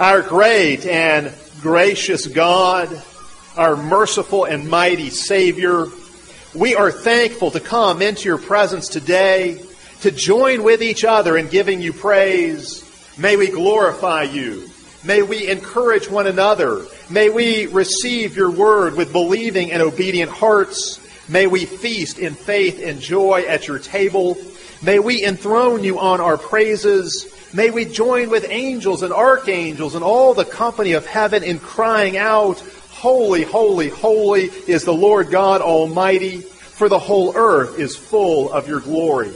Our 0.00 0.22
great 0.22 0.86
and 0.86 1.34
gracious 1.60 2.28
God, 2.28 3.02
our 3.56 3.74
merciful 3.74 4.44
and 4.44 4.70
mighty 4.70 5.10
Savior, 5.10 5.88
we 6.54 6.76
are 6.76 6.92
thankful 6.92 7.50
to 7.50 7.58
come 7.58 8.00
into 8.00 8.28
your 8.28 8.38
presence 8.38 8.86
today 8.86 9.60
to 10.02 10.12
join 10.12 10.62
with 10.62 10.84
each 10.84 11.04
other 11.04 11.36
in 11.36 11.48
giving 11.48 11.82
you 11.82 11.92
praise. 11.92 12.84
May 13.18 13.36
we 13.36 13.48
glorify 13.50 14.22
you. 14.22 14.70
May 15.02 15.22
we 15.22 15.50
encourage 15.50 16.08
one 16.08 16.28
another. 16.28 16.86
May 17.10 17.28
we 17.28 17.66
receive 17.66 18.36
your 18.36 18.52
word 18.52 18.94
with 18.96 19.10
believing 19.10 19.72
and 19.72 19.82
obedient 19.82 20.30
hearts. 20.30 21.00
May 21.28 21.48
we 21.48 21.64
feast 21.64 22.20
in 22.20 22.34
faith 22.34 22.80
and 22.84 23.00
joy 23.00 23.46
at 23.48 23.66
your 23.66 23.80
table. 23.80 24.38
May 24.80 25.00
we 25.00 25.24
enthrone 25.24 25.82
you 25.82 25.98
on 25.98 26.20
our 26.20 26.38
praises. 26.38 27.34
May 27.52 27.70
we 27.70 27.86
join 27.86 28.28
with 28.28 28.44
angels 28.48 29.02
and 29.02 29.12
archangels 29.12 29.94
and 29.94 30.04
all 30.04 30.34
the 30.34 30.44
company 30.44 30.92
of 30.92 31.06
heaven 31.06 31.42
in 31.42 31.58
crying 31.58 32.16
out, 32.16 32.60
Holy, 32.90 33.42
holy, 33.42 33.88
holy 33.88 34.44
is 34.66 34.84
the 34.84 34.92
Lord 34.92 35.30
God 35.30 35.60
Almighty, 35.62 36.40
for 36.40 36.88
the 36.88 36.98
whole 36.98 37.36
earth 37.36 37.78
is 37.78 37.96
full 37.96 38.52
of 38.52 38.66
your 38.68 38.80
glory. 38.80 39.32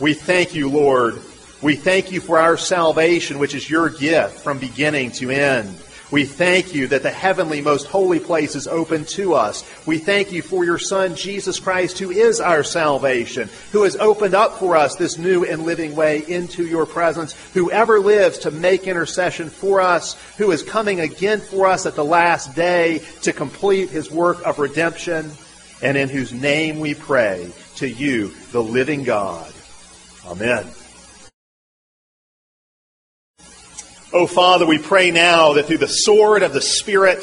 We 0.00 0.14
thank 0.14 0.54
you, 0.54 0.70
Lord. 0.70 1.20
We 1.60 1.76
thank 1.76 2.10
you 2.10 2.22
for 2.22 2.38
our 2.38 2.56
salvation, 2.56 3.38
which 3.38 3.54
is 3.54 3.68
your 3.68 3.90
gift 3.90 4.40
from 4.40 4.58
beginning 4.58 5.12
to 5.12 5.30
end. 5.30 5.78
We 6.10 6.24
thank 6.24 6.74
you 6.74 6.88
that 6.88 7.04
the 7.04 7.10
heavenly, 7.10 7.60
most 7.60 7.86
holy 7.86 8.18
place 8.18 8.56
is 8.56 8.66
open 8.66 9.04
to 9.06 9.34
us. 9.34 9.64
We 9.86 9.98
thank 9.98 10.32
you 10.32 10.42
for 10.42 10.64
your 10.64 10.78
Son, 10.78 11.14
Jesus 11.14 11.60
Christ, 11.60 11.98
who 11.98 12.10
is 12.10 12.40
our 12.40 12.64
salvation, 12.64 13.48
who 13.70 13.84
has 13.84 13.96
opened 13.96 14.34
up 14.34 14.58
for 14.58 14.76
us 14.76 14.96
this 14.96 15.18
new 15.18 15.44
and 15.44 15.62
living 15.62 15.94
way 15.94 16.24
into 16.26 16.66
your 16.66 16.84
presence, 16.84 17.34
whoever 17.54 18.00
lives 18.00 18.38
to 18.38 18.50
make 18.50 18.88
intercession 18.88 19.50
for 19.50 19.80
us, 19.80 20.14
who 20.36 20.50
is 20.50 20.64
coming 20.64 20.98
again 20.98 21.40
for 21.40 21.68
us 21.68 21.86
at 21.86 21.94
the 21.94 22.04
last 22.04 22.56
day 22.56 23.02
to 23.22 23.32
complete 23.32 23.90
his 23.90 24.10
work 24.10 24.44
of 24.44 24.58
redemption, 24.58 25.30
and 25.80 25.96
in 25.96 26.08
whose 26.08 26.32
name 26.32 26.80
we 26.80 26.94
pray 26.94 27.50
to 27.76 27.88
you, 27.88 28.32
the 28.50 28.62
living 28.62 29.04
God. 29.04 29.52
Amen. 30.26 30.66
Oh, 34.12 34.26
Father, 34.26 34.66
we 34.66 34.78
pray 34.78 35.12
now 35.12 35.52
that 35.52 35.66
through 35.66 35.78
the 35.78 35.86
sword 35.86 36.42
of 36.42 36.52
the 36.52 36.60
Spirit, 36.60 37.22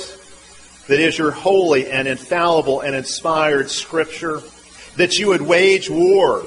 that 0.87 1.01
is 1.01 1.17
your 1.17 1.31
holy 1.31 1.91
and 1.91 2.07
infallible 2.07 2.79
and 2.79 2.95
inspired 2.95 3.69
Scripture, 3.69 4.41
that 4.95 5.17
you 5.17 5.27
would 5.27 5.41
wage 5.41 5.89
war 5.89 6.45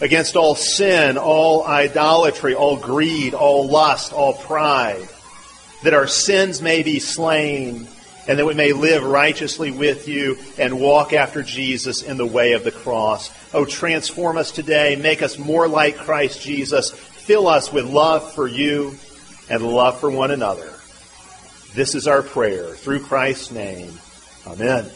against 0.00 0.36
all 0.36 0.54
sin, 0.54 1.18
all 1.18 1.66
idolatry, 1.66 2.54
all 2.54 2.76
greed, 2.76 3.34
all 3.34 3.66
lust, 3.66 4.12
all 4.12 4.34
pride, 4.34 5.08
that 5.82 5.94
our 5.94 6.06
sins 6.06 6.62
may 6.62 6.84
be 6.84 7.00
slain, 7.00 7.88
and 8.28 8.38
that 8.38 8.46
we 8.46 8.54
may 8.54 8.72
live 8.72 9.02
righteously 9.02 9.72
with 9.72 10.06
you 10.06 10.38
and 10.58 10.78
walk 10.78 11.12
after 11.12 11.42
Jesus 11.42 12.02
in 12.02 12.18
the 12.18 12.24
way 12.24 12.52
of 12.52 12.62
the 12.62 12.70
cross. 12.70 13.32
Oh, 13.52 13.64
transform 13.64 14.36
us 14.38 14.52
today. 14.52 14.94
Make 14.94 15.22
us 15.22 15.38
more 15.38 15.66
like 15.66 15.96
Christ 15.96 16.40
Jesus. 16.40 16.92
Fill 16.92 17.48
us 17.48 17.72
with 17.72 17.84
love 17.84 18.32
for 18.32 18.46
you 18.46 18.94
and 19.52 19.62
love 19.62 20.00
for 20.00 20.10
one 20.10 20.30
another. 20.30 20.72
This 21.74 21.94
is 21.94 22.08
our 22.08 22.22
prayer 22.22 22.68
through 22.68 23.00
Christ's 23.00 23.50
name. 23.50 23.92
Amen. 24.46 24.86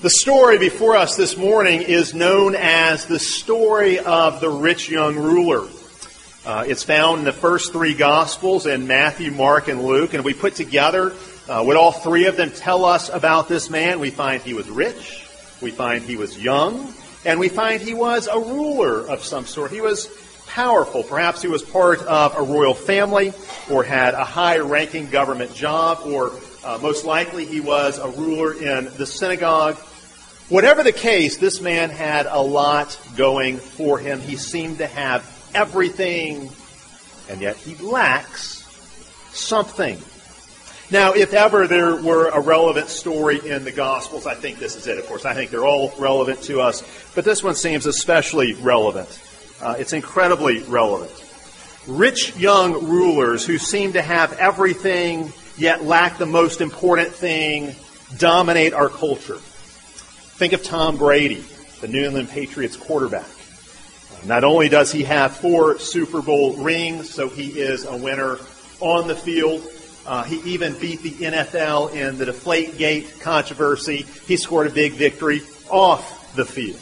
The 0.00 0.10
story 0.10 0.58
before 0.58 0.96
us 0.96 1.16
this 1.16 1.36
morning 1.36 1.82
is 1.82 2.12
known 2.12 2.56
as 2.56 3.06
the 3.06 3.20
story 3.20 4.00
of 4.00 4.40
the 4.40 4.50
rich 4.50 4.90
young 4.90 5.14
ruler. 5.14 5.68
Uh, 6.44 6.64
it's 6.66 6.82
found 6.82 7.20
in 7.20 7.24
the 7.24 7.32
first 7.32 7.70
three 7.70 7.94
Gospels 7.94 8.66
in 8.66 8.88
Matthew, 8.88 9.30
Mark, 9.30 9.68
and 9.68 9.84
Luke, 9.84 10.14
and 10.14 10.24
we 10.24 10.34
put 10.34 10.56
together 10.56 11.14
uh, 11.48 11.62
what 11.62 11.76
all 11.76 11.92
three 11.92 12.26
of 12.26 12.36
them 12.36 12.50
tell 12.50 12.84
us 12.84 13.08
about 13.08 13.48
this 13.48 13.70
man. 13.70 14.00
We 14.00 14.10
find 14.10 14.42
he 14.42 14.52
was 14.52 14.68
rich, 14.68 15.24
we 15.60 15.70
find 15.70 16.02
he 16.02 16.16
was 16.16 16.36
young, 16.36 16.92
and 17.24 17.38
we 17.38 17.48
find 17.48 17.80
he 17.80 17.94
was 17.94 18.28
a 18.28 18.38
ruler 18.38 19.00
of 19.08 19.24
some 19.24 19.46
sort. 19.46 19.70
He 19.70 19.80
was 19.80 20.08
powerful. 20.48 21.02
Perhaps 21.02 21.42
he 21.42 21.48
was 21.48 21.62
part 21.62 22.00
of 22.00 22.36
a 22.36 22.42
royal 22.42 22.74
family 22.74 23.32
or 23.70 23.84
had 23.84 24.14
a 24.14 24.24
high 24.24 24.58
ranking 24.58 25.08
government 25.08 25.54
job, 25.54 26.00
or 26.04 26.32
uh, 26.64 26.78
most 26.82 27.04
likely 27.04 27.46
he 27.46 27.60
was 27.60 27.98
a 27.98 28.08
ruler 28.08 28.52
in 28.52 28.90
the 28.96 29.06
synagogue. 29.06 29.76
Whatever 30.48 30.82
the 30.82 30.92
case, 30.92 31.38
this 31.38 31.60
man 31.60 31.88
had 31.90 32.26
a 32.26 32.42
lot 32.42 32.98
going 33.16 33.56
for 33.56 33.98
him. 33.98 34.20
He 34.20 34.36
seemed 34.36 34.78
to 34.78 34.86
have 34.86 35.24
everything, 35.54 36.50
and 37.30 37.40
yet 37.40 37.56
he 37.56 37.74
lacks 37.76 38.58
something. 39.32 39.98
Now, 40.92 41.14
if 41.14 41.32
ever 41.32 41.66
there 41.66 41.96
were 41.96 42.28
a 42.28 42.38
relevant 42.38 42.90
story 42.90 43.40
in 43.48 43.64
the 43.64 43.72
Gospels, 43.72 44.26
I 44.26 44.34
think 44.34 44.58
this 44.58 44.76
is 44.76 44.86
it. 44.86 44.98
Of 44.98 45.06
course, 45.06 45.24
I 45.24 45.32
think 45.32 45.50
they're 45.50 45.64
all 45.64 45.90
relevant 45.98 46.42
to 46.42 46.60
us, 46.60 46.82
but 47.14 47.24
this 47.24 47.42
one 47.42 47.54
seems 47.54 47.86
especially 47.86 48.52
relevant. 48.52 49.08
Uh, 49.62 49.74
it's 49.78 49.94
incredibly 49.94 50.58
relevant. 50.64 51.10
Rich 51.86 52.36
young 52.36 52.74
rulers 52.86 53.46
who 53.46 53.56
seem 53.56 53.94
to 53.94 54.02
have 54.02 54.34
everything 54.34 55.32
yet 55.56 55.82
lack 55.82 56.18
the 56.18 56.26
most 56.26 56.60
important 56.60 57.08
thing 57.08 57.74
dominate 58.18 58.74
our 58.74 58.90
culture. 58.90 59.38
Think 59.38 60.52
of 60.52 60.62
Tom 60.62 60.98
Brady, 60.98 61.42
the 61.80 61.88
New 61.88 62.04
England 62.04 62.28
Patriots 62.28 62.76
quarterback. 62.76 63.30
Not 64.26 64.44
only 64.44 64.68
does 64.68 64.92
he 64.92 65.04
have 65.04 65.34
four 65.38 65.78
Super 65.78 66.20
Bowl 66.20 66.52
rings, 66.56 67.08
so 67.08 67.30
he 67.30 67.48
is 67.48 67.86
a 67.86 67.96
winner 67.96 68.36
on 68.80 69.08
the 69.08 69.16
field, 69.16 69.66
uh, 70.06 70.24
he 70.24 70.40
even 70.52 70.78
beat 70.78 71.02
the 71.02 71.10
NFL 71.10 71.94
in 71.94 72.18
the 72.18 72.26
Deflate 72.26 72.76
Gate 72.76 73.20
controversy. 73.20 74.06
He 74.26 74.36
scored 74.36 74.66
a 74.66 74.70
big 74.70 74.94
victory 74.94 75.42
off 75.70 76.34
the 76.34 76.44
field. 76.44 76.80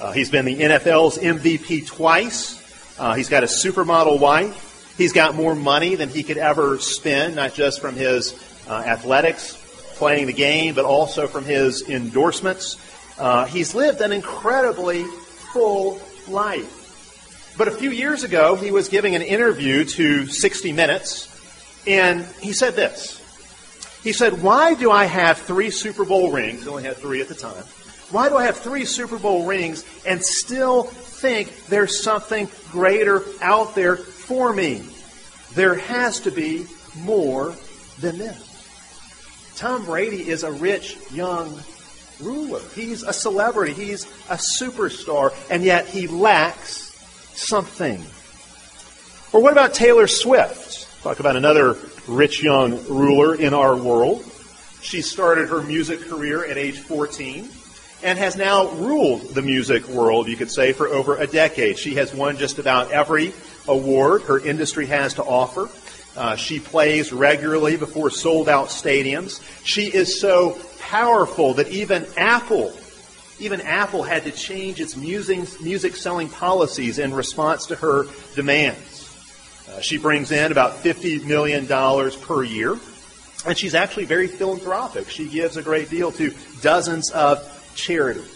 Uh, 0.00 0.12
he's 0.12 0.30
been 0.30 0.44
the 0.44 0.56
NFL's 0.56 1.18
MVP 1.18 1.86
twice. 1.86 2.60
Uh, 2.98 3.14
he's 3.14 3.28
got 3.28 3.42
a 3.42 3.46
supermodel 3.46 4.20
wife. 4.20 4.94
He's 4.98 5.12
got 5.12 5.34
more 5.34 5.54
money 5.54 5.94
than 5.96 6.08
he 6.08 6.22
could 6.22 6.36
ever 6.36 6.78
spend, 6.78 7.36
not 7.36 7.54
just 7.54 7.80
from 7.80 7.94
his 7.94 8.32
uh, 8.68 8.74
athletics, 8.74 9.60
playing 9.96 10.26
the 10.26 10.32
game, 10.32 10.74
but 10.74 10.84
also 10.84 11.26
from 11.26 11.44
his 11.44 11.88
endorsements. 11.88 12.76
Uh, 13.18 13.46
he's 13.46 13.74
lived 13.74 14.00
an 14.00 14.12
incredibly 14.12 15.04
full 15.52 16.00
life. 16.28 17.54
But 17.56 17.68
a 17.68 17.70
few 17.70 17.90
years 17.90 18.24
ago, 18.24 18.56
he 18.56 18.70
was 18.70 18.88
giving 18.88 19.14
an 19.14 19.22
interview 19.22 19.84
to 19.84 20.26
60 20.26 20.72
Minutes 20.72 21.33
and 21.86 22.24
he 22.40 22.52
said 22.52 22.74
this. 22.74 23.20
He 24.02 24.12
said, 24.12 24.42
Why 24.42 24.74
do 24.74 24.90
I 24.90 25.04
have 25.04 25.38
three 25.38 25.70
Super 25.70 26.04
Bowl 26.04 26.30
rings? 26.30 26.62
He 26.62 26.68
only 26.68 26.82
had 26.84 26.96
three 26.96 27.20
at 27.20 27.28
the 27.28 27.34
time. 27.34 27.64
Why 28.10 28.28
do 28.28 28.36
I 28.36 28.44
have 28.44 28.58
three 28.58 28.84
Super 28.84 29.18
Bowl 29.18 29.46
rings 29.46 29.84
and 30.06 30.22
still 30.22 30.84
think 30.84 31.66
there's 31.66 32.02
something 32.02 32.48
greater 32.70 33.22
out 33.40 33.74
there 33.74 33.96
for 33.96 34.52
me? 34.52 34.84
There 35.54 35.74
has 35.74 36.20
to 36.20 36.30
be 36.30 36.66
more 36.96 37.54
than 38.00 38.18
this. 38.18 38.50
Tom 39.56 39.84
Brady 39.84 40.28
is 40.28 40.42
a 40.42 40.52
rich 40.52 40.98
young 41.12 41.60
ruler. 42.20 42.60
He's 42.74 43.02
a 43.02 43.12
celebrity. 43.12 43.72
He's 43.72 44.04
a 44.28 44.38
superstar. 44.60 45.32
And 45.50 45.62
yet 45.62 45.86
he 45.86 46.06
lacks 46.06 46.92
something. 47.34 48.04
Or 49.32 49.42
what 49.42 49.52
about 49.52 49.74
Taylor 49.74 50.06
Swift? 50.06 50.63
Talk 51.04 51.20
about 51.20 51.36
another 51.36 51.76
rich 52.08 52.42
young 52.42 52.82
ruler 52.88 53.34
in 53.34 53.52
our 53.52 53.76
world. 53.76 54.24
She 54.80 55.02
started 55.02 55.50
her 55.50 55.60
music 55.60 56.00
career 56.08 56.42
at 56.42 56.56
age 56.56 56.78
14 56.78 57.46
and 58.02 58.18
has 58.18 58.36
now 58.36 58.70
ruled 58.70 59.20
the 59.34 59.42
music 59.42 59.86
world, 59.88 60.28
you 60.28 60.36
could 60.38 60.50
say, 60.50 60.72
for 60.72 60.88
over 60.88 61.18
a 61.18 61.26
decade. 61.26 61.78
She 61.78 61.96
has 61.96 62.14
won 62.14 62.38
just 62.38 62.58
about 62.58 62.90
every 62.90 63.34
award 63.68 64.22
her 64.22 64.38
industry 64.38 64.86
has 64.86 65.12
to 65.14 65.22
offer. 65.22 65.68
Uh, 66.18 66.36
she 66.36 66.58
plays 66.58 67.12
regularly 67.12 67.76
before 67.76 68.08
sold 68.08 68.48
out 68.48 68.68
stadiums. 68.68 69.42
She 69.62 69.88
is 69.88 70.18
so 70.18 70.58
powerful 70.80 71.52
that 71.54 71.68
even 71.68 72.06
Apple, 72.16 72.72
even 73.38 73.60
Apple 73.60 74.04
had 74.04 74.24
to 74.24 74.30
change 74.30 74.80
its 74.80 74.96
music, 74.96 75.60
music 75.60 75.96
selling 75.96 76.30
policies 76.30 76.98
in 76.98 77.12
response 77.12 77.66
to 77.66 77.74
her 77.74 78.06
demands. 78.34 78.93
Uh, 79.74 79.80
she 79.80 79.98
brings 79.98 80.30
in 80.30 80.52
about 80.52 80.82
$50 80.82 81.24
million 81.24 81.66
per 81.66 82.42
year. 82.42 82.78
And 83.46 83.58
she's 83.58 83.74
actually 83.74 84.04
very 84.04 84.26
philanthropic. 84.26 85.10
She 85.10 85.28
gives 85.28 85.56
a 85.56 85.62
great 85.62 85.90
deal 85.90 86.12
to 86.12 86.32
dozens 86.62 87.10
of 87.10 87.72
charities. 87.74 88.30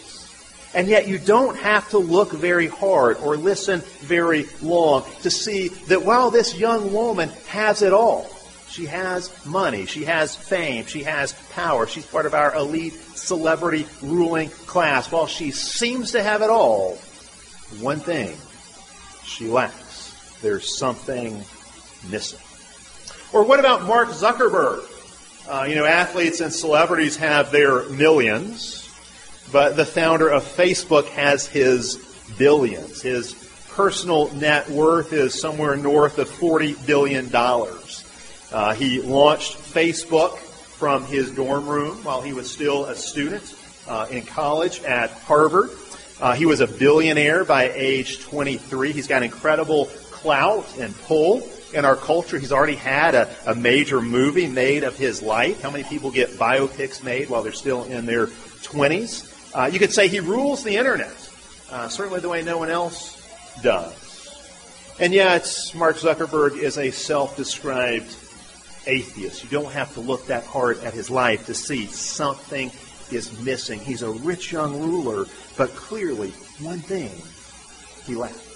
And 0.73 0.87
yet 0.87 1.07
you 1.07 1.17
don't 1.17 1.57
have 1.57 1.89
to 1.89 1.97
look 1.97 2.31
very 2.31 2.67
hard 2.67 3.17
or 3.17 3.35
listen 3.37 3.81
very 4.01 4.45
long 4.61 5.03
to 5.23 5.31
see 5.31 5.69
that 5.87 6.03
while 6.03 6.29
this 6.29 6.55
young 6.55 6.93
woman 6.93 7.29
has 7.47 7.81
it 7.81 7.91
all, 7.91 8.29
she 8.67 8.85
has 8.85 9.33
money, 9.47 9.87
she 9.87 10.05
has 10.05 10.35
fame, 10.35 10.85
she 10.85 11.03
has 11.03 11.33
power, 11.53 11.87
she's 11.87 12.05
part 12.05 12.27
of 12.27 12.35
our 12.35 12.53
elite 12.55 12.93
celebrity 12.93 13.87
ruling 14.03 14.49
class. 14.67 15.11
While 15.11 15.25
she 15.25 15.49
seems 15.49 16.11
to 16.11 16.21
have 16.21 16.43
it 16.43 16.51
all, 16.51 16.95
one 17.79 17.99
thing 17.99 18.37
she 19.23 19.47
lacks. 19.47 19.88
There's 20.41 20.77
something 20.77 21.43
missing. 22.09 22.39
Or 23.33 23.43
what 23.43 23.59
about 23.59 23.83
Mark 23.83 24.09
Zuckerberg? 24.09 24.83
Uh, 25.47 25.65
you 25.67 25.75
know, 25.75 25.85
athletes 25.85 26.41
and 26.41 26.53
celebrities 26.53 27.17
have 27.17 27.51
their 27.51 27.87
millions, 27.89 28.87
but 29.51 29.75
the 29.75 29.85
founder 29.85 30.29
of 30.29 30.43
Facebook 30.43 31.07
has 31.09 31.47
his 31.47 31.97
billions. 32.37 33.01
His 33.01 33.33
personal 33.69 34.33
net 34.33 34.69
worth 34.69 35.13
is 35.13 35.39
somewhere 35.39 35.75
north 35.75 36.19
of 36.19 36.29
$40 36.29 36.85
billion. 36.85 37.29
Uh, 37.33 38.73
he 38.73 39.01
launched 39.01 39.57
Facebook 39.57 40.37
from 40.37 41.05
his 41.05 41.31
dorm 41.31 41.67
room 41.67 42.03
while 42.03 42.21
he 42.21 42.33
was 42.33 42.49
still 42.51 42.85
a 42.85 42.95
student 42.95 43.55
uh, 43.87 44.07
in 44.09 44.23
college 44.23 44.81
at 44.83 45.11
Harvard. 45.11 45.71
Uh, 46.21 46.33
he 46.33 46.45
was 46.45 46.59
a 46.59 46.67
billionaire 46.67 47.45
by 47.45 47.69
age 47.69 48.19
23. 48.19 48.91
He's 48.91 49.07
got 49.07 49.23
incredible 49.23 49.89
clout 50.21 50.65
and 50.77 50.95
pull 51.01 51.47
in 51.73 51.85
our 51.85 51.95
culture. 51.95 52.37
He's 52.37 52.51
already 52.51 52.75
had 52.75 53.15
a, 53.15 53.33
a 53.45 53.55
major 53.55 54.01
movie 54.01 54.47
made 54.47 54.83
of 54.83 54.97
his 54.97 55.21
life. 55.21 55.61
How 55.61 55.71
many 55.71 55.83
people 55.83 56.11
get 56.11 56.31
biopics 56.31 57.03
made 57.03 57.29
while 57.29 57.43
they're 57.43 57.51
still 57.51 57.83
in 57.85 58.05
their 58.05 58.27
20s? 58.27 59.55
Uh, 59.55 59.65
you 59.67 59.79
could 59.79 59.93
say 59.93 60.07
he 60.07 60.19
rules 60.19 60.63
the 60.63 60.75
internet, 60.75 61.29
uh, 61.71 61.87
certainly 61.87 62.19
the 62.19 62.29
way 62.29 62.43
no 62.43 62.57
one 62.57 62.69
else 62.69 63.15
does. 63.61 63.95
And 64.99 65.13
yet, 65.13 65.47
Mark 65.75 65.95
Zuckerberg 65.95 66.57
is 66.57 66.77
a 66.77 66.91
self 66.91 67.37
described 67.37 68.13
atheist. 68.85 69.43
You 69.43 69.49
don't 69.49 69.71
have 69.71 69.93
to 69.93 70.01
look 70.01 70.27
that 70.27 70.43
hard 70.43 70.79
at 70.83 70.93
his 70.93 71.09
life 71.09 71.45
to 71.45 71.53
see 71.53 71.85
something 71.87 72.71
is 73.11 73.39
missing. 73.39 73.79
He's 73.79 74.03
a 74.03 74.09
rich 74.11 74.51
young 74.51 74.81
ruler, 74.81 75.25
but 75.57 75.69
clearly, 75.75 76.31
one 76.59 76.79
thing 76.79 77.11
he 78.05 78.15
lacks. 78.15 78.48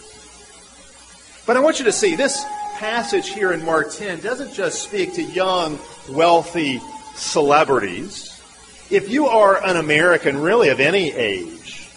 But 1.45 1.57
I 1.57 1.59
want 1.59 1.79
you 1.79 1.85
to 1.85 1.91
see 1.91 2.15
this 2.15 2.45
passage 2.75 3.29
here 3.29 3.51
in 3.51 3.65
Mark 3.65 3.91
10 3.91 4.21
doesn't 4.21 4.53
just 4.53 4.81
speak 4.81 5.15
to 5.15 5.23
young, 5.23 5.77
wealthy 6.09 6.79
celebrities. 7.15 8.29
If 8.89 9.09
you 9.09 9.27
are 9.27 9.61
an 9.61 9.75
American, 9.75 10.37
really 10.37 10.69
of 10.69 10.79
any 10.79 11.11
age, 11.11 11.89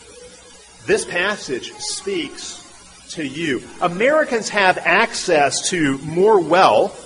this 0.87 1.05
passage 1.05 1.73
speaks 1.75 2.63
to 3.11 3.25
you. 3.25 3.63
Americans 3.81 4.49
have 4.49 4.79
access 4.79 5.71
to 5.71 5.99
more 5.99 6.41
wealth 6.41 7.05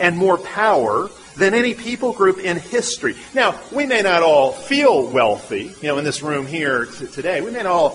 and 0.00 0.16
more 0.16 0.38
power 0.38 1.08
than 1.36 1.54
any 1.54 1.74
people 1.74 2.12
group 2.12 2.38
in 2.38 2.56
history. 2.58 3.14
Now, 3.32 3.60
we 3.72 3.86
may 3.86 4.02
not 4.02 4.22
all 4.22 4.50
feel 4.50 5.06
wealthy, 5.06 5.72
you 5.80 5.88
know, 5.88 5.98
in 5.98 6.04
this 6.04 6.22
room 6.22 6.46
here 6.46 6.86
t- 6.86 7.06
today. 7.06 7.42
We 7.42 7.52
may 7.52 7.62
not 7.62 7.66
all 7.66 7.90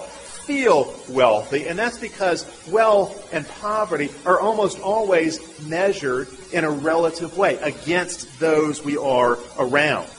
feel 0.52 0.94
wealthy, 1.08 1.68
and 1.68 1.80
that's 1.80 1.98
because 1.98 2.46
wealth 2.70 3.34
and 3.34 3.48
poverty 3.48 4.10
are 4.26 4.38
almost 4.38 4.82
always 4.82 5.40
measured 5.66 6.28
in 6.52 6.66
a 6.66 6.70
relative 6.70 7.38
way 7.38 7.56
against 7.60 8.38
those 8.38 8.84
we 8.84 8.98
are 8.98 9.38
around. 9.58 10.10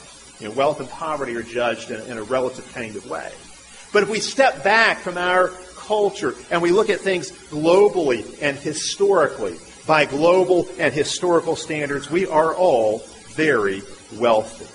You 0.41 0.49
know, 0.49 0.55
wealth 0.55 0.81
and 0.81 0.89
poverty 0.89 1.37
are 1.37 1.43
judged 1.43 1.91
in, 1.91 2.01
in 2.11 2.17
a 2.17 2.23
relative 2.23 2.73
kind 2.73 2.97
of 2.97 3.09
way. 3.11 3.31
But 3.93 4.05
if 4.05 4.09
we 4.09 4.21
step 4.21 4.65
back 4.65 5.01
from 5.01 5.19
our 5.19 5.49
culture 5.77 6.35
and 6.51 6.63
we 6.63 6.71
look 6.71 6.89
at 6.89 7.01
things 7.01 7.31
globally 7.51 8.25
and 8.41 8.57
historically, 8.57 9.59
by 9.87 10.07
global 10.07 10.67
and 10.79 10.95
historical 10.95 11.57
standards, 11.57 12.11
we 12.11 12.27
are 12.27 12.55
all 12.55 13.01
very 13.35 13.83
wealthy. 14.15 14.67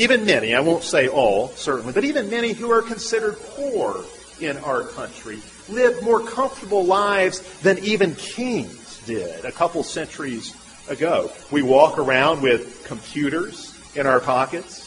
Even 0.00 0.24
many, 0.24 0.54
I 0.54 0.60
won't 0.60 0.84
say 0.84 1.06
all, 1.06 1.48
certainly, 1.48 1.92
but 1.92 2.04
even 2.04 2.30
many 2.30 2.54
who 2.54 2.70
are 2.70 2.80
considered 2.80 3.36
poor 3.56 4.04
in 4.42 4.56
our 4.58 4.82
country 4.82 5.40
live 5.68 6.02
more 6.02 6.20
comfortable 6.20 6.84
lives 6.84 7.40
than 7.60 7.78
even 7.78 8.14
kings 8.16 9.00
did 9.06 9.44
a 9.44 9.52
couple 9.52 9.82
centuries 9.82 10.54
ago. 10.88 11.30
We 11.50 11.62
walk 11.62 11.98
around 11.98 12.42
with 12.42 12.84
computers 12.86 13.76
in 13.94 14.06
our 14.06 14.20
pockets. 14.20 14.86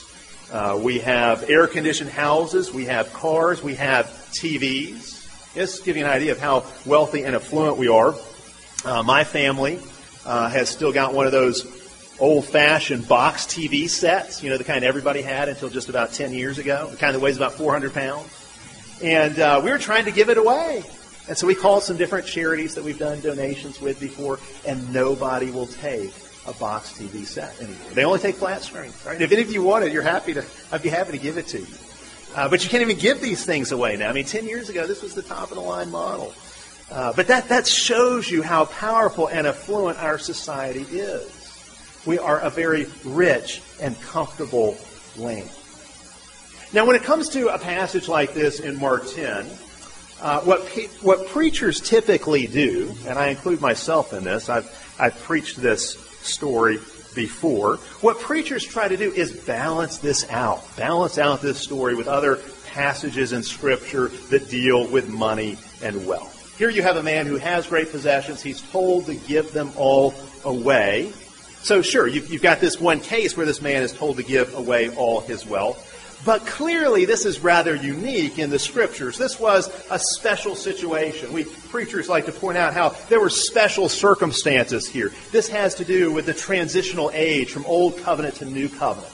Uh, 0.51 0.79
we 0.81 0.99
have 0.99 1.49
air 1.49 1.67
conditioned 1.67 2.09
houses. 2.09 2.71
We 2.71 2.85
have 2.85 3.11
cars. 3.13 3.63
We 3.63 3.75
have 3.75 4.05
TVs. 4.33 5.21
Just 5.55 5.79
to 5.79 5.83
give 5.83 5.97
you 5.97 6.05
an 6.05 6.11
idea 6.11 6.31
of 6.31 6.39
how 6.39 6.65
wealthy 6.85 7.23
and 7.23 7.35
affluent 7.35 7.77
we 7.77 7.87
are. 7.87 8.13
Uh, 8.85 9.03
my 9.03 9.23
family 9.23 9.79
uh, 10.25 10.49
has 10.49 10.69
still 10.69 10.91
got 10.91 11.13
one 11.13 11.25
of 11.25 11.31
those 11.31 11.65
old 12.19 12.45
fashioned 12.45 13.07
box 13.07 13.45
TV 13.45 13.89
sets, 13.89 14.43
you 14.43 14.49
know, 14.49 14.57
the 14.57 14.63
kind 14.63 14.83
everybody 14.83 15.21
had 15.21 15.49
until 15.49 15.69
just 15.69 15.89
about 15.89 16.13
10 16.13 16.33
years 16.33 16.57
ago, 16.57 16.87
the 16.89 16.97
kind 16.97 17.15
that 17.15 17.19
weighs 17.19 17.37
about 17.37 17.53
400 17.53 17.93
pounds. 17.93 18.42
And 19.03 19.37
uh, 19.37 19.61
we 19.61 19.69
were 19.69 19.77
trying 19.77 20.05
to 20.05 20.11
give 20.11 20.29
it 20.29 20.37
away. 20.37 20.81
And 21.27 21.37
so 21.37 21.45
we 21.45 21.55
called 21.55 21.83
some 21.83 21.97
different 21.97 22.25
charities 22.25 22.75
that 22.75 22.85
we've 22.85 22.97
done 22.97 23.19
donations 23.19 23.81
with 23.81 23.99
before, 23.99 24.39
and 24.65 24.93
nobody 24.93 25.51
will 25.51 25.67
take 25.67 26.13
a 26.47 26.53
box 26.53 26.93
TV 26.93 27.25
set 27.25 27.59
anymore. 27.59 27.91
They 27.93 28.05
only 28.05 28.19
take 28.19 28.35
flat 28.35 28.61
screens. 28.61 29.05
Right? 29.05 29.21
If 29.21 29.31
any 29.31 29.41
of 29.41 29.51
you 29.51 29.61
want 29.61 29.83
it, 29.83 29.91
you're 29.91 30.03
happy 30.03 30.33
to. 30.35 30.45
I'd 30.71 30.81
be 30.81 30.89
happy 30.89 31.11
to 31.11 31.17
give 31.17 31.37
it 31.37 31.47
to 31.47 31.59
you. 31.59 31.75
Uh, 32.33 32.47
but 32.47 32.63
you 32.63 32.69
can't 32.69 32.81
even 32.81 32.97
give 32.97 33.19
these 33.19 33.45
things 33.45 33.73
away 33.73 33.97
now. 33.97 34.09
I 34.09 34.13
mean, 34.13 34.25
10 34.25 34.45
years 34.45 34.69
ago, 34.69 34.87
this 34.87 35.03
was 35.03 35.13
the 35.13 35.21
top 35.21 35.49
of 35.49 35.55
the 35.55 35.61
line 35.61 35.91
model. 35.91 36.33
Uh, 36.89 37.11
but 37.13 37.27
that, 37.27 37.49
that 37.49 37.67
shows 37.67 38.31
you 38.31 38.41
how 38.41 38.65
powerful 38.65 39.27
and 39.27 39.47
affluent 39.47 40.01
our 40.01 40.17
society 40.17 40.85
is. 40.91 41.29
We 42.05 42.19
are 42.19 42.39
a 42.39 42.49
very 42.49 42.87
rich 43.03 43.61
and 43.81 43.99
comfortable 44.01 44.77
land. 45.17 45.49
Now, 46.73 46.87
when 46.87 46.95
it 46.95 47.03
comes 47.03 47.29
to 47.29 47.49
a 47.49 47.59
passage 47.59 48.07
like 48.07 48.33
this 48.33 48.59
in 48.59 48.79
Mark 48.79 49.07
10, 49.07 49.45
uh, 50.19 50.41
what, 50.41 50.65
pe- 50.65 50.87
what 51.01 51.27
preachers 51.27 51.79
typically 51.79 52.47
do, 52.47 52.95
and 53.05 53.19
I 53.19 53.27
include 53.27 53.61
myself 53.61 54.11
in 54.11 54.23
this, 54.23 54.49
I've, 54.49 54.95
I've 54.99 55.15
preached 55.21 55.57
this 55.57 55.99
story 56.21 56.79
before. 57.13 57.75
What 58.01 58.19
preachers 58.19 58.63
try 58.63 58.87
to 58.87 58.97
do 58.97 59.11
is 59.11 59.31
balance 59.31 59.99
this 59.99 60.27
out, 60.31 60.63
balance 60.75 61.19
out 61.19 61.43
this 61.43 61.59
story 61.59 61.93
with 61.93 62.07
other 62.07 62.39
passages 62.71 63.33
in 63.33 63.43
Scripture 63.43 64.07
that 64.31 64.49
deal 64.49 64.87
with 64.87 65.07
money 65.09 65.59
and 65.83 66.07
wealth. 66.07 66.57
Here 66.57 66.71
you 66.71 66.81
have 66.81 66.97
a 66.97 67.03
man 67.03 67.27
who 67.27 67.35
has 67.35 67.67
great 67.67 67.91
possessions. 67.91 68.41
He's 68.41 68.61
told 68.71 69.05
to 69.05 69.13
give 69.13 69.53
them 69.53 69.71
all 69.75 70.15
away. 70.43 71.13
So, 71.61 71.83
sure, 71.83 72.07
you've, 72.07 72.31
you've, 72.33 72.41
got 72.41 72.59
this 72.59 72.79
one 72.79 72.99
case 72.99 73.37
where 73.37 73.45
this 73.45 73.61
man 73.61 73.83
is 73.83 73.93
told 73.93 74.17
to 74.17 74.23
give 74.23 74.55
away 74.55 74.89
all 74.95 75.21
his 75.21 75.45
wealth. 75.45 75.91
But 76.25 76.45
clearly, 76.45 77.05
this 77.05 77.25
is 77.25 77.41
rather 77.41 77.75
unique 77.75 78.39
in 78.39 78.49
the 78.49 78.59
scriptures. 78.59 79.17
This 79.17 79.39
was 79.39 79.69
a 79.89 79.99
special 79.99 80.55
situation. 80.55 81.33
We 81.33 81.43
preachers 81.43 82.07
like 82.07 82.25
to 82.27 82.31
point 82.31 82.57
out 82.57 82.73
how 82.73 82.89
there 83.09 83.19
were 83.19 83.29
special 83.29 83.89
circumstances 83.89 84.87
here. 84.87 85.11
This 85.31 85.49
has 85.49 85.75
to 85.75 85.85
do 85.85 86.13
with 86.13 86.25
the 86.25 86.33
transitional 86.33 87.11
age 87.13 87.51
from 87.51 87.65
Old 87.65 87.97
Covenant 87.97 88.35
to 88.35 88.45
New 88.45 88.69
Covenant 88.69 89.13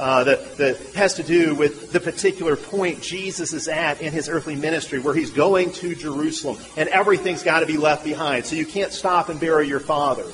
uh, 0.00 0.24
that, 0.24 0.56
that 0.56 0.78
has 0.94 1.14
to 1.14 1.22
do 1.22 1.54
with 1.54 1.92
the 1.92 2.00
particular 2.00 2.56
point 2.56 3.02
Jesus 3.02 3.52
is 3.52 3.68
at 3.68 4.00
in 4.00 4.12
his 4.12 4.28
earthly 4.28 4.56
ministry, 4.56 4.98
where 4.98 5.14
he's 5.14 5.30
going 5.30 5.72
to 5.72 5.94
Jerusalem, 5.94 6.56
and 6.76 6.88
everything's 6.88 7.42
got 7.42 7.60
to 7.60 7.66
be 7.66 7.76
left 7.76 8.02
behind. 8.02 8.46
So 8.46 8.56
you 8.56 8.64
can't 8.64 8.92
stop 8.92 9.28
and 9.28 9.38
bury 9.38 9.68
your 9.68 9.80
father. 9.80 10.24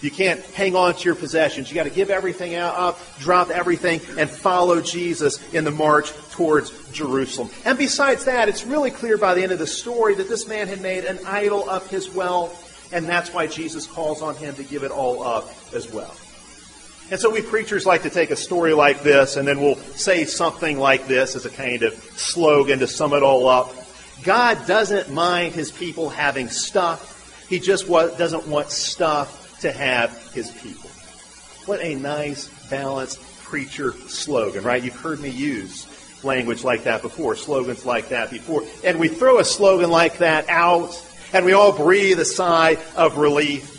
You 0.00 0.10
can't 0.10 0.40
hang 0.40 0.76
on 0.76 0.94
to 0.94 1.04
your 1.04 1.16
possessions. 1.16 1.68
You 1.68 1.74
got 1.74 1.84
to 1.84 1.90
give 1.90 2.08
everything 2.08 2.54
up, 2.54 3.00
drop 3.18 3.50
everything, 3.50 4.00
and 4.16 4.30
follow 4.30 4.80
Jesus 4.80 5.42
in 5.52 5.64
the 5.64 5.72
march 5.72 6.12
towards 6.30 6.70
Jerusalem. 6.92 7.50
And 7.64 7.76
besides 7.76 8.26
that, 8.26 8.48
it's 8.48 8.64
really 8.64 8.92
clear 8.92 9.18
by 9.18 9.34
the 9.34 9.42
end 9.42 9.50
of 9.50 9.58
the 9.58 9.66
story 9.66 10.14
that 10.14 10.28
this 10.28 10.46
man 10.46 10.68
had 10.68 10.80
made 10.80 11.04
an 11.04 11.18
idol 11.26 11.68
of 11.68 11.88
his 11.90 12.08
wealth, 12.10 12.90
and 12.92 13.06
that's 13.06 13.34
why 13.34 13.48
Jesus 13.48 13.88
calls 13.88 14.22
on 14.22 14.36
him 14.36 14.54
to 14.54 14.62
give 14.62 14.84
it 14.84 14.92
all 14.92 15.22
up 15.24 15.48
as 15.74 15.92
well. 15.92 16.14
And 17.10 17.18
so 17.18 17.30
we 17.30 17.40
preachers 17.40 17.86
like 17.86 18.02
to 18.02 18.10
take 18.10 18.30
a 18.30 18.36
story 18.36 18.74
like 18.74 19.02
this 19.02 19.36
and 19.36 19.48
then 19.48 19.60
we'll 19.60 19.76
say 19.76 20.26
something 20.26 20.78
like 20.78 21.06
this 21.06 21.36
as 21.36 21.46
a 21.46 21.50
kind 21.50 21.82
of 21.82 21.94
slogan 21.94 22.80
to 22.80 22.86
sum 22.86 23.14
it 23.14 23.22
all 23.22 23.48
up. 23.48 23.74
God 24.24 24.66
doesn't 24.66 25.10
mind 25.10 25.54
his 25.54 25.72
people 25.72 26.10
having 26.10 26.48
stuff. 26.48 27.46
He 27.48 27.60
just 27.60 27.88
doesn't 27.88 28.46
want 28.46 28.70
stuff 28.70 29.47
to 29.60 29.72
have 29.72 30.32
his 30.32 30.50
people. 30.50 30.90
What 31.66 31.80
a 31.80 31.94
nice, 31.94 32.48
balanced 32.68 33.20
preacher 33.42 33.92
slogan, 34.08 34.64
right? 34.64 34.82
You've 34.82 34.96
heard 34.96 35.20
me 35.20 35.30
use 35.30 35.86
language 36.24 36.64
like 36.64 36.84
that 36.84 37.02
before, 37.02 37.36
slogans 37.36 37.84
like 37.84 38.08
that 38.08 38.30
before. 38.30 38.62
And 38.84 38.98
we 38.98 39.08
throw 39.08 39.38
a 39.38 39.44
slogan 39.44 39.90
like 39.90 40.18
that 40.18 40.48
out 40.48 41.02
and 41.32 41.44
we 41.44 41.52
all 41.52 41.72
breathe 41.72 42.18
a 42.18 42.24
sigh 42.24 42.78
of 42.96 43.18
relief 43.18 43.74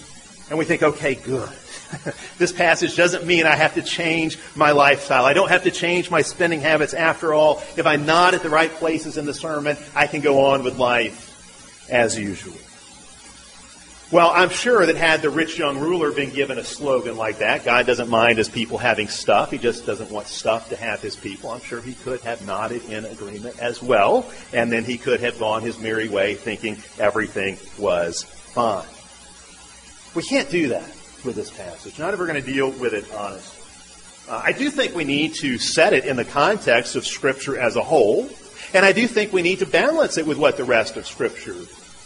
and 0.50 0.57
we 0.57 0.65
think, 0.65 0.83
okay, 0.83 1.15
good. 1.15 1.50
this 2.38 2.51
passage 2.51 2.95
doesn't 2.95 3.25
mean 3.25 3.45
I 3.45 3.55
have 3.55 3.75
to 3.75 3.81
change 3.81 4.38
my 4.55 4.71
lifestyle. 4.71 5.25
I 5.25 5.33
don't 5.33 5.50
have 5.50 5.63
to 5.63 5.71
change 5.71 6.12
my 6.12 6.21
spending 6.21 6.62
habits. 6.62 6.93
After 6.93 7.33
all, 7.33 7.63
if 7.77 7.86
I 7.86 7.95
nod 7.95 8.33
at 8.33 8.43
the 8.43 8.50
right 8.50 8.71
places 8.71 9.17
in 9.17 9.25
the 9.25 9.33
sermon, 9.33 9.77
I 9.95 10.07
can 10.07 10.21
go 10.21 10.45
on 10.45 10.63
with 10.63 10.77
life 10.77 11.88
as 11.89 12.17
usual. 12.17 12.57
Well, 14.11 14.31
I'm 14.33 14.49
sure 14.49 14.87
that 14.87 14.95
had 14.95 15.21
the 15.21 15.29
rich 15.29 15.59
young 15.59 15.77
ruler 15.77 16.11
been 16.11 16.31
given 16.31 16.57
a 16.57 16.63
slogan 16.63 17.15
like 17.15 17.37
that, 17.39 17.63
God 17.63 17.85
doesn't 17.85 18.09
mind 18.09 18.39
his 18.39 18.49
people 18.49 18.79
having 18.79 19.07
stuff, 19.07 19.51
he 19.51 19.59
just 19.59 19.85
doesn't 19.85 20.09
want 20.09 20.25
stuff 20.25 20.69
to 20.69 20.75
have 20.75 20.99
his 20.99 21.15
people, 21.15 21.51
I'm 21.51 21.61
sure 21.61 21.79
he 21.79 21.93
could 21.93 22.19
have 22.21 22.43
nodded 22.43 22.83
in 22.85 23.05
agreement 23.05 23.59
as 23.59 23.83
well, 23.83 24.27
and 24.51 24.71
then 24.71 24.83
he 24.83 24.97
could 24.97 25.19
have 25.19 25.37
gone 25.37 25.61
his 25.61 25.77
merry 25.77 26.09
way 26.09 26.33
thinking 26.33 26.77
everything 26.97 27.59
was 27.77 28.23
fine. 28.23 28.87
We 30.15 30.23
can't 30.23 30.49
do 30.49 30.69
that 30.69 30.89
with 31.23 31.35
this 31.35 31.51
passage. 31.51 31.99
Not 31.99 32.11
if 32.11 32.19
we're 32.19 32.25
going 32.25 32.43
to 32.43 32.51
deal 32.51 32.71
with 32.71 32.95
it 32.95 33.05
honestly. 33.13 33.61
Uh, 34.27 34.41
I 34.43 34.53
do 34.53 34.71
think 34.71 34.95
we 34.95 35.03
need 35.03 35.35
to 35.35 35.59
set 35.59 35.93
it 35.93 36.05
in 36.05 36.15
the 36.15 36.25
context 36.25 36.95
of 36.95 37.05
Scripture 37.05 37.59
as 37.59 37.75
a 37.75 37.83
whole, 37.83 38.27
and 38.73 38.83
I 38.83 38.91
do 38.91 39.05
think 39.05 39.33
we 39.33 39.43
need 39.43 39.59
to 39.59 39.67
balance 39.67 40.17
it 40.17 40.25
with 40.25 40.39
what 40.39 40.57
the 40.57 40.63
rest 40.63 40.97
of 40.97 41.05
Scripture 41.05 41.55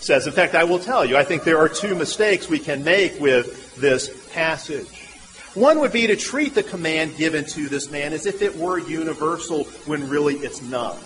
says. 0.03 0.27
In 0.27 0.33
fact, 0.33 0.55
I 0.55 0.63
will 0.63 0.79
tell 0.79 1.05
you, 1.05 1.17
I 1.17 1.23
think 1.23 1.43
there 1.43 1.59
are 1.59 1.69
two 1.69 1.95
mistakes 1.95 2.49
we 2.49 2.59
can 2.59 2.83
make 2.83 3.19
with 3.19 3.75
this 3.75 4.29
passage. 4.33 5.07
One 5.53 5.79
would 5.79 5.91
be 5.91 6.07
to 6.07 6.15
treat 6.15 6.55
the 6.55 6.63
command 6.63 7.15
given 7.15 7.45
to 7.45 7.69
this 7.69 7.91
man 7.91 8.13
as 8.13 8.25
if 8.25 8.41
it 8.41 8.55
were 8.55 8.79
universal 8.79 9.65
when 9.85 10.09
really 10.09 10.35
it's 10.35 10.61
not. 10.61 10.97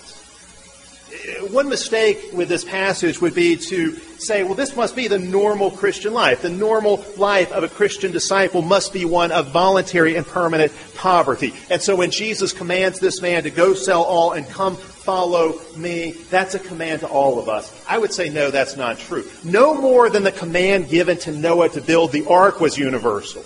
One 1.50 1.68
mistake 1.68 2.18
with 2.34 2.48
this 2.48 2.64
passage 2.64 3.20
would 3.20 3.34
be 3.34 3.56
to 3.56 3.92
say, 4.18 4.42
well, 4.42 4.54
this 4.54 4.76
must 4.76 4.94
be 4.94 5.08
the 5.08 5.18
normal 5.18 5.70
Christian 5.70 6.12
life. 6.12 6.42
The 6.42 6.50
normal 6.50 7.04
life 7.16 7.50
of 7.52 7.62
a 7.62 7.68
Christian 7.68 8.12
disciple 8.12 8.60
must 8.60 8.92
be 8.92 9.04
one 9.04 9.32
of 9.32 9.50
voluntary 9.50 10.16
and 10.16 10.26
permanent 10.26 10.72
poverty. 10.96 11.54
And 11.70 11.80
so 11.80 11.96
when 11.96 12.10
Jesus 12.10 12.52
commands 12.52 13.00
this 13.00 13.22
man 13.22 13.44
to 13.44 13.50
go 13.50 13.72
sell 13.74 14.02
all 14.02 14.32
and 14.32 14.46
come 14.48 14.76
follow 15.08 15.58
me, 15.74 16.10
that's 16.28 16.54
a 16.54 16.58
command 16.58 17.00
to 17.00 17.06
all 17.06 17.38
of 17.38 17.48
us. 17.48 17.72
I 17.88 17.96
would 17.96 18.12
say, 18.12 18.28
no, 18.28 18.50
that's 18.50 18.76
not 18.76 18.98
true. 18.98 19.26
No 19.42 19.72
more 19.72 20.10
than 20.10 20.22
the 20.22 20.30
command 20.30 20.90
given 20.90 21.16
to 21.20 21.32
Noah 21.32 21.70
to 21.70 21.80
build 21.80 22.12
the 22.12 22.26
ark 22.26 22.60
was 22.60 22.76
universal. 22.76 23.42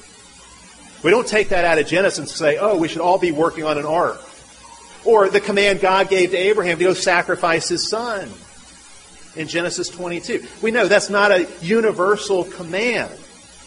We 1.04 1.12
don't 1.12 1.24
take 1.24 1.50
that 1.50 1.64
out 1.64 1.78
of 1.78 1.86
Genesis 1.86 2.18
and 2.18 2.28
say, 2.28 2.58
oh, 2.58 2.76
we 2.78 2.88
should 2.88 3.00
all 3.00 3.16
be 3.16 3.30
working 3.30 3.62
on 3.62 3.78
an 3.78 3.86
ark. 3.86 4.20
Or 5.04 5.28
the 5.28 5.40
command 5.40 5.80
God 5.80 6.08
gave 6.08 6.32
to 6.32 6.36
Abraham 6.36 6.78
to 6.78 6.84
go 6.84 6.94
sacrifice 6.94 7.68
his 7.68 7.88
son 7.88 8.28
in 9.36 9.46
Genesis 9.46 9.88
22. 9.88 10.44
We 10.62 10.72
know 10.72 10.88
that's 10.88 11.10
not 11.10 11.30
a 11.30 11.46
universal 11.60 12.42
command. 12.42 13.16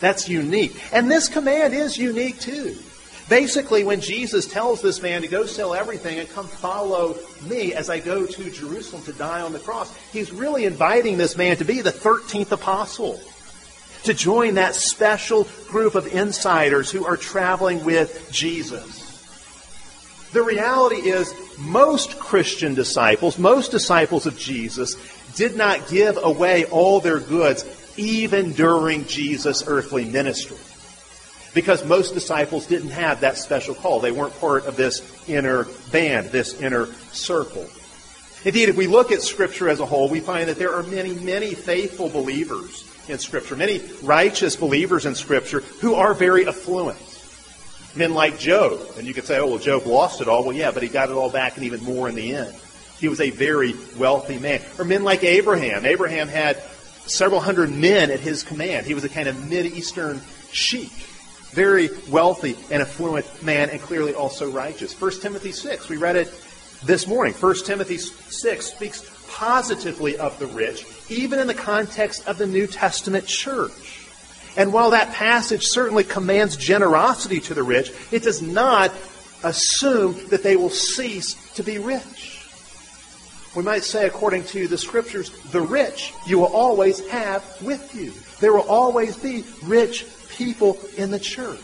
That's 0.01 0.27
unique. 0.27 0.77
And 0.91 1.09
this 1.09 1.29
command 1.29 1.73
is 1.73 1.97
unique 1.97 2.41
too. 2.41 2.75
Basically, 3.27 3.83
when 3.83 4.01
Jesus 4.01 4.45
tells 4.45 4.81
this 4.81 5.01
man 5.01 5.23
to 5.23 5.27
go 5.27 5.47
sell 5.47 5.73
everything 5.73 6.19
and 6.19 6.29
come 6.29 6.47
follow 6.47 7.17
me 7.49 7.73
as 7.73 7.89
I 7.89 7.99
go 7.99 8.25
to 8.25 8.51
Jerusalem 8.51 9.03
to 9.03 9.13
die 9.13 9.41
on 9.41 9.51
the 9.51 9.59
cross, 9.59 9.95
he's 10.13 10.31
really 10.31 10.65
inviting 10.65 11.17
this 11.17 11.35
man 11.35 11.57
to 11.57 11.65
be 11.65 11.81
the 11.81 11.91
13th 11.91 12.51
apostle, 12.51 13.19
to 14.03 14.13
join 14.13 14.55
that 14.55 14.75
special 14.75 15.47
group 15.67 15.95
of 15.95 16.05
insiders 16.05 16.91
who 16.91 17.03
are 17.03 17.17
traveling 17.17 17.83
with 17.83 18.29
Jesus. 18.31 19.01
The 20.31 20.43
reality 20.43 21.09
is, 21.09 21.33
most 21.57 22.19
Christian 22.19 22.75
disciples, 22.75 23.39
most 23.39 23.71
disciples 23.71 24.27
of 24.27 24.37
Jesus, 24.37 24.95
did 25.33 25.55
not 25.55 25.87
give 25.87 26.19
away 26.21 26.65
all 26.65 26.99
their 26.99 27.19
goods 27.19 27.65
even 27.97 28.51
during 28.51 29.05
Jesus' 29.05 29.63
earthly 29.65 30.05
ministry 30.05 30.57
because 31.55 31.85
most 31.85 32.13
disciples 32.13 32.67
didn't 32.67 32.89
have 32.89 33.21
that 33.21 33.37
special 33.37 33.73
call. 33.73 34.01
They 34.01 34.11
weren't 34.11 34.37
part 34.39 34.65
of 34.65 34.75
this 34.75 35.01
inner 35.27 35.65
band, 35.91 36.27
this 36.27 36.61
inner 36.61 36.87
circle. 37.13 37.67
Indeed, 38.43 38.69
if 38.69 38.75
we 38.75 38.85
look 38.85 39.11
at 39.11 39.23
Scripture 39.23 39.69
as 39.69 39.79
a 39.79 39.85
whole, 39.85 40.09
we 40.09 40.19
find 40.19 40.49
that 40.49 40.59
there 40.59 40.75
are 40.75 40.83
many, 40.83 41.13
many 41.13 41.55
faithful 41.55 42.09
believers 42.09 42.83
in 43.07 43.17
Scripture, 43.17 43.55
many 43.55 43.81
righteous 44.03 44.55
believers 44.57 45.05
in 45.05 45.15
Scripture 45.15 45.61
who 45.79 45.95
are 45.95 46.13
very 46.13 46.45
affluent. 46.45 46.99
Men 47.95 48.13
like 48.13 48.37
Job. 48.37 48.79
And 48.97 49.07
you 49.07 49.13
could 49.13 49.23
say, 49.23 49.39
oh, 49.39 49.47
well, 49.47 49.57
Job 49.57 49.85
lost 49.85 50.19
it 50.19 50.27
all. 50.27 50.43
Well, 50.43 50.55
yeah, 50.55 50.71
but 50.71 50.83
he 50.83 50.89
got 50.89 51.09
it 51.09 51.13
all 51.13 51.31
back 51.31 51.55
and 51.55 51.65
even 51.65 51.81
more 51.83 52.09
in 52.09 52.15
the 52.15 52.35
end. 52.35 52.53
He 52.99 53.07
was 53.07 53.21
a 53.21 53.29
very 53.29 53.73
wealthy 53.97 54.37
man. 54.37 54.61
Or 54.77 54.83
men 54.83 55.05
like 55.05 55.23
Abraham. 55.23 55.85
Abraham 55.85 56.27
had 56.27 56.61
several 57.05 57.39
hundred 57.39 57.71
men 57.71 58.11
at 58.11 58.19
his 58.19 58.43
command. 58.43 58.85
He 58.85 58.93
was 58.93 59.05
a 59.05 59.09
kind 59.09 59.29
of 59.29 59.49
Mid-Eastern 59.49 60.21
sheik 60.51 60.91
very 61.51 61.89
wealthy 62.09 62.55
and 62.71 62.81
affluent 62.81 63.43
man, 63.43 63.69
and 63.69 63.81
clearly 63.81 64.13
also 64.13 64.49
righteous. 64.51 64.99
1 64.99 65.21
Timothy 65.21 65.51
6, 65.51 65.89
we 65.89 65.97
read 65.97 66.15
it 66.15 66.31
this 66.83 67.07
morning. 67.07 67.33
1 67.33 67.55
Timothy 67.65 67.97
6 67.97 68.65
speaks 68.65 69.09
positively 69.29 70.17
of 70.17 70.37
the 70.39 70.47
rich, 70.47 70.85
even 71.09 71.39
in 71.39 71.47
the 71.47 71.53
context 71.53 72.27
of 72.27 72.37
the 72.37 72.47
New 72.47 72.67
Testament 72.67 73.25
church. 73.25 74.01
And 74.57 74.71
while 74.71 74.91
that 74.91 75.13
passage 75.13 75.65
certainly 75.65 76.03
commands 76.03 76.55
generosity 76.55 77.39
to 77.41 77.53
the 77.53 77.63
rich, 77.63 77.91
it 78.11 78.23
does 78.23 78.41
not 78.41 78.91
assume 79.43 80.27
that 80.29 80.43
they 80.43 80.55
will 80.55 80.69
cease 80.69 81.35
to 81.53 81.63
be 81.63 81.77
rich. 81.77 82.43
We 83.55 83.63
might 83.63 83.83
say, 83.83 84.05
according 84.05 84.43
to 84.45 84.67
the 84.67 84.77
scriptures, 84.77 85.29
the 85.51 85.61
rich 85.61 86.13
you 86.27 86.39
will 86.39 86.53
always 86.53 87.05
have 87.07 87.43
with 87.61 87.95
you. 87.95 88.13
There 88.41 88.53
will 88.53 88.69
always 88.69 89.15
be 89.15 89.45
rich 89.63 90.05
people 90.35 90.77
in 90.97 91.11
the 91.11 91.19
church. 91.19 91.59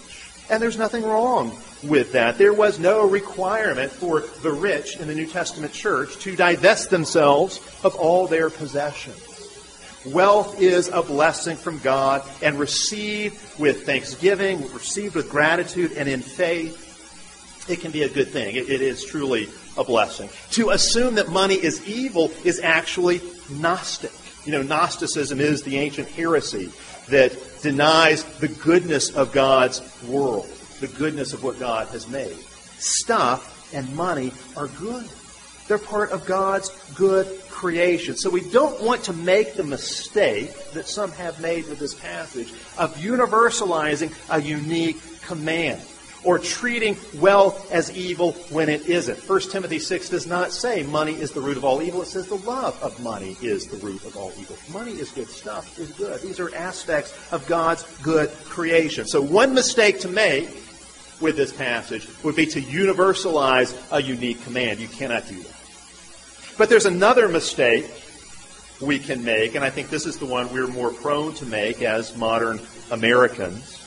And 0.50 0.62
there's 0.62 0.78
nothing 0.78 1.04
wrong 1.04 1.56
with 1.84 2.12
that. 2.12 2.38
There 2.38 2.54
was 2.54 2.80
no 2.80 3.08
requirement 3.08 3.92
for 3.92 4.22
the 4.42 4.52
rich 4.52 4.98
in 4.98 5.08
the 5.08 5.16
New 5.16 5.28
Testament 5.28 5.74
church 5.74 6.18
to 6.20 6.36
divest 6.36 6.90
themselves 6.90 7.60
of 7.84 7.96
all 7.96 8.28
their 8.28 8.50
possessions. 8.50 9.28
Wealth 10.06 10.60
is 10.60 10.90
a 10.90 11.04
blessing 11.04 11.56
from 11.56 11.78
God 11.80 12.24
and 12.42 12.60
received 12.60 13.60
with 13.60 13.86
thanksgiving, 13.86 14.62
received 14.74 15.16
with 15.16 15.30
gratitude 15.30 15.92
and 15.94 16.10
in 16.10 16.22
faith. 16.22 16.90
It 17.70 17.82
can 17.82 17.92
be 17.92 18.04
a 18.04 18.10
good 18.10 18.30
thing. 18.30 18.56
it, 18.56 18.68
it 18.70 18.82
is 18.82 19.06
truly 19.06 19.48
a 19.78 19.84
blessing. 19.84 20.30
To 20.52 20.72
assume 20.72 21.16
that 21.16 21.30
money 21.30 21.56
is 21.56 21.88
evil 21.88 22.32
is 22.44 22.60
actually 22.60 23.22
Gnostic. 23.50 24.12
You 24.46 24.54
know, 24.54 24.64
Gnosticism 24.64 25.40
is 25.40 25.62
the 25.64 25.78
ancient 25.78 26.08
heresy 26.10 26.72
that 27.10 27.32
denies 27.62 28.24
the 28.40 28.48
goodness 28.48 29.16
of 29.16 29.32
God's 29.32 29.82
world, 30.08 30.48
the 30.80 30.88
goodness 30.88 31.34
of 31.34 31.44
what 31.44 31.60
God 31.60 31.88
has 31.90 32.08
made. 32.08 32.38
Stuff 32.78 33.74
and 33.74 33.94
money 33.96 34.32
are 34.58 34.68
good. 34.68 35.08
They're 35.68 35.78
part 35.78 36.12
of 36.12 36.26
God's 36.26 36.70
good 36.96 37.28
creation. 37.50 38.18
So 38.18 38.30
we 38.30 38.42
don't 38.50 38.82
want 38.82 39.04
to 39.04 39.14
make 39.14 39.54
the 39.54 39.64
mistake 39.64 40.54
that 40.74 40.88
some 40.88 41.12
have 41.14 41.40
made 41.40 41.68
with 41.68 41.80
this 41.80 41.94
passage 41.94 42.52
of 42.78 42.96
universalizing 42.98 44.12
a 44.30 44.42
unique 44.42 45.00
command 45.22 45.82
or 46.24 46.38
treating 46.40 46.96
wealth 47.16 47.72
as 47.72 47.96
evil 47.96 48.34
when 48.50 48.70
it 48.70 48.88
isn't. 48.88 49.18
1 49.28 49.40
Timothy 49.42 49.80
6 49.80 50.10
does 50.10 50.28
not 50.28 50.52
say 50.52 50.84
money 50.84 51.14
is 51.14 51.32
the 51.32 51.42
root 51.42 51.58
of 51.58 51.66
all 51.66 51.82
evil. 51.82 52.02
It 52.02 52.08
says 52.08 52.28
the 52.28 52.36
love 52.36 52.82
of 52.84 53.02
money 53.02 53.38
is 53.42 53.68
the 53.68 53.78
root 53.78 54.04
of 54.06 54.16
all 54.16 54.32
evil. 54.38 54.56
Money 54.72 54.92
is 54.92 55.10
good. 55.12 55.28
Stuff 55.28 55.80
is 55.80 55.92
good. 55.92 56.22
These 56.22 56.40
are 56.40 56.54
aspects 56.56 57.18
of 57.32 57.46
God's 57.48 57.84
good 58.02 58.30
creation. 58.46 59.08
So 59.08 59.22
one 59.22 59.54
mistake 59.54 60.00
to 60.02 60.08
make 60.08 60.50
with 61.20 61.38
this 61.38 61.54
passage 61.54 62.08
would 62.24 62.36
be 62.36 62.46
to 62.48 62.62
universalize 62.62 63.76
a 63.92 64.02
unique 64.02 64.44
command. 64.44 64.80
You 64.80 64.88
cannot 64.88 65.28
do 65.28 65.36
that. 65.36 65.56
But 66.58 66.70
there's 66.70 66.86
another 66.86 67.28
mistake 67.28 67.90
we 68.82 69.00
can 69.00 69.24
make, 69.24 69.56
and 69.56 69.64
I 69.64 69.70
think 69.70 69.90
this 69.90 70.06
is 70.06 70.18
the 70.18 70.26
one 70.26 70.52
we're 70.52 70.68
more 70.68 70.92
prone 70.92 71.34
to 71.36 71.46
make 71.46 71.82
as 71.82 72.16
modern 72.18 72.60
Americans. 72.90 73.81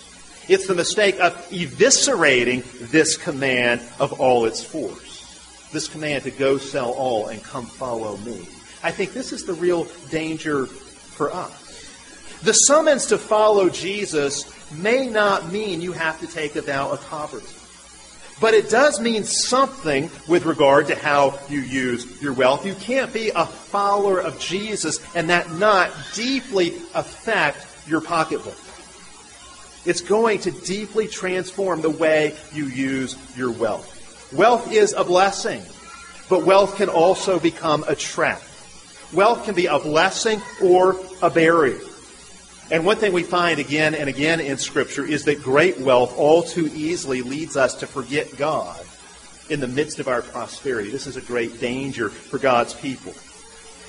It's 0.46 0.66
the 0.66 0.74
mistake 0.74 1.18
of 1.20 1.34
eviscerating 1.50 2.90
this 2.90 3.16
command 3.16 3.80
of 3.98 4.20
all 4.20 4.44
its 4.44 4.62
force. 4.62 5.70
This 5.72 5.88
command 5.88 6.24
to 6.24 6.30
go 6.30 6.58
sell 6.58 6.92
all 6.92 7.28
and 7.28 7.42
come 7.42 7.66
follow 7.66 8.16
me. 8.18 8.46
I 8.82 8.90
think 8.90 9.12
this 9.12 9.32
is 9.32 9.44
the 9.44 9.54
real 9.54 9.84
danger 10.10 10.66
for 10.66 11.32
us. 11.32 12.40
The 12.42 12.52
summons 12.52 13.06
to 13.06 13.16
follow 13.16 13.70
Jesus 13.70 14.52
may 14.72 15.06
not 15.06 15.50
mean 15.50 15.80
you 15.80 15.92
have 15.92 16.20
to 16.20 16.26
take 16.26 16.56
a 16.56 16.62
vow 16.62 16.90
of 16.90 17.00
poverty. 17.08 17.46
But 18.40 18.52
it 18.52 18.68
does 18.68 19.00
mean 19.00 19.24
something 19.24 20.10
with 20.28 20.44
regard 20.44 20.88
to 20.88 20.94
how 20.94 21.38
you 21.48 21.60
use 21.60 22.20
your 22.20 22.32
wealth. 22.32 22.66
You 22.66 22.74
can't 22.74 23.12
be 23.12 23.30
a 23.30 23.46
follower 23.46 24.20
of 24.20 24.38
Jesus 24.38 25.00
and 25.14 25.30
that 25.30 25.52
not 25.52 25.90
deeply 26.14 26.74
affect 26.94 27.66
your 27.86 28.00
pocketbook. 28.00 28.58
It's 29.84 30.00
going 30.00 30.40
to 30.40 30.50
deeply 30.50 31.08
transform 31.08 31.82
the 31.82 31.90
way 31.90 32.34
you 32.52 32.66
use 32.66 33.16
your 33.36 33.50
wealth. 33.50 34.32
Wealth 34.32 34.72
is 34.72 34.94
a 34.94 35.04
blessing, 35.04 35.62
but 36.28 36.44
wealth 36.44 36.76
can 36.76 36.88
also 36.88 37.38
become 37.38 37.84
a 37.86 37.94
trap. 37.94 38.42
Wealth 39.12 39.44
can 39.44 39.54
be 39.54 39.66
a 39.66 39.78
blessing 39.78 40.40
or 40.62 40.96
a 41.22 41.30
barrier. 41.30 41.80
And 42.70 42.86
one 42.86 42.96
thing 42.96 43.12
we 43.12 43.22
find 43.22 43.60
again 43.60 43.94
and 43.94 44.08
again 44.08 44.40
in 44.40 44.56
Scripture 44.56 45.04
is 45.04 45.24
that 45.24 45.42
great 45.42 45.78
wealth 45.78 46.16
all 46.16 46.42
too 46.42 46.70
easily 46.74 47.20
leads 47.20 47.56
us 47.56 47.74
to 47.74 47.86
forget 47.86 48.36
God 48.38 48.80
in 49.50 49.60
the 49.60 49.68
midst 49.68 49.98
of 49.98 50.08
our 50.08 50.22
prosperity. 50.22 50.90
This 50.90 51.06
is 51.06 51.16
a 51.16 51.20
great 51.20 51.60
danger 51.60 52.08
for 52.08 52.38
God's 52.38 52.72
people. 52.72 53.12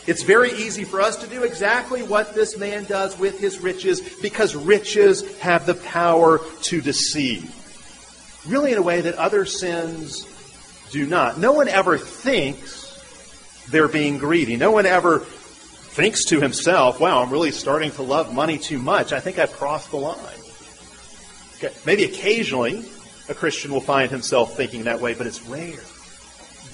It's 0.08 0.22
very 0.22 0.52
easy 0.52 0.84
for 0.84 1.02
us 1.02 1.16
to 1.18 1.28
do 1.28 1.44
exactly 1.44 2.04
what 2.04 2.36
this 2.36 2.58
man 2.58 2.84
does 2.84 3.18
with 3.18 3.40
his 3.40 3.60
riches 3.60 4.02
because 4.22 4.56
riches 4.56 5.38
have 5.40 5.66
the 5.66 5.74
power 5.74 6.40
to 6.64 6.82
deceive. 6.82 7.52
Really, 8.48 8.72
in 8.72 8.78
a 8.78 8.84
way 8.84 9.02
that 9.02 9.16
other 9.16 9.46
sins 9.46 10.28
do 10.92 11.08
not. 11.08 11.40
No 11.40 11.54
one 11.54 11.68
ever 11.68 11.98
thinks 11.98 12.84
they're 13.70 13.88
being 13.88 14.20
greedy. 14.20 14.58
No 14.58 14.70
one 14.70 14.86
ever 14.86 15.20
thinks 15.20 16.26
to 16.26 16.40
himself, 16.40 17.00
wow, 17.00 17.24
I'm 17.24 17.32
really 17.32 17.52
starting 17.52 17.90
to 17.92 18.04
love 18.04 18.32
money 18.32 18.60
too 18.60 18.78
much. 18.78 19.12
I 19.12 19.20
think 19.20 19.40
I've 19.40 19.54
crossed 19.54 19.90
the 19.90 19.98
line. 19.98 20.18
Okay. 21.58 21.74
Maybe 21.86 22.04
occasionally 22.04 22.86
a 23.28 23.34
Christian 23.34 23.72
will 23.72 23.82
find 23.82 24.12
himself 24.12 24.56
thinking 24.56 24.84
that 24.84 25.02
way, 25.02 25.16
but 25.16 25.26
it's 25.26 25.42
rare 25.44 25.80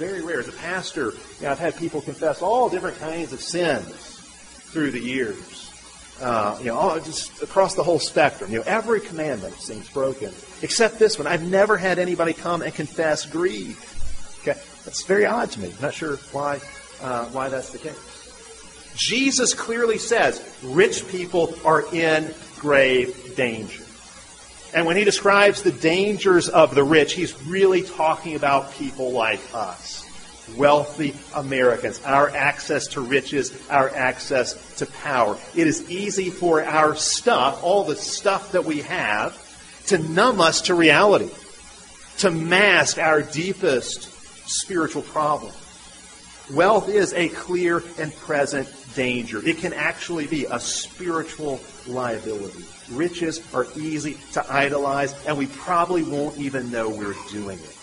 very 0.01 0.23
rare. 0.23 0.39
As 0.39 0.47
a 0.47 0.53
pastor, 0.53 1.11
you 1.11 1.43
know, 1.43 1.51
I've 1.51 1.59
had 1.59 1.77
people 1.77 2.01
confess 2.01 2.41
all 2.41 2.69
different 2.69 2.97
kinds 2.97 3.33
of 3.33 3.39
sins 3.39 3.93
through 4.71 4.89
the 4.89 4.99
years. 4.99 5.69
Uh, 6.19 6.57
you 6.59 6.65
know, 6.65 6.99
just 6.99 7.43
across 7.43 7.75
the 7.75 7.83
whole 7.83 7.99
spectrum. 7.99 8.51
You 8.51 8.59
know, 8.59 8.63
every 8.65 8.99
commandment 8.99 9.53
seems 9.55 9.87
broken, 9.89 10.31
except 10.63 10.97
this 10.97 11.19
one. 11.19 11.27
I've 11.27 11.43
never 11.43 11.77
had 11.77 11.99
anybody 11.99 12.33
come 12.33 12.63
and 12.63 12.73
confess 12.73 13.27
greed. 13.27 13.75
Okay, 14.41 14.59
that's 14.85 15.03
very 15.03 15.27
odd 15.27 15.51
to 15.51 15.59
me. 15.59 15.71
I'm 15.75 15.81
not 15.81 15.93
sure 15.93 16.15
why 16.31 16.59
uh, 17.01 17.25
why 17.25 17.49
that's 17.49 17.69
the 17.69 17.77
case. 17.77 18.93
Jesus 18.95 19.53
clearly 19.53 19.99
says 19.99 20.41
rich 20.63 21.07
people 21.09 21.55
are 21.63 21.83
in 21.93 22.33
grave 22.59 23.35
danger. 23.35 23.83
And 24.73 24.85
when 24.85 24.95
he 24.95 25.03
describes 25.03 25.63
the 25.63 25.71
dangers 25.71 26.47
of 26.47 26.75
the 26.75 26.83
rich, 26.83 27.13
he's 27.13 27.39
really 27.43 27.83
talking 27.83 28.35
about 28.35 28.73
people 28.73 29.11
like 29.11 29.41
us. 29.53 30.07
Wealthy 30.55 31.15
Americans, 31.35 32.01
our 32.03 32.29
access 32.29 32.87
to 32.87 33.01
riches, 33.01 33.51
our 33.69 33.89
access 33.89 34.75
to 34.77 34.85
power. 34.85 35.37
It 35.55 35.67
is 35.67 35.89
easy 35.89 36.29
for 36.29 36.63
our 36.63 36.95
stuff, 36.95 37.63
all 37.63 37.83
the 37.83 37.95
stuff 37.95 38.53
that 38.53 38.65
we 38.65 38.81
have, 38.81 39.37
to 39.87 39.97
numb 39.97 40.41
us 40.41 40.61
to 40.63 40.75
reality, 40.75 41.29
to 42.19 42.31
mask 42.31 42.97
our 42.97 43.21
deepest 43.21 44.09
spiritual 44.49 45.03
problem. 45.03 45.53
Wealth 46.53 46.89
is 46.89 47.13
a 47.13 47.29
clear 47.29 47.83
and 47.97 48.13
present 48.13 48.67
danger. 48.95 49.47
It 49.47 49.57
can 49.57 49.73
actually 49.73 50.27
be 50.27 50.45
a 50.45 50.59
spiritual 50.59 51.59
liability. 51.87 52.63
Riches 52.91 53.41
are 53.53 53.67
easy 53.75 54.17
to 54.33 54.53
idolize, 54.53 55.13
and 55.25 55.37
we 55.37 55.47
probably 55.47 56.03
won't 56.03 56.37
even 56.37 56.71
know 56.71 56.89
we're 56.89 57.15
doing 57.31 57.59
it. 57.59 57.77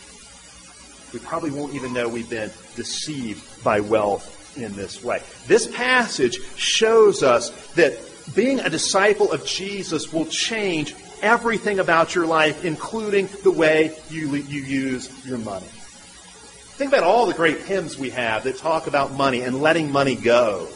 We 1.13 1.19
probably 1.21 1.51
won't 1.51 1.75
even 1.75 1.93
know 1.93 2.09
we've 2.09 2.29
been 2.29 2.51
deceived 2.77 3.65
by 3.65 3.81
wealth 3.81 4.57
in 4.59 4.75
this 4.77 5.03
way. 5.03 5.23
This 5.47 5.67
passage 5.69 6.39
shows 6.57 7.23
us 7.23 7.51
that 7.75 7.99
being 8.35 8.61
a 8.61 8.69
disciple 8.69 9.33
of 9.33 9.45
Jesus 9.47 10.13
will 10.13 10.27
change 10.27 10.95
everything 11.23 11.79
about 11.79 12.15
your 12.15 12.27
life, 12.27 12.65
including 12.65 13.29
the 13.43 13.51
way 13.51 13.97
you, 14.11 14.35
you 14.35 14.63
use 14.63 15.27
your 15.27 15.39
money. 15.39 15.67
Think 15.67 16.93
about 16.93 17.03
all 17.03 17.27
the 17.27 17.35
great 17.35 17.63
hymns 17.63 17.99
we 17.99 18.11
have 18.11 18.45
that 18.45 18.59
talk 18.59 18.87
about 18.87 19.13
money 19.13 19.41
and 19.41 19.61
letting 19.61 19.91
money 19.91 20.15
go, 20.15 20.69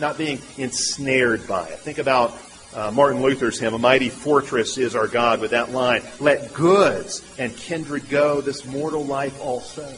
not 0.00 0.18
being 0.18 0.40
ensnared 0.58 1.46
by 1.46 1.68
it. 1.68 1.78
Think 1.78 1.98
about 1.98 2.36
uh, 2.74 2.90
Martin 2.90 3.22
Luther's 3.22 3.58
hymn, 3.58 3.74
A 3.74 3.78
Mighty 3.78 4.08
Fortress 4.08 4.78
is 4.78 4.96
Our 4.96 5.06
God, 5.06 5.40
with 5.40 5.52
that 5.52 5.70
line, 5.70 6.02
Let 6.18 6.52
goods 6.54 7.22
and 7.38 7.56
kindred 7.56 8.08
go, 8.08 8.40
this 8.40 8.64
mortal 8.64 9.04
life 9.04 9.40
also. 9.40 9.92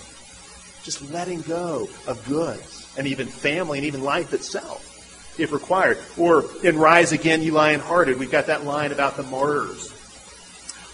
Just 0.83 1.11
letting 1.11 1.41
go 1.41 1.89
of 2.07 2.25
goods 2.29 2.87
and 2.99 3.07
even 3.07 3.27
family 3.27 3.79
and 3.79 3.87
even 3.87 4.03
life 4.03 4.33
itself, 4.35 5.35
if 5.39 5.53
required. 5.53 5.99
Or 6.19 6.45
in 6.63 6.79
Rise 6.79 7.13
Again, 7.13 7.43
You 7.43 7.53
Lion-Hearted, 7.53 8.19
we've 8.19 8.31
got 8.31 8.47
that 8.47 8.65
line 8.65 8.93
about 8.93 9.17
the 9.17 9.23
martyrs. 9.25 9.93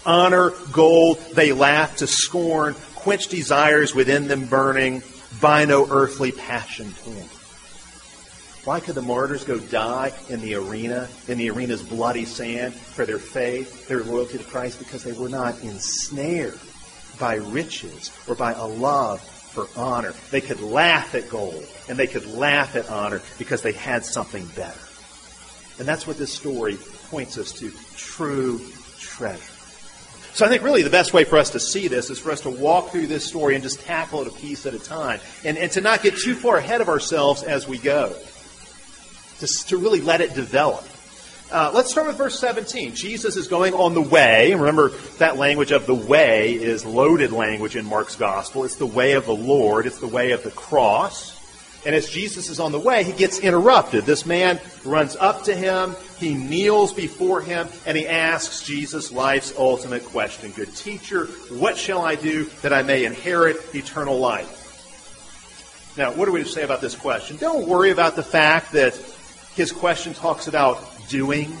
Honor, 0.05 0.51
gold, 0.71 1.19
they 1.33 1.51
laugh 1.51 1.97
to 1.97 2.07
scorn, 2.07 2.75
quench 2.95 3.27
desires 3.27 3.93
within 3.93 4.27
them 4.27 4.47
burning, 4.47 5.03
by 5.41 5.65
no 5.65 5.87
earthly 5.89 6.31
passion 6.31 6.93
torn. 7.03 7.29
Why 8.65 8.79
could 8.79 8.95
the 8.95 9.01
martyrs 9.01 9.43
go 9.43 9.59
die 9.59 10.13
in 10.29 10.39
the 10.39 10.55
arena, 10.55 11.09
in 11.27 11.37
the 11.37 11.49
arena's 11.49 11.83
bloody 11.83 12.23
sand, 12.23 12.73
for 12.73 13.05
their 13.05 13.19
faith, 13.19 13.89
their 13.89 14.03
loyalty 14.03 14.37
to 14.37 14.43
Christ? 14.45 14.79
Because 14.79 15.03
they 15.03 15.11
were 15.11 15.27
not 15.27 15.61
ensnared 15.63 16.57
by 17.19 17.35
riches 17.35 18.11
or 18.25 18.35
by 18.35 18.53
a 18.53 18.65
love 18.65 19.19
for 19.21 19.67
honor. 19.75 20.13
They 20.31 20.39
could 20.39 20.61
laugh 20.61 21.13
at 21.13 21.29
gold 21.29 21.65
and 21.89 21.97
they 21.97 22.07
could 22.07 22.25
laugh 22.25 22.77
at 22.77 22.89
honor 22.89 23.21
because 23.37 23.61
they 23.61 23.73
had 23.73 24.05
something 24.05 24.45
better. 24.55 24.79
And 25.77 25.87
that's 25.87 26.07
what 26.07 26.17
this 26.17 26.31
story 26.31 26.77
points 27.09 27.37
us 27.37 27.51
to 27.53 27.71
true 27.97 28.61
treasure. 28.97 29.41
So 30.33 30.45
I 30.45 30.49
think 30.49 30.63
really 30.63 30.83
the 30.83 30.89
best 30.89 31.13
way 31.13 31.25
for 31.25 31.37
us 31.37 31.51
to 31.51 31.59
see 31.59 31.87
this 31.87 32.09
is 32.09 32.17
for 32.17 32.31
us 32.31 32.41
to 32.41 32.49
walk 32.49 32.89
through 32.91 33.07
this 33.07 33.25
story 33.25 33.55
and 33.55 33.63
just 33.63 33.81
tackle 33.81 34.21
it 34.21 34.27
a 34.27 34.31
piece 34.31 34.65
at 34.65 34.73
a 34.73 34.79
time 34.79 35.19
and, 35.43 35.57
and 35.57 35.71
to 35.73 35.81
not 35.81 36.01
get 36.01 36.17
too 36.17 36.33
far 36.33 36.57
ahead 36.57 36.81
of 36.81 36.89
ourselves 36.89 37.43
as 37.43 37.67
we 37.67 37.77
go 37.77 38.15
to, 39.45 39.65
to 39.67 39.77
really 39.77 40.01
let 40.01 40.21
it 40.21 40.33
develop. 40.33 40.85
Uh, 41.51 41.71
let's 41.73 41.91
start 41.91 42.07
with 42.07 42.17
verse 42.17 42.39
17. 42.39 42.95
Jesus 42.95 43.35
is 43.35 43.47
going 43.47 43.73
on 43.73 43.93
the 43.93 44.01
way. 44.01 44.53
Remember, 44.53 44.89
that 45.19 45.37
language 45.37 45.71
of 45.71 45.85
the 45.85 45.93
way 45.93 46.53
is 46.53 46.83
loaded 46.83 47.31
language 47.31 47.75
in 47.75 47.85
Mark's 47.85 48.15
gospel. 48.15 48.63
It's 48.63 48.77
the 48.77 48.87
way 48.87 49.13
of 49.13 49.25
the 49.25 49.35
Lord, 49.35 49.85
it's 49.85 49.99
the 49.99 50.07
way 50.07 50.31
of 50.31 50.43
the 50.43 50.51
cross. 50.51 51.39
And 51.85 51.93
as 51.93 52.09
Jesus 52.09 52.49
is 52.49 52.61
on 52.61 52.71
the 52.71 52.79
way, 52.79 53.03
he 53.03 53.11
gets 53.11 53.39
interrupted. 53.39 54.05
This 54.05 54.25
man 54.25 54.59
runs 54.85 55.17
up 55.17 55.43
to 55.43 55.55
him, 55.55 55.95
he 56.17 56.33
kneels 56.33 56.93
before 56.93 57.41
him, 57.41 57.67
and 57.85 57.97
he 57.97 58.07
asks 58.07 58.63
Jesus 58.63 59.11
life's 59.11 59.53
ultimate 59.57 60.05
question 60.05 60.51
Good 60.51 60.73
teacher, 60.75 61.25
what 61.49 61.77
shall 61.77 62.01
I 62.01 62.15
do 62.15 62.45
that 62.61 62.71
I 62.71 62.83
may 62.83 63.05
inherit 63.05 63.75
eternal 63.75 64.17
life? 64.17 64.61
Now, 65.97 66.13
what 66.13 66.27
are 66.27 66.31
we 66.31 66.43
to 66.43 66.49
say 66.49 66.63
about 66.63 66.81
this 66.81 66.95
question? 66.95 67.37
Don't 67.37 67.67
worry 67.67 67.91
about 67.91 68.15
the 68.15 68.23
fact 68.23 68.71
that 68.71 68.99
his 69.55 69.71
question 69.71 70.13
talks 70.13 70.47
about 70.47 70.83
doing. 71.09 71.55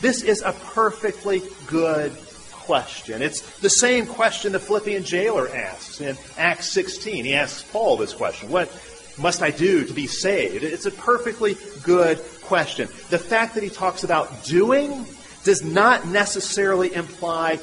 This 0.00 0.22
is 0.22 0.42
a 0.42 0.52
perfectly 0.52 1.42
good 1.66 2.12
question. 2.52 3.22
It's 3.22 3.58
the 3.58 3.70
same 3.70 4.06
question 4.06 4.52
the 4.52 4.58
Philippian 4.58 5.04
jailer 5.04 5.48
asks 5.48 6.00
in 6.00 6.16
Acts 6.38 6.70
16. 6.72 7.24
He 7.24 7.34
asks 7.34 7.62
Paul 7.70 7.96
this 7.96 8.12
question 8.12 8.50
What 8.50 8.70
must 9.18 9.42
I 9.42 9.50
do 9.50 9.84
to 9.84 9.92
be 9.92 10.06
saved? 10.06 10.64
It's 10.64 10.86
a 10.86 10.90
perfectly 10.90 11.56
good 11.82 12.20
question. 12.42 12.88
The 13.10 13.18
fact 13.18 13.54
that 13.54 13.62
he 13.62 13.70
talks 13.70 14.04
about 14.04 14.44
doing 14.44 15.06
does 15.44 15.64
not 15.64 16.06
necessarily 16.06 16.94
imply 16.94 17.58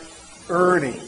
earning. 0.49 0.99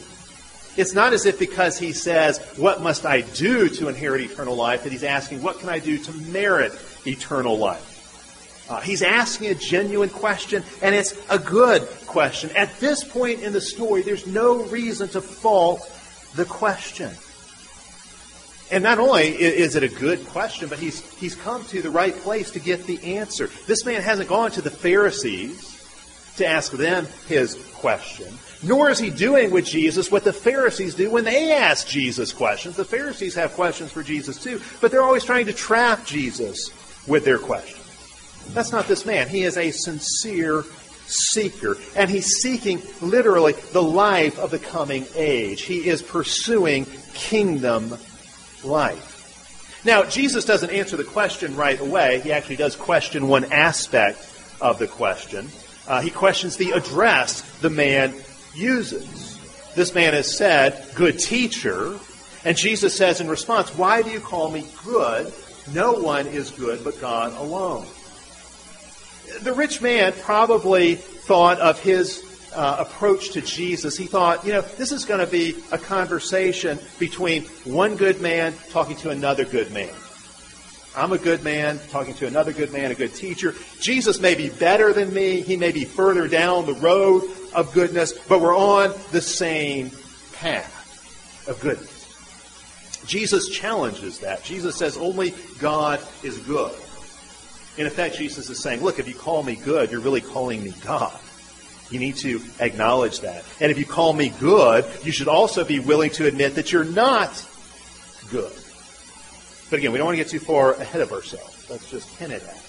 It's 0.74 0.94
not 0.94 1.12
as 1.12 1.26
if 1.26 1.38
because 1.38 1.78
he 1.78 1.92
says, 1.92 2.38
What 2.56 2.80
must 2.80 3.04
I 3.04 3.20
do 3.20 3.68
to 3.68 3.88
inherit 3.88 4.22
eternal 4.22 4.56
life? 4.56 4.84
that 4.84 4.92
he's 4.92 5.04
asking, 5.04 5.42
What 5.42 5.58
can 5.58 5.68
I 5.68 5.78
do 5.78 5.98
to 5.98 6.12
merit 6.12 6.72
eternal 7.06 7.58
life? 7.58 7.91
Uh, 8.72 8.80
he's 8.80 9.02
asking 9.02 9.50
a 9.50 9.54
genuine 9.54 10.08
question, 10.08 10.64
and 10.80 10.94
it's 10.94 11.14
a 11.28 11.38
good 11.38 11.82
question. 12.06 12.48
At 12.56 12.74
this 12.80 13.04
point 13.04 13.42
in 13.42 13.52
the 13.52 13.60
story, 13.60 14.00
there's 14.00 14.26
no 14.26 14.62
reason 14.62 15.08
to 15.10 15.20
fault 15.20 15.82
the 16.36 16.46
question. 16.46 17.10
And 18.70 18.82
not 18.82 18.98
only 18.98 19.26
is 19.26 19.76
it 19.76 19.82
a 19.82 19.88
good 19.88 20.26
question, 20.28 20.70
but 20.70 20.78
he's, 20.78 21.02
he's 21.18 21.34
come 21.34 21.62
to 21.66 21.82
the 21.82 21.90
right 21.90 22.14
place 22.14 22.50
to 22.52 22.60
get 22.60 22.86
the 22.86 23.18
answer. 23.18 23.50
This 23.66 23.84
man 23.84 24.00
hasn't 24.00 24.30
gone 24.30 24.50
to 24.52 24.62
the 24.62 24.70
Pharisees 24.70 25.68
to 26.38 26.46
ask 26.46 26.72
them 26.72 27.06
his 27.28 27.56
question, 27.74 28.32
nor 28.62 28.88
is 28.88 28.98
he 28.98 29.10
doing 29.10 29.50
with 29.50 29.66
Jesus 29.66 30.10
what 30.10 30.24
the 30.24 30.32
Pharisees 30.32 30.94
do 30.94 31.10
when 31.10 31.24
they 31.24 31.52
ask 31.52 31.86
Jesus 31.86 32.32
questions. 32.32 32.76
The 32.76 32.86
Pharisees 32.86 33.34
have 33.34 33.52
questions 33.52 33.92
for 33.92 34.02
Jesus 34.02 34.42
too, 34.42 34.62
but 34.80 34.90
they're 34.90 35.02
always 35.02 35.24
trying 35.24 35.44
to 35.44 35.52
trap 35.52 36.06
Jesus 36.06 36.70
with 37.06 37.26
their 37.26 37.38
questions. 37.38 37.81
That's 38.48 38.72
not 38.72 38.86
this 38.86 39.06
man. 39.06 39.28
He 39.28 39.42
is 39.44 39.56
a 39.56 39.70
sincere 39.70 40.64
seeker. 41.06 41.76
And 41.96 42.10
he's 42.10 42.26
seeking 42.26 42.82
literally 43.00 43.52
the 43.72 43.82
life 43.82 44.38
of 44.38 44.50
the 44.50 44.58
coming 44.58 45.06
age. 45.14 45.62
He 45.62 45.88
is 45.88 46.02
pursuing 46.02 46.86
kingdom 47.14 47.96
life. 48.64 49.80
Now, 49.84 50.04
Jesus 50.04 50.44
doesn't 50.44 50.70
answer 50.70 50.96
the 50.96 51.04
question 51.04 51.56
right 51.56 51.80
away. 51.80 52.20
He 52.20 52.32
actually 52.32 52.56
does 52.56 52.76
question 52.76 53.28
one 53.28 53.52
aspect 53.52 54.28
of 54.60 54.78
the 54.78 54.86
question. 54.86 55.48
Uh, 55.88 56.00
he 56.00 56.10
questions 56.10 56.56
the 56.56 56.70
address 56.70 57.42
the 57.60 57.70
man 57.70 58.14
uses. 58.54 59.38
This 59.74 59.94
man 59.94 60.12
has 60.12 60.36
said, 60.36 60.86
Good 60.94 61.18
teacher. 61.18 61.98
And 62.44 62.56
Jesus 62.56 62.96
says 62.96 63.20
in 63.20 63.28
response, 63.28 63.70
Why 63.76 64.02
do 64.02 64.10
you 64.10 64.20
call 64.20 64.50
me 64.50 64.66
good? 64.84 65.32
No 65.72 65.94
one 65.94 66.26
is 66.28 66.50
good 66.50 66.84
but 66.84 67.00
God 67.00 67.32
alone 67.36 67.86
the 69.40 69.52
rich 69.54 69.80
man 69.80 70.12
probably 70.12 70.96
thought 70.96 71.58
of 71.60 71.80
his 71.80 72.50
uh, 72.54 72.76
approach 72.80 73.30
to 73.30 73.40
Jesus. 73.40 73.96
He 73.96 74.06
thought, 74.06 74.44
you 74.44 74.52
know, 74.52 74.62
this 74.62 74.92
is 74.92 75.04
going 75.04 75.20
to 75.20 75.26
be 75.26 75.56
a 75.70 75.78
conversation 75.78 76.78
between 76.98 77.44
one 77.64 77.96
good 77.96 78.20
man 78.20 78.54
talking 78.70 78.96
to 78.96 79.10
another 79.10 79.44
good 79.44 79.72
man. 79.72 79.90
I'm 80.94 81.12
a 81.12 81.18
good 81.18 81.42
man, 81.42 81.80
talking 81.88 82.12
to 82.14 82.26
another 82.26 82.52
good 82.52 82.70
man, 82.70 82.90
a 82.90 82.94
good 82.94 83.14
teacher. 83.14 83.54
Jesus 83.80 84.20
may 84.20 84.34
be 84.34 84.50
better 84.50 84.92
than 84.92 85.12
me. 85.14 85.40
He 85.40 85.56
may 85.56 85.72
be 85.72 85.86
further 85.86 86.28
down 86.28 86.66
the 86.66 86.74
road 86.74 87.22
of 87.54 87.72
goodness, 87.72 88.12
but 88.28 88.40
we're 88.40 88.56
on 88.56 88.92
the 89.10 89.22
same 89.22 89.90
path 90.34 91.48
of 91.48 91.58
goodness. 91.60 91.90
Jesus 93.06 93.48
challenges 93.48 94.18
that. 94.20 94.44
Jesus 94.44 94.76
says 94.76 94.98
only 94.98 95.34
God 95.58 96.00
is 96.22 96.38
good. 96.38 96.74
In 97.78 97.86
effect, 97.86 98.16
Jesus 98.16 98.50
is 98.50 98.60
saying, 98.62 98.82
look, 98.82 98.98
if 98.98 99.08
you 99.08 99.14
call 99.14 99.42
me 99.42 99.56
good, 99.56 99.90
you're 99.90 100.00
really 100.00 100.20
calling 100.20 100.62
me 100.62 100.74
God. 100.84 101.18
You 101.90 101.98
need 101.98 102.16
to 102.16 102.40
acknowledge 102.58 103.20
that. 103.20 103.44
And 103.60 103.70
if 103.70 103.78
you 103.78 103.86
call 103.86 104.12
me 104.12 104.30
good, 104.40 104.84
you 105.04 105.12
should 105.12 105.28
also 105.28 105.64
be 105.64 105.78
willing 105.80 106.10
to 106.12 106.26
admit 106.26 106.54
that 106.54 106.72
you're 106.72 106.84
not 106.84 107.30
good. 108.30 108.52
But 109.70 109.78
again, 109.78 109.92
we 109.92 109.98
don't 109.98 110.06
want 110.06 110.16
to 110.18 110.22
get 110.22 110.30
too 110.30 110.38
far 110.38 110.74
ahead 110.74 111.00
of 111.00 111.12
ourselves. 111.12 111.68
Let's 111.70 111.90
just 111.90 112.18
pin 112.18 112.30
it 112.30 112.42
at. 112.42 112.61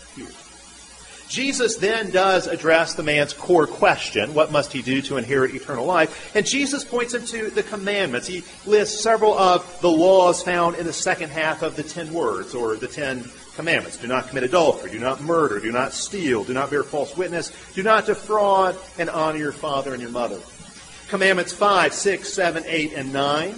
Jesus 1.27 1.77
then 1.77 2.11
does 2.11 2.47
address 2.47 2.93
the 2.93 3.03
man's 3.03 3.33
core 3.33 3.67
question 3.67 4.33
what 4.33 4.51
must 4.51 4.71
he 4.71 4.81
do 4.81 5.01
to 5.03 5.17
inherit 5.17 5.55
eternal 5.55 5.85
life? 5.85 6.35
And 6.35 6.45
Jesus 6.45 6.83
points 6.83 7.13
him 7.13 7.25
to 7.27 7.49
the 7.49 7.63
commandments. 7.63 8.27
He 8.27 8.43
lists 8.65 9.01
several 9.01 9.33
of 9.33 9.79
the 9.81 9.89
laws 9.89 10.43
found 10.43 10.75
in 10.75 10.85
the 10.85 10.93
second 10.93 11.29
half 11.29 11.61
of 11.61 11.75
the 11.75 11.83
ten 11.83 12.13
words, 12.13 12.53
or 12.53 12.75
the 12.75 12.87
ten 12.87 13.29
commandments. 13.55 13.97
Do 13.97 14.07
not 14.07 14.27
commit 14.27 14.43
adultery, 14.43 14.91
do 14.91 14.99
not 14.99 15.21
murder, 15.21 15.59
do 15.59 15.71
not 15.71 15.93
steal, 15.93 16.43
do 16.43 16.53
not 16.53 16.69
bear 16.69 16.83
false 16.83 17.15
witness, 17.15 17.51
do 17.73 17.83
not 17.83 18.05
defraud, 18.05 18.77
and 18.97 19.09
honor 19.09 19.37
your 19.37 19.51
father 19.51 19.93
and 19.93 20.01
your 20.01 20.11
mother. 20.11 20.39
Commandments 21.09 21.53
5, 21.53 21.93
6, 21.93 22.33
7, 22.33 22.63
8, 22.65 22.93
and 22.93 23.13
9 23.13 23.55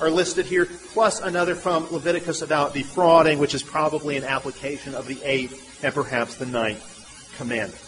are 0.00 0.10
listed 0.10 0.46
here, 0.46 0.66
plus 0.92 1.20
another 1.20 1.54
from 1.54 1.90
Leviticus 1.92 2.42
about 2.42 2.74
defrauding, 2.74 3.38
which 3.38 3.54
is 3.54 3.62
probably 3.62 4.16
an 4.16 4.24
application 4.24 4.94
of 4.94 5.06
the 5.06 5.22
eighth 5.22 5.73
and 5.84 5.94
perhaps 5.94 6.36
the 6.36 6.46
ninth 6.46 7.34
commandment. 7.36 7.80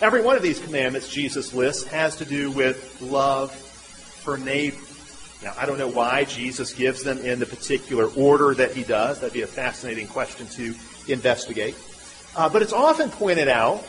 Every 0.00 0.22
one 0.22 0.36
of 0.36 0.42
these 0.42 0.58
commandments 0.58 1.08
Jesus 1.08 1.52
lists 1.52 1.84
has 1.84 2.16
to 2.16 2.24
do 2.24 2.50
with 2.50 3.00
love 3.02 3.52
for 3.52 4.38
neighbor. 4.38 4.78
Now, 5.42 5.52
I 5.58 5.66
don't 5.66 5.78
know 5.78 5.88
why 5.88 6.24
Jesus 6.24 6.72
gives 6.72 7.02
them 7.02 7.18
in 7.18 7.38
the 7.38 7.44
particular 7.44 8.06
order 8.16 8.54
that 8.54 8.72
he 8.72 8.84
does. 8.84 9.20
That'd 9.20 9.34
be 9.34 9.42
a 9.42 9.46
fascinating 9.46 10.06
question 10.06 10.46
to 10.48 10.74
investigate. 11.08 11.76
Uh, 12.34 12.48
but 12.48 12.62
it's 12.62 12.72
often 12.72 13.10
pointed 13.10 13.48
out 13.48 13.84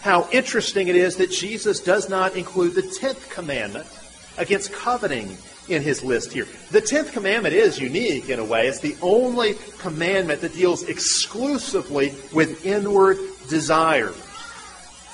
how 0.00 0.28
interesting 0.30 0.88
it 0.88 0.96
is 0.96 1.16
that 1.16 1.30
Jesus 1.30 1.80
does 1.80 2.10
not 2.10 2.36
include 2.36 2.74
the 2.74 2.82
tenth 2.82 3.30
commandment 3.30 3.86
against 4.36 4.72
coveting 4.72 5.38
in 5.68 5.82
his 5.82 6.02
list 6.02 6.32
here. 6.32 6.46
The 6.70 6.80
tenth 6.80 7.12
commandment 7.12 7.54
is 7.54 7.78
unique 7.78 8.28
in 8.28 8.38
a 8.38 8.44
way. 8.44 8.68
It's 8.68 8.80
the 8.80 8.96
only 9.00 9.54
commandment 9.78 10.40
that 10.42 10.54
deals 10.54 10.82
exclusively 10.84 12.14
with 12.32 12.64
inward 12.66 13.18
desires. 13.48 14.16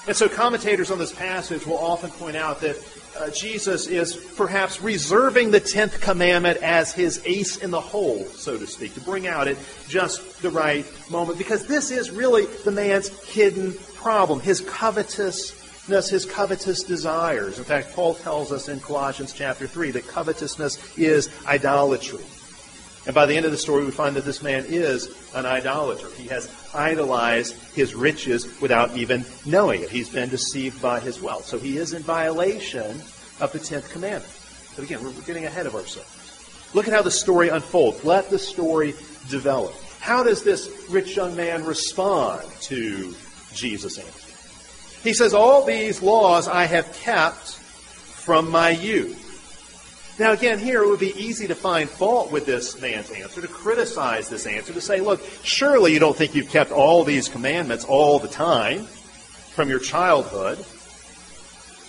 And 0.07 0.17
so 0.17 0.29
commentators 0.29 0.91
on 0.91 0.99
this 0.99 1.13
passage 1.13 1.67
will 1.67 1.79
often 1.79 2.11
point 2.11 2.37
out 2.37 2.61
that 2.63 2.77
uh, 3.19 3.29
Jesus 3.31 3.87
is 3.87 4.17
perhaps 4.37 4.81
reserving 4.81 5.51
the 5.51 5.61
tenth 5.61 6.01
commandment 6.01 6.63
as 6.63 6.93
his 6.93 7.21
ace 7.27 7.59
in 7.59 7.71
the 7.71 7.81
hole, 7.81 8.25
so 8.25 8.57
to 8.57 8.67
speak, 8.67 8.95
to 8.95 9.01
bring 9.01 9.27
out 9.27 9.47
at 9.47 9.57
just 9.89 10.41
the 10.43 10.51
right 10.51 10.87
moment, 11.11 11.37
because 11.37 11.67
this 11.67 11.91
is 11.91 12.11
really 12.11 12.47
the 12.65 12.71
man's 12.71 13.09
hidden 13.29 13.75
problem, 13.97 14.41
his 14.41 14.63
covetousness, 14.63 15.60
his 15.91 16.25
covetous 16.25 16.83
desires. 16.83 17.59
In 17.59 17.65
fact, 17.65 17.95
Paul 17.95 18.15
tells 18.15 18.53
us 18.53 18.69
in 18.69 18.81
Colossians 18.81 19.33
chapter 19.33 19.67
3 19.67 19.91
that 19.93 20.07
covetousness 20.07 20.99
is 20.99 21.29
idolatry. 21.47 22.25
And 23.07 23.15
by 23.15 23.27
the 23.27 23.35
end 23.35 23.47
of 23.47 23.53
the 23.53 23.59
story, 23.59 23.85
we 23.85 23.91
find 23.91 24.15
that 24.17 24.25
this 24.25 24.43
man 24.43 24.65
is 24.69 25.09
an 25.35 25.47
idolater. 25.47 26.09
He 26.17 26.29
has 26.29 26.51
idolized 26.75 27.57
his 27.75 27.95
riches 27.95 28.61
without 28.61 28.97
even 28.97 29.25
knowing 29.47 29.83
it. 29.83 29.91
He's 29.91 30.11
been 30.11 30.29
deceived 30.29 30.83
by 30.83 31.01
his 31.01 31.21
wealth. 31.21 31.47
So 31.47 31.59
he 31.59 31.79
is 31.79 31.95
in 31.95 32.03
violation 32.03 33.01
of 33.41 33.51
the 33.53 33.59
tenth 33.59 33.91
commandment. 33.91 34.33
But 34.77 34.85
again, 34.85 35.03
we're 35.03 35.13
getting 35.23 35.47
ahead 35.47 35.67
of 35.67 35.75
ourselves. 35.75 36.71
Look 36.75 36.87
at 36.87 36.95
how 36.95 37.03
the 37.03 37.11
story 37.11 37.49
unfolds. 37.49 38.05
Let 38.05 38.31
the 38.31 38.39
story 38.39 38.95
develop. 39.29 39.75
How 40.01 40.23
does 40.23 40.43
this 40.43 40.87
rich 40.89 41.17
young 41.17 41.35
man 41.35 41.65
respond 41.65 42.47
to 42.63 43.15
Jesus' 43.53 43.99
answer? 43.99 44.20
He 45.03 45.15
says, 45.15 45.35
All 45.35 45.65
these 45.65 46.03
laws 46.03 46.49
I 46.49 46.65
have 46.67 46.93
kept 46.95 47.51
from 47.51 48.51
my 48.51 48.71
youth. 48.71 49.21
Now, 50.21 50.33
again, 50.33 50.59
here 50.59 50.83
it 50.83 50.89
would 50.89 51.01
be 51.01 51.19
easy 51.19 51.47
to 51.49 51.55
find 51.55 51.89
fault 51.89 52.31
with 52.31 52.45
this 52.45 52.79
man's 52.79 53.11
answer, 53.11 53.41
to 53.41 53.49
criticize 53.49 54.29
this 54.29 54.47
answer, 54.47 54.75
to 54.75 54.81
say, 54.81 55.01
look, 55.01 55.23
surely 55.43 55.95
you 55.95 55.99
don't 55.99 56.15
think 56.15 56.35
you've 56.35 56.51
kept 56.51 56.73
all 56.73 57.05
these 57.05 57.27
commandments 57.27 57.87
all 57.87 58.19
the 58.19 58.29
time 58.29 58.85
from 58.85 59.71
your 59.71 59.79
childhood. 59.79 60.63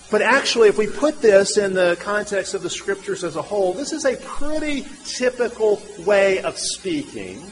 But 0.10 0.22
actually, 0.22 0.70
if 0.70 0.78
we 0.78 0.88
put 0.88 1.22
this 1.22 1.58
in 1.58 1.74
the 1.74 1.98
context 2.00 2.54
of 2.54 2.64
the 2.64 2.70
scriptures 2.70 3.26
as 3.26 3.36
a 3.36 3.42
whole, 3.42 3.74
this 3.74 3.92
is 3.92 4.06
a 4.06 4.16
pretty 4.16 4.86
typical 5.04 5.82
way 6.00 6.42
of 6.42 6.58
speaking 6.58 7.44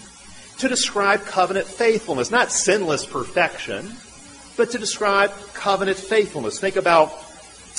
to 0.59 0.69
describe 0.69 1.25
covenant 1.25 1.67
faithfulness. 1.67 2.31
Not 2.31 2.53
sinless 2.53 3.05
perfection, 3.05 3.93
but 4.59 4.71
to 4.71 4.77
describe 4.77 5.31
covenant 5.53 5.97
faithfulness. 5.97 6.59
Think 6.59 6.75
about 6.75 7.13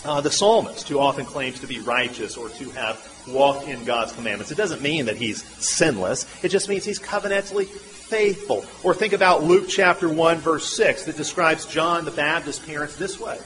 uh, 0.03 0.23
the 0.23 0.31
psalmist, 0.31 0.89
who 0.89 0.99
often 0.99 1.27
claims 1.27 1.61
to 1.61 1.67
be 1.67 1.79
righteous 1.79 2.39
or 2.39 2.49
to 2.49 2.71
have 2.71 2.99
walked 3.29 3.69
in 3.69 3.85
God's 3.85 4.13
commandments. 4.13 4.51
It 4.51 4.55
doesn't 4.55 4.81
mean 4.81 5.05
that 5.05 5.17
he's 5.17 5.45
sinless. 5.63 6.25
It 6.43 6.49
just 6.49 6.71
means 6.71 6.87
he's 6.87 6.99
covenantally 6.99 7.67
faithful. 7.67 8.65
Or 8.83 8.95
think 8.95 9.13
about 9.13 9.45
Luke 9.45 9.69
chapter 9.69 10.09
1, 10.09 10.39
verse 10.39 10.75
6, 10.75 11.05
that 11.05 11.19
describes 11.19 11.67
John 11.67 12.07
the 12.07 12.13
Baptist's 12.13 12.65
parents 12.65 12.97
this 12.97 13.21
way. 13.21 13.39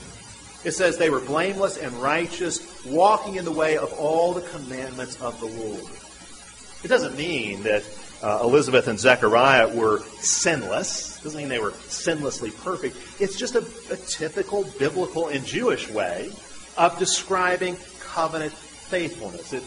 It 0.63 0.71
says 0.71 0.97
they 0.97 1.11
were 1.11 1.19
blameless 1.19 1.77
and 1.77 1.93
righteous, 1.95 2.85
walking 2.87 3.35
in 3.35 3.45
the 3.45 3.51
way 3.51 3.79
of 3.79 3.93
all 3.95 4.33
the 4.33 4.43
commandments 4.43 5.21
of 5.21 5.41
the 5.41 5.47
Lord. 5.47 5.93
It 6.85 6.89
doesn't 6.89 7.17
mean 7.17 7.65
that 7.65 7.83
uh, 8.25 8.41
Elizabeth 8.43 8.89
and 8.89 8.99
Zechariah 8.99 9.69
were 9.69 10.01
sinless. 10.19 11.21
Doesn't 11.23 11.39
mean 11.39 11.51
they 11.51 11.59
were 11.59 11.73
sinlessly 11.73 12.57
perfect. 12.65 12.97
It's 13.21 13.37
just 13.37 13.55
a, 13.55 13.65
a 13.93 13.97
typical 13.97 14.65
biblical 14.79 15.29
and 15.29 15.45
Jewish 15.45 15.91
way 15.91 16.33
of 16.79 16.99
describing 16.99 17.77
covenant 18.01 18.53
faithfulness. 18.53 19.53
It, 19.53 19.63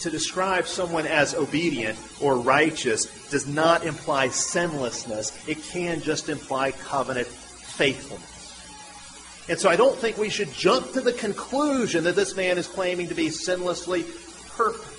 to 0.00 0.10
describe 0.10 0.66
someone 0.66 1.06
as 1.06 1.34
obedient 1.34 1.98
or 2.20 2.36
righteous 2.36 3.06
does 3.30 3.46
not 3.46 3.84
imply 3.84 4.28
sinlessness. 4.28 5.36
It 5.48 5.62
can 5.64 6.00
just 6.00 6.28
imply 6.28 6.70
covenant 6.70 7.26
faithfulness. 7.26 8.36
And 9.48 9.58
so 9.58 9.68
I 9.68 9.74
don't 9.74 9.96
think 9.96 10.16
we 10.16 10.30
should 10.30 10.52
jump 10.52 10.92
to 10.92 11.00
the 11.00 11.12
conclusion 11.12 12.04
that 12.04 12.14
this 12.14 12.36
man 12.36 12.56
is 12.56 12.68
claiming 12.68 13.08
to 13.08 13.14
be 13.14 13.28
sinlessly 13.28 14.04
perfect. 14.56 14.95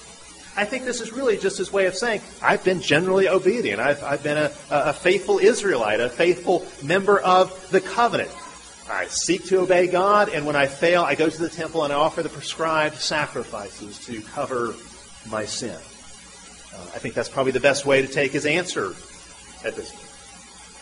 I 0.58 0.66
think 0.66 0.86
this 0.86 1.02
is 1.02 1.14
really 1.14 1.38
just 1.38 1.60
his 1.60 1.72
way 1.72 1.86
of 1.86 1.96
saying, 1.96 2.22
I've 2.42 2.64
been 2.64 2.82
generally 2.82 3.30
obedient. 3.30 3.80
I've, 3.80 4.04
I've 4.04 4.24
been 4.24 4.38
a, 4.38 4.52
a 4.72 4.92
faithful 4.92 5.38
Israelite, 5.38 6.00
a 6.00 6.10
faithful 6.10 6.66
member 6.84 7.20
of 7.20 7.70
the 7.70 7.80
covenant. 7.80 8.32
I 8.90 9.06
seek 9.06 9.46
to 9.46 9.60
obey 9.60 9.88
God, 9.88 10.30
and 10.30 10.46
when 10.48 10.56
I 10.56 10.66
fail, 10.66 11.04
I 11.04 11.14
go 11.14 11.30
to 11.30 11.38
the 11.40 11.50
temple 11.50 11.84
and 11.84 11.94
I 11.94 11.98
offer 11.98 12.24
the 12.24 12.30
prescribed 12.30 12.96
sacrifices 12.96 14.00
to 14.08 14.22
cover 14.22 14.74
my 15.30 15.46
sin. 15.46 15.78
Uh, 16.74 16.82
I 16.96 17.00
think 17.00 17.14
that's 17.14 17.30
probably 17.30 17.52
the 17.52 17.60
best 17.60 17.86
way 17.86 18.02
to 18.02 18.08
take 18.08 18.32
his 18.32 18.46
answer 18.46 18.96
at 19.64 19.76
this 19.76 19.92
point. 19.92 20.08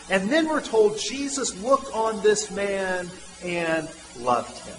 And 0.08 0.30
then 0.30 0.48
we're 0.48 0.62
told 0.62 0.98
Jesus 0.98 1.60
looked 1.62 1.92
on 1.92 2.22
this 2.22 2.50
man 2.50 3.10
and 3.44 3.88
loved 4.20 4.56
him. 4.66 4.76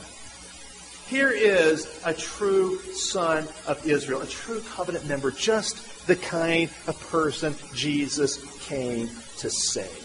Here 1.08 1.32
is 1.32 2.02
a 2.06 2.13
true 2.13 2.80
son 2.91 3.48
of 3.65 3.88
Israel, 3.88 4.22
a 4.22 4.28
true 4.28 4.62
covenant 4.76 5.08
member, 5.08 5.32
just 5.32 6.06
the 6.06 6.17
kind 6.17 6.70
of 6.86 7.00
person 7.10 7.56
Jesus 7.74 8.43
came 8.65 9.10
to 9.38 9.50
save. 9.50 10.04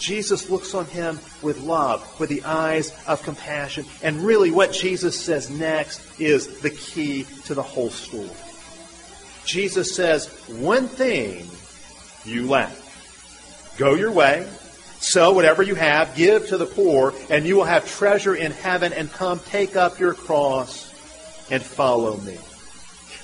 Jesus 0.00 0.50
looks 0.50 0.74
on 0.74 0.86
him 0.86 1.20
with 1.42 1.60
love, 1.60 2.18
with 2.18 2.28
the 2.28 2.42
eyes 2.42 2.92
of 3.06 3.22
compassion. 3.22 3.86
And 4.02 4.22
really, 4.22 4.50
what 4.50 4.72
Jesus 4.72 5.18
says 5.18 5.48
next 5.48 6.20
is 6.20 6.60
the 6.60 6.70
key 6.70 7.24
to 7.44 7.54
the 7.54 7.62
whole 7.62 7.90
story. 7.90 8.28
Jesus 9.44 9.94
says, 9.94 10.26
One 10.48 10.88
thing 10.88 11.46
you 12.24 12.48
lack. 12.48 12.72
Go 13.78 13.94
your 13.94 14.10
way, 14.10 14.46
Sell 15.04 15.34
whatever 15.34 15.62
you 15.62 15.74
have, 15.74 16.16
give 16.16 16.48
to 16.48 16.56
the 16.56 16.64
poor, 16.64 17.12
and 17.30 17.46
you 17.46 17.56
will 17.56 17.64
have 17.64 17.86
treasure 17.88 18.34
in 18.34 18.52
heaven, 18.52 18.92
and 18.92 19.10
come 19.12 19.38
take 19.40 19.76
up 19.76 19.98
your 19.98 20.14
cross 20.14 20.92
and 21.50 21.62
follow 21.62 22.16
me. 22.18 22.38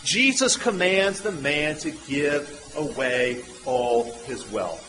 Jesus 0.05 0.57
commands 0.57 1.21
the 1.21 1.33
man 1.33 1.77
to 1.77 1.91
give 2.09 2.73
away 2.77 3.43
all 3.67 4.13
his 4.25 4.51
wealth. 4.51 4.87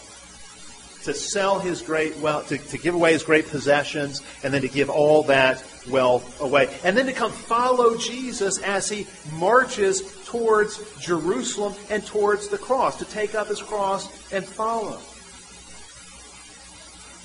to 1.04 1.13
sell 1.13 1.60
his 1.60 1.82
great 1.82 2.15
wealth, 2.17 2.50
to, 2.50 2.58
to 2.58 2.78
give 2.78 2.93
away 2.93 3.13
his 3.13 3.24
great 3.24 3.47
possessions, 3.47 4.21
and 4.43 4.54
then 4.54 4.62
to 4.62 4.67
give 4.67 4.89
all 4.89 5.24
that 5.24 5.63
wealth 5.89 6.39
away. 6.41 6.69
And 6.84 6.95
then 6.95 7.08
to 7.08 7.13
come 7.13 7.32
follow 7.32 7.97
Jesus 7.97 8.60
as 8.60 8.88
he 8.88 9.08
marches 9.34 10.24
towards 10.26 10.80
Jerusalem 11.00 11.74
and 11.89 12.06
towards 12.06 12.50
the 12.50 12.58
cross, 12.58 12.97
to 13.00 13.06
take 13.06 13.36
up 13.36 13.47
his 13.47 13.62
cross 13.62 14.08
and 14.32 14.45
follow. 14.45 15.00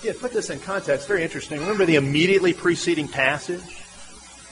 Yeah, 0.06 0.12
put 0.20 0.32
this 0.32 0.50
in 0.50 0.60
context. 0.60 1.08
Very 1.08 1.24
interesting. 1.24 1.58
Remember 1.58 1.84
the 1.84 1.96
immediately 1.96 2.52
preceding 2.52 3.08
passage 3.08 3.82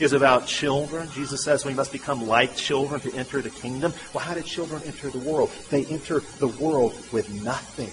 is 0.00 0.12
about 0.12 0.48
children. 0.48 1.08
Jesus 1.12 1.44
says 1.44 1.64
we 1.64 1.72
must 1.72 1.92
become 1.92 2.26
like 2.26 2.56
children 2.56 3.00
to 3.02 3.14
enter 3.14 3.40
the 3.40 3.50
kingdom. 3.50 3.94
Well, 4.12 4.24
how 4.24 4.34
did 4.34 4.46
children 4.46 4.82
enter 4.84 5.10
the 5.10 5.20
world? 5.20 5.52
They 5.70 5.84
enter 5.84 6.22
the 6.40 6.48
world 6.48 6.92
with 7.12 7.32
nothing. 7.44 7.92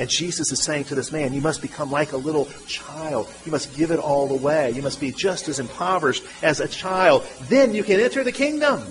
And 0.00 0.08
Jesus 0.08 0.50
is 0.50 0.62
saying 0.62 0.84
to 0.84 0.94
this 0.94 1.12
man, 1.12 1.34
you 1.34 1.42
must 1.42 1.60
become 1.60 1.90
like 1.90 2.12
a 2.12 2.16
little 2.16 2.46
child. 2.66 3.30
You 3.44 3.52
must 3.52 3.76
give 3.76 3.90
it 3.90 3.98
all 3.98 4.32
away. 4.32 4.70
You 4.70 4.80
must 4.80 4.98
be 4.98 5.12
just 5.12 5.48
as 5.48 5.60
impoverished 5.60 6.24
as 6.42 6.60
a 6.60 6.68
child. 6.68 7.26
Then 7.50 7.74
you 7.74 7.84
can 7.84 8.00
enter 8.00 8.24
the 8.24 8.32
kingdom. 8.32 8.82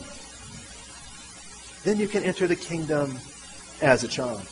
Then 1.84 1.98
you 1.98 2.08
can 2.08 2.22
enter 2.22 2.46
the 2.46 2.56
kingdom 2.56 3.18
as 3.82 4.04
a 4.04 4.08
child. 4.08 4.46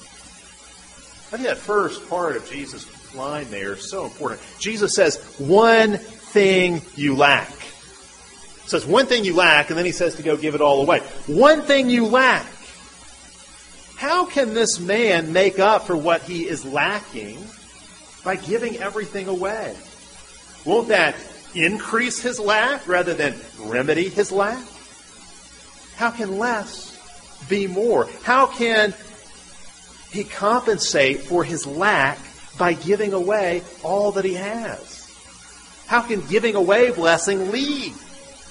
I 1.32 1.38
think 1.38 1.48
that 1.48 1.58
first 1.58 2.08
part 2.10 2.36
of 2.36 2.48
Jesus' 2.48 2.86
line 3.16 3.50
there 3.52 3.76
so 3.78 4.06
important. 4.06 4.42
Jesus 4.60 4.96
says, 4.96 5.18
one 5.38 5.98
thing 5.98 6.82
you 6.96 7.16
lack. 7.16 7.52
He 7.52 8.70
says, 8.70 8.86
one 8.86 9.06
thing 9.06 9.26
you 9.26 9.36
lack, 9.36 9.70
and 9.70 9.78
then 9.78 9.86
he 9.86 9.92
says 9.92 10.16
to 10.16 10.24
go 10.24 10.38
give 10.38 10.56
it 10.56 10.62
all 10.62 10.82
away. 10.82 11.00
One 11.28 11.62
thing 11.64 11.90
you 11.90 12.06
lack. 12.08 12.46
How 13.96 14.26
can 14.26 14.54
this 14.54 14.80
man 14.80 15.32
make 15.32 15.60
up 15.60 15.88
for 15.88 15.96
what 15.96 16.24
he 16.24 16.48
is 16.48 16.66
lacking 16.66 17.42
by 18.24 18.36
giving 18.36 18.78
everything 18.78 19.28
away? 19.28 19.76
Won't 20.66 20.90
that 20.90 21.16
increase 21.56 22.20
his 22.22 22.40
lack 22.40 22.88
rather 22.88 23.14
than 23.14 23.36
remedy 23.60 24.10
his 24.10 24.32
lack? 24.32 24.64
How 25.96 26.12
can 26.12 26.38
less 26.38 26.92
be 27.50 27.68
more? 27.68 28.10
How 28.24 28.48
can 28.48 28.94
he 30.12 30.24
compensate 30.24 31.22
for 31.22 31.44
his 31.44 31.66
lack 31.66 32.18
by 32.58 32.74
giving 32.74 33.14
away 33.14 33.64
all 33.84 34.12
that 34.14 34.26
he 34.26 34.34
has? 34.36 35.00
How 35.88 36.02
can 36.02 36.22
giving 36.28 36.56
away 36.56 36.92
blessing 36.92 37.52
lead 37.52 37.94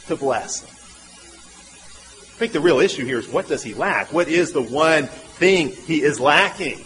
to 0.06 0.16
blessing? 0.16 0.68
I 0.68 2.38
think 2.38 2.52
the 2.52 2.60
real 2.60 2.80
issue 2.80 3.04
here 3.04 3.18
is 3.18 3.28
what 3.28 3.48
does 3.48 3.62
he 3.62 3.74
lack? 3.74 4.12
What 4.12 4.28
is 4.28 4.52
the 4.52 4.62
one 4.62 5.06
thing 5.06 5.68
he 5.68 6.02
is 6.02 6.18
lacking? 6.18 6.84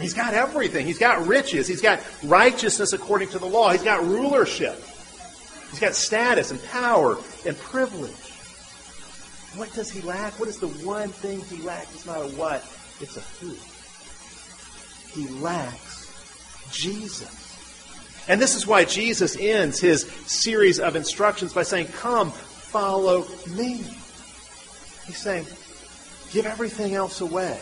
He's 0.00 0.14
got 0.14 0.34
everything. 0.34 0.86
He's 0.86 0.98
got 0.98 1.26
riches. 1.26 1.68
He's 1.68 1.82
got 1.82 2.00
righteousness 2.24 2.92
according 2.92 3.28
to 3.30 3.38
the 3.38 3.46
law. 3.46 3.70
He's 3.70 3.82
got 3.82 4.04
rulership. 4.04 4.82
He's 5.70 5.80
got 5.80 5.94
status 5.94 6.50
and 6.50 6.62
power 6.64 7.16
and 7.46 7.56
privilege. 7.58 8.10
What 9.54 9.72
does 9.74 9.90
he 9.90 10.00
lack? 10.00 10.38
What 10.40 10.48
is 10.48 10.58
the 10.58 10.68
one 10.68 11.10
thing 11.10 11.40
he 11.44 11.62
lacks? 11.62 11.94
It's 11.94 12.06
not 12.06 12.18
a 12.18 12.28
what, 12.28 12.64
it's 13.00 13.16
a 13.16 13.20
who. 13.20 13.54
He 15.12 15.28
lacks 15.40 16.01
Jesus. 16.72 17.38
And 18.28 18.40
this 18.40 18.54
is 18.54 18.66
why 18.66 18.84
Jesus 18.84 19.36
ends 19.36 19.80
his 19.80 20.02
series 20.26 20.78
of 20.80 20.96
instructions 20.96 21.52
by 21.52 21.62
saying, 21.62 21.88
Come, 21.88 22.30
follow 22.30 23.26
me. 23.54 23.84
He's 25.06 25.18
saying, 25.18 25.46
give 26.32 26.46
everything 26.46 26.94
else 26.94 27.20
away. 27.20 27.58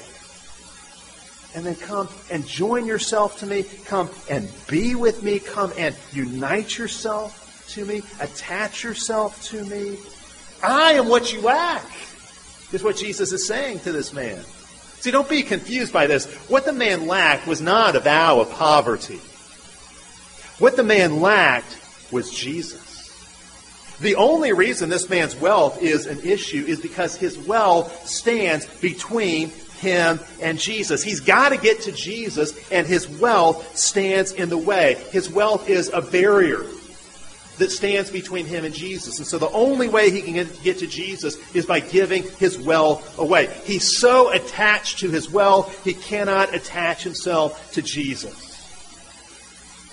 And 1.55 1.67
then 1.67 1.75
come 1.75 2.09
and 2.31 2.47
join 2.47 2.87
yourself 2.87 3.41
to 3.41 3.47
me. 3.47 3.65
Come 3.87 4.09
and 4.31 4.49
be 4.69 4.95
with 4.95 5.23
me. 5.25 5.41
Come 5.41 5.73
and 5.77 5.97
unite 6.13 6.79
yourself 6.79 7.67
to 7.71 7.85
me. 7.85 8.03
Attach 8.21 8.85
yourself 8.85 9.43
to 9.47 9.65
me. 9.65 9.99
I 10.63 10.93
am 10.93 11.09
what 11.09 11.33
you 11.33 11.41
lack, 11.41 11.85
is 12.73 12.85
what 12.85 12.97
Jesus 12.97 13.33
is 13.33 13.49
saying 13.49 13.81
to 13.81 13.91
this 13.93 14.13
man. 14.13 14.39
See, 15.01 15.11
don't 15.11 15.29
be 15.29 15.43
confused 15.43 15.93
by 15.93 16.07
this. 16.07 16.27
What 16.49 16.65
the 16.65 16.73
man 16.73 17.07
lacked 17.07 17.47
was 17.47 17.61
not 17.61 17.97
a 17.97 18.01
vow 18.01 18.41
of 18.41 18.51
poverty. 18.53 19.19
What 20.59 20.77
the 20.77 20.83
man 20.83 21.21
lacked 21.21 21.79
was 22.13 22.31
Jesus. 22.31 22.89
The 24.01 24.17
only 24.17 24.53
reason 24.53 24.91
this 24.91 25.09
man's 25.09 25.37
wealth 25.37 25.83
is 25.83 26.07
an 26.07 26.21
issue 26.21 26.65
is 26.67 26.81
because 26.81 27.17
his 27.17 27.39
wealth 27.39 28.07
stands 28.07 28.67
between 28.81 29.51
him 29.81 30.21
and 30.43 30.59
Jesus. 30.59 31.03
He's 31.03 31.21
got 31.21 31.51
to 31.51 31.57
get 31.57 31.83
to 31.83 31.93
Jesus, 31.93 32.55
and 32.71 32.87
his 32.87 33.09
wealth 33.09 33.77
stands 33.77 34.33
in 34.33 34.51
the 34.51 34.59
way. 34.59 35.03
His 35.13 35.31
wealth 35.31 35.69
is 35.69 35.91
a 35.93 36.03
barrier 36.03 36.63
that 37.61 37.71
stands 37.71 38.11
between 38.11 38.47
him 38.47 38.65
and 38.65 38.75
Jesus. 38.75 39.19
And 39.19 39.27
so 39.27 39.37
the 39.37 39.51
only 39.51 39.87
way 39.87 40.11
he 40.11 40.23
can 40.23 40.49
get 40.63 40.79
to 40.79 40.87
Jesus 40.87 41.37
is 41.55 41.67
by 41.67 41.81
giving 41.81 42.23
his 42.39 42.59
wealth 42.59 43.19
away. 43.19 43.55
He's 43.65 43.99
so 43.99 44.33
attached 44.33 45.01
to 45.01 45.11
his 45.11 45.31
wealth, 45.31 45.85
he 45.85 45.93
cannot 45.93 46.55
attach 46.55 47.03
himself 47.03 47.73
to 47.73 47.83
Jesus. 47.83 48.47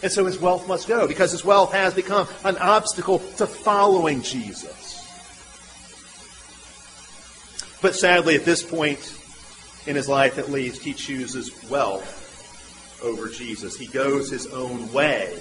And 0.01 0.10
so 0.10 0.25
his 0.25 0.39
wealth 0.39 0.65
must 0.67 0.88
go 0.88 1.08
because 1.10 1.32
his 1.32 1.43
wealth 1.43 1.73
has 1.73 1.93
become 1.93 2.27
an 2.45 2.58
obstacle 2.58 3.19
to 3.36 3.45
following 3.45 4.21
Jesus. 4.21 4.95
But 7.82 7.95
sadly, 7.95 8.36
at 8.36 8.45
this 8.45 8.63
point 8.63 9.13
in 9.86 9.97
his 9.97 10.08
life, 10.08 10.38
at 10.38 10.49
least, 10.49 10.84
he 10.84 10.93
chooses 10.93 11.51
wealth 11.69 13.01
over 13.03 13.27
Jesus. 13.27 13.75
He 13.75 13.88
goes 13.88 14.30
his 14.30 14.47
own 14.47 14.93
way 14.93 15.38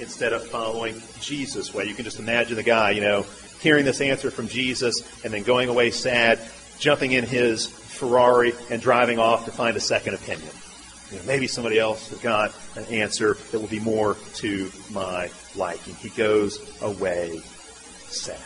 instead 0.00 0.32
of 0.32 0.46
following 0.46 1.00
Jesus' 1.20 1.72
way. 1.74 1.84
You 1.84 1.94
can 1.94 2.04
just 2.04 2.18
imagine 2.18 2.56
the 2.56 2.62
guy, 2.62 2.90
you 2.90 3.00
know, 3.00 3.24
hearing 3.60 3.84
this 3.84 4.00
answer 4.00 4.30
from 4.30 4.48
Jesus 4.48 5.02
and 5.24 5.32
then 5.32 5.42
going 5.42 5.68
away 5.68 5.90
sad, 5.90 6.40
jumping 6.78 7.12
in 7.12 7.24
his 7.24 7.66
Ferrari 7.66 8.52
and 8.70 8.80
driving 8.80 9.18
off 9.18 9.44
to 9.46 9.50
find 9.50 9.76
a 9.76 9.80
second 9.80 10.14
opinion. 10.14 10.50
You 11.10 11.18
know, 11.18 11.24
maybe 11.24 11.46
somebody 11.46 11.78
else 11.78 12.08
has 12.10 12.18
got 12.18 12.54
an 12.76 12.84
answer 12.86 13.34
that 13.50 13.58
will 13.58 13.68
be 13.68 13.80
more 13.80 14.16
to 14.34 14.70
my 14.90 15.30
liking. 15.56 15.94
He 15.94 16.10
goes 16.10 16.58
away 16.82 17.40
sad. 18.08 18.38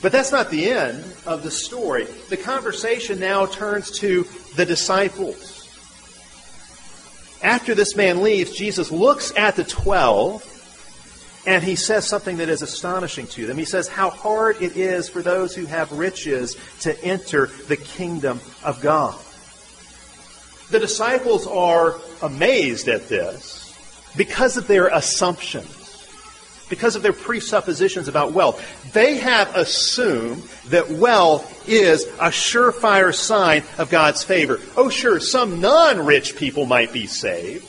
But 0.00 0.12
that's 0.12 0.30
not 0.30 0.50
the 0.50 0.70
end 0.70 1.04
of 1.26 1.42
the 1.42 1.50
story. 1.50 2.04
The 2.28 2.36
conversation 2.36 3.18
now 3.18 3.46
turns 3.46 3.90
to 3.98 4.26
the 4.54 4.64
disciples. 4.64 5.57
After 7.42 7.74
this 7.74 7.94
man 7.94 8.22
leaves, 8.22 8.52
Jesus 8.56 8.90
looks 8.90 9.32
at 9.36 9.56
the 9.56 9.64
twelve 9.64 10.44
and 11.46 11.62
he 11.62 11.76
says 11.76 12.06
something 12.06 12.38
that 12.38 12.48
is 12.48 12.62
astonishing 12.62 13.26
to 13.28 13.46
them. 13.46 13.56
He 13.56 13.64
says 13.64 13.88
how 13.88 14.10
hard 14.10 14.60
it 14.60 14.76
is 14.76 15.08
for 15.08 15.22
those 15.22 15.54
who 15.54 15.64
have 15.66 15.90
riches 15.92 16.56
to 16.80 17.02
enter 17.02 17.46
the 17.68 17.76
kingdom 17.76 18.40
of 18.64 18.82
God. 18.82 19.18
The 20.70 20.80
disciples 20.80 21.46
are 21.46 21.94
amazed 22.20 22.88
at 22.88 23.08
this 23.08 23.74
because 24.16 24.56
of 24.58 24.66
their 24.66 24.88
assumptions, 24.88 25.77
because 26.68 26.96
of 26.96 27.02
their 27.02 27.12
presuppositions 27.12 28.08
about 28.08 28.32
wealth. 28.32 28.92
They 28.92 29.16
have 29.18 29.54
assumed 29.56 30.42
that 30.66 30.90
wealth 30.90 31.68
is 31.68 32.04
a 32.04 32.30
surefire 32.30 33.14
sign 33.14 33.62
of 33.78 33.90
God's 33.90 34.22
favor. 34.22 34.60
Oh, 34.76 34.88
sure, 34.88 35.20
some 35.20 35.60
non 35.60 36.04
rich 36.04 36.36
people 36.36 36.66
might 36.66 36.92
be 36.92 37.06
saved. 37.06 37.66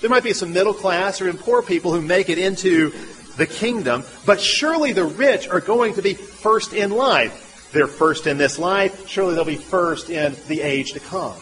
There 0.00 0.10
might 0.10 0.24
be 0.24 0.32
some 0.32 0.52
middle 0.52 0.74
class 0.74 1.20
or 1.20 1.28
even 1.28 1.38
poor 1.38 1.62
people 1.62 1.92
who 1.92 2.02
make 2.02 2.28
it 2.28 2.38
into 2.38 2.92
the 3.36 3.46
kingdom, 3.46 4.04
but 4.26 4.40
surely 4.40 4.92
the 4.92 5.04
rich 5.04 5.48
are 5.48 5.60
going 5.60 5.94
to 5.94 6.02
be 6.02 6.14
first 6.14 6.72
in 6.72 6.90
line. 6.90 7.30
They're 7.72 7.86
first 7.86 8.26
in 8.26 8.36
this 8.36 8.58
life, 8.58 9.08
surely 9.08 9.34
they'll 9.34 9.44
be 9.44 9.56
first 9.56 10.10
in 10.10 10.36
the 10.48 10.60
age 10.60 10.92
to 10.92 11.00
come. 11.00 11.36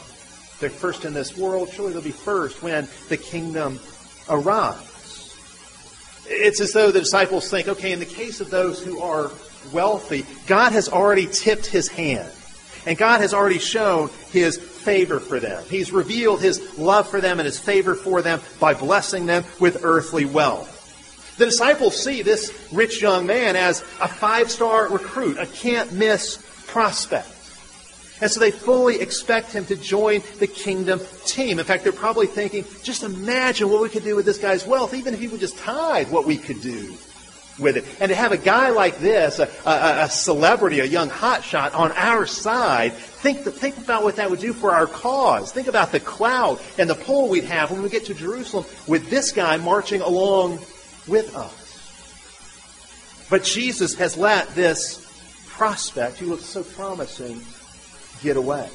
They're 0.60 0.68
first 0.68 1.06
in 1.06 1.14
this 1.14 1.36
world. 1.36 1.70
Surely 1.70 1.94
they'll 1.94 2.02
be 2.02 2.12
first 2.12 2.62
when 2.62 2.86
the 3.08 3.16
kingdom 3.16 3.80
arrives. 4.28 4.89
It's 6.32 6.60
as 6.60 6.72
though 6.72 6.92
the 6.92 7.00
disciples 7.00 7.50
think, 7.50 7.66
okay, 7.66 7.90
in 7.90 7.98
the 7.98 8.06
case 8.06 8.40
of 8.40 8.50
those 8.50 8.82
who 8.82 9.00
are 9.00 9.32
wealthy, 9.72 10.24
God 10.46 10.72
has 10.72 10.88
already 10.88 11.26
tipped 11.26 11.66
his 11.66 11.88
hand. 11.88 12.30
And 12.86 12.96
God 12.96 13.20
has 13.20 13.34
already 13.34 13.58
shown 13.58 14.08
his 14.30 14.56
favor 14.56 15.20
for 15.20 15.40
them. 15.40 15.62
He's 15.68 15.92
revealed 15.92 16.40
his 16.40 16.78
love 16.78 17.08
for 17.08 17.20
them 17.20 17.40
and 17.40 17.46
his 17.46 17.58
favor 17.58 17.94
for 17.94 18.22
them 18.22 18.40
by 18.58 18.74
blessing 18.74 19.26
them 19.26 19.44
with 19.58 19.84
earthly 19.84 20.24
wealth. 20.24 20.76
The 21.36 21.46
disciples 21.46 22.02
see 22.02 22.22
this 22.22 22.56
rich 22.72 23.02
young 23.02 23.26
man 23.26 23.56
as 23.56 23.80
a 24.00 24.08
five 24.08 24.50
star 24.50 24.88
recruit, 24.88 25.36
a 25.38 25.46
can't 25.46 25.92
miss 25.92 26.38
prospect. 26.68 27.28
And 28.20 28.30
so 28.30 28.40
they 28.40 28.50
fully 28.50 29.00
expect 29.00 29.52
him 29.52 29.64
to 29.66 29.76
join 29.76 30.22
the 30.38 30.46
kingdom 30.46 31.00
team. 31.24 31.58
In 31.58 31.64
fact, 31.64 31.84
they're 31.84 31.92
probably 31.92 32.26
thinking, 32.26 32.64
just 32.82 33.02
imagine 33.02 33.70
what 33.70 33.80
we 33.80 33.88
could 33.88 34.04
do 34.04 34.16
with 34.16 34.26
this 34.26 34.38
guy's 34.38 34.66
wealth, 34.66 34.92
even 34.94 35.14
if 35.14 35.20
he 35.20 35.28
would 35.28 35.40
just 35.40 35.56
tithe 35.58 36.10
what 36.10 36.26
we 36.26 36.36
could 36.36 36.60
do 36.60 36.94
with 37.58 37.76
it. 37.76 37.84
And 38.00 38.08
to 38.10 38.14
have 38.14 38.32
a 38.32 38.36
guy 38.36 38.70
like 38.70 38.98
this, 38.98 39.38
a, 39.38 39.48
a, 39.66 40.04
a 40.04 40.10
celebrity, 40.10 40.80
a 40.80 40.84
young 40.84 41.10
hotshot 41.10 41.74
on 41.74 41.92
our 41.92 42.26
side, 42.26 42.94
think, 42.94 43.40
think 43.40 43.78
about 43.78 44.02
what 44.02 44.16
that 44.16 44.30
would 44.30 44.40
do 44.40 44.52
for 44.52 44.72
our 44.72 44.86
cause. 44.86 45.52
Think 45.52 45.68
about 45.68 45.92
the 45.92 46.00
clout 46.00 46.62
and 46.78 46.88
the 46.88 46.94
pull 46.94 47.28
we'd 47.28 47.44
have 47.44 47.70
when 47.70 47.82
we 47.82 47.88
get 47.88 48.06
to 48.06 48.14
Jerusalem 48.14 48.64
with 48.86 49.10
this 49.10 49.32
guy 49.32 49.56
marching 49.56 50.00
along 50.00 50.58
with 51.06 51.34
us. 51.36 51.56
But 53.30 53.44
Jesus 53.44 53.94
has 53.94 54.16
let 54.16 54.54
this 54.54 55.06
prospect, 55.48 56.18
who 56.18 56.26
looks 56.26 56.46
so 56.46 56.62
promising, 56.64 57.40
get 58.22 58.36
away. 58.36 58.68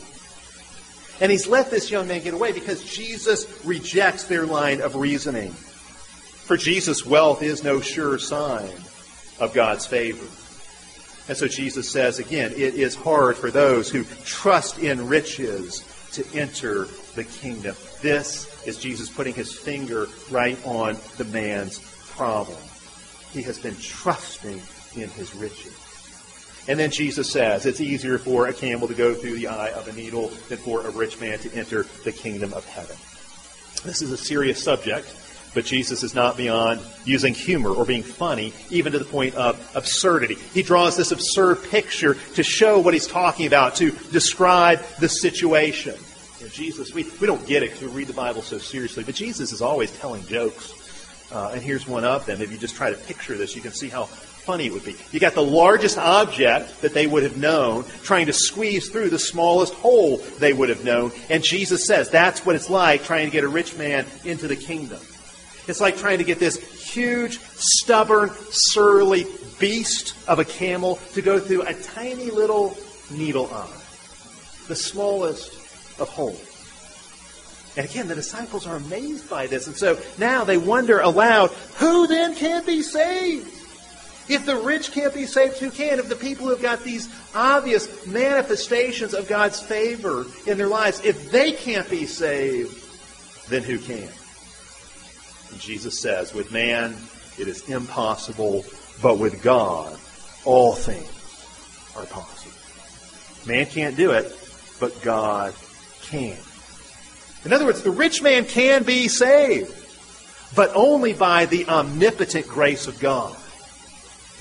And 1.21 1.31
he's 1.31 1.47
let 1.47 1.71
this 1.71 1.89
young 1.89 2.07
man 2.07 2.21
get 2.23 2.33
away 2.33 2.51
because 2.51 2.83
Jesus 2.83 3.63
rejects 3.65 4.25
their 4.25 4.45
line 4.45 4.81
of 4.81 4.95
reasoning. 4.95 5.51
For 5.51 6.57
Jesus, 6.57 7.05
wealth 7.05 7.41
is 7.41 7.63
no 7.63 7.79
sure 7.79 8.19
sign 8.19 8.69
of 9.39 9.53
God's 9.53 9.85
favor. 9.85 10.25
And 11.27 11.37
so 11.37 11.47
Jesus 11.47 11.89
says 11.89 12.19
again, 12.19 12.51
it 12.51 12.75
is 12.75 12.95
hard 12.95 13.37
for 13.37 13.49
those 13.49 13.89
who 13.89 14.03
trust 14.25 14.77
in 14.77 15.07
riches 15.07 15.83
to 16.13 16.25
enter 16.37 16.87
the 17.15 17.23
kingdom. 17.23 17.75
This 18.01 18.67
is 18.67 18.77
Jesus 18.77 19.09
putting 19.09 19.33
his 19.33 19.53
finger 19.53 20.07
right 20.29 20.57
on 20.65 20.97
the 21.17 21.25
man's 21.25 21.79
problem. 22.11 22.57
He 23.31 23.41
has 23.43 23.57
been 23.57 23.75
trusting 23.77 24.61
in 25.01 25.09
his 25.09 25.33
riches. 25.35 25.84
And 26.67 26.79
then 26.79 26.89
Jesus 26.89 27.31
says 27.31 27.65
it's 27.65 27.81
easier 27.81 28.17
for 28.17 28.47
a 28.47 28.53
camel 28.53 28.87
to 28.87 28.93
go 28.93 29.13
through 29.13 29.35
the 29.35 29.47
eye 29.47 29.69
of 29.69 29.87
a 29.87 29.93
needle 29.93 30.29
than 30.49 30.57
for 30.57 30.85
a 30.85 30.89
rich 30.89 31.19
man 31.19 31.37
to 31.39 31.53
enter 31.53 31.85
the 32.03 32.11
kingdom 32.11 32.53
of 32.53 32.65
heaven. 32.65 32.95
This 33.83 34.01
is 34.01 34.11
a 34.11 34.17
serious 34.17 34.63
subject, 34.63 35.13
but 35.53 35.63
Jesus 35.63 36.01
is 36.01 36.15
not 36.15 36.37
beyond 36.37 36.81
using 37.05 37.35
humor 37.35 37.69
or 37.69 37.85
being 37.85 38.01
funny, 38.01 38.51
even 38.71 38.93
to 38.93 38.99
the 38.99 39.05
point 39.05 39.35
of 39.35 39.59
absurdity. 39.75 40.35
He 40.53 40.63
draws 40.63 40.97
this 40.97 41.11
absurd 41.11 41.63
picture 41.69 42.15
to 42.33 42.43
show 42.43 42.79
what 42.79 42.95
he's 42.95 43.07
talking 43.07 43.45
about, 43.45 43.75
to 43.75 43.91
describe 44.11 44.79
the 44.99 45.07
situation. 45.07 45.95
Jesus, 46.51 46.93
we, 46.93 47.03
we 47.19 47.27
don't 47.27 47.45
get 47.47 47.63
it 47.63 47.71
because 47.71 47.87
we 47.87 47.95
read 47.95 48.07
the 48.07 48.13
Bible 48.13 48.41
so 48.41 48.57
seriously, 48.57 49.03
but 49.03 49.15
Jesus 49.15 49.51
is 49.51 49.61
always 49.61 49.91
telling 49.97 50.25
jokes. 50.25 50.73
Uh, 51.31 51.51
and 51.53 51.61
here's 51.61 51.87
one 51.87 52.05
of 52.05 52.25
them. 52.25 52.41
If 52.41 52.51
you 52.51 52.57
just 52.57 52.75
try 52.75 52.91
to 52.91 52.97
picture 52.97 53.35
this, 53.35 53.55
you 53.55 53.61
can 53.61 53.71
see 53.71 53.89
how 53.89 54.09
funny 54.45 54.67
it 54.67 54.73
would 54.73 54.85
be. 54.85 54.95
You 55.11 55.19
got 55.19 55.33
the 55.33 55.43
largest 55.43 55.97
object 55.97 56.81
that 56.81 56.93
they 56.93 57.07
would 57.07 57.23
have 57.23 57.37
known 57.37 57.83
trying 58.03 58.27
to 58.27 58.33
squeeze 58.33 58.89
through 58.89 59.09
the 59.09 59.19
smallest 59.19 59.73
hole 59.73 60.17
they 60.39 60.53
would 60.53 60.69
have 60.69 60.83
known. 60.83 61.11
And 61.29 61.43
Jesus 61.43 61.85
says 61.85 62.09
that's 62.09 62.45
what 62.45 62.55
it's 62.55 62.69
like 62.69 63.03
trying 63.03 63.25
to 63.25 63.31
get 63.31 63.43
a 63.43 63.47
rich 63.47 63.75
man 63.77 64.05
into 64.23 64.47
the 64.47 64.55
kingdom. 64.55 64.99
It's 65.67 65.81
like 65.81 65.97
trying 65.97 66.19
to 66.19 66.23
get 66.23 66.37
this 66.37 66.57
huge, 66.93 67.39
stubborn, 67.39 68.29
surly 68.51 69.25
beast 69.59 70.15
of 70.27 70.37
a 70.37 70.45
camel 70.45 70.97
to 71.13 71.21
go 71.21 71.39
through 71.39 71.63
a 71.63 71.73
tiny 71.73 72.29
little 72.29 72.77
needle 73.09 73.49
eye, 73.51 73.67
the 74.67 74.75
smallest 74.75 75.53
of 75.99 76.07
holes. 76.09 76.51
And 77.77 77.89
again, 77.89 78.07
the 78.07 78.15
disciples 78.15 78.67
are 78.67 78.77
amazed 78.77 79.29
by 79.29 79.47
this. 79.47 79.67
And 79.67 79.75
so 79.75 79.97
now 80.17 80.43
they 80.43 80.57
wonder 80.57 80.99
aloud, 80.99 81.49
who 81.77 82.07
then 82.07 82.35
can 82.35 82.65
be 82.65 82.81
saved? 82.81 83.51
If 84.27 84.45
the 84.45 84.55
rich 84.57 84.91
can't 84.91 85.13
be 85.13 85.25
saved, 85.25 85.57
who 85.59 85.69
can? 85.69 85.99
If 85.99 86.09
the 86.09 86.15
people 86.15 86.47
who've 86.47 86.61
got 86.61 86.83
these 86.83 87.09
obvious 87.35 88.07
manifestations 88.07 89.13
of 89.13 89.27
God's 89.27 89.61
favor 89.61 90.25
in 90.47 90.57
their 90.57 90.67
lives, 90.67 91.01
if 91.05 91.31
they 91.31 91.51
can't 91.51 91.89
be 91.89 92.05
saved, 92.05 92.81
then 93.49 93.61
who 93.61 93.77
can? 93.77 94.09
And 95.51 95.59
Jesus 95.59 95.99
says, 95.99 96.33
with 96.33 96.51
man 96.51 96.95
it 97.37 97.47
is 97.47 97.69
impossible, 97.69 98.65
but 99.01 99.19
with 99.19 99.43
God 99.43 99.97
all 100.43 100.73
things 100.73 101.05
are 101.95 102.05
possible. 102.05 102.51
Man 103.45 103.67
can't 103.67 103.95
do 103.95 104.11
it, 104.11 104.35
but 104.79 104.99
God 105.03 105.53
can. 106.01 106.37
In 107.43 107.53
other 107.53 107.65
words, 107.65 107.83
the 107.83 107.91
rich 107.91 108.23
man 108.23 108.45
can 108.45 108.83
be 108.83 109.07
saved, 109.07 109.73
but 110.55 110.71
only 110.75 111.13
by 111.13 111.45
the 111.45 111.67
omnipotent 111.67 112.47
grace 112.47 112.87
of 112.87 112.99
God. 112.99 113.37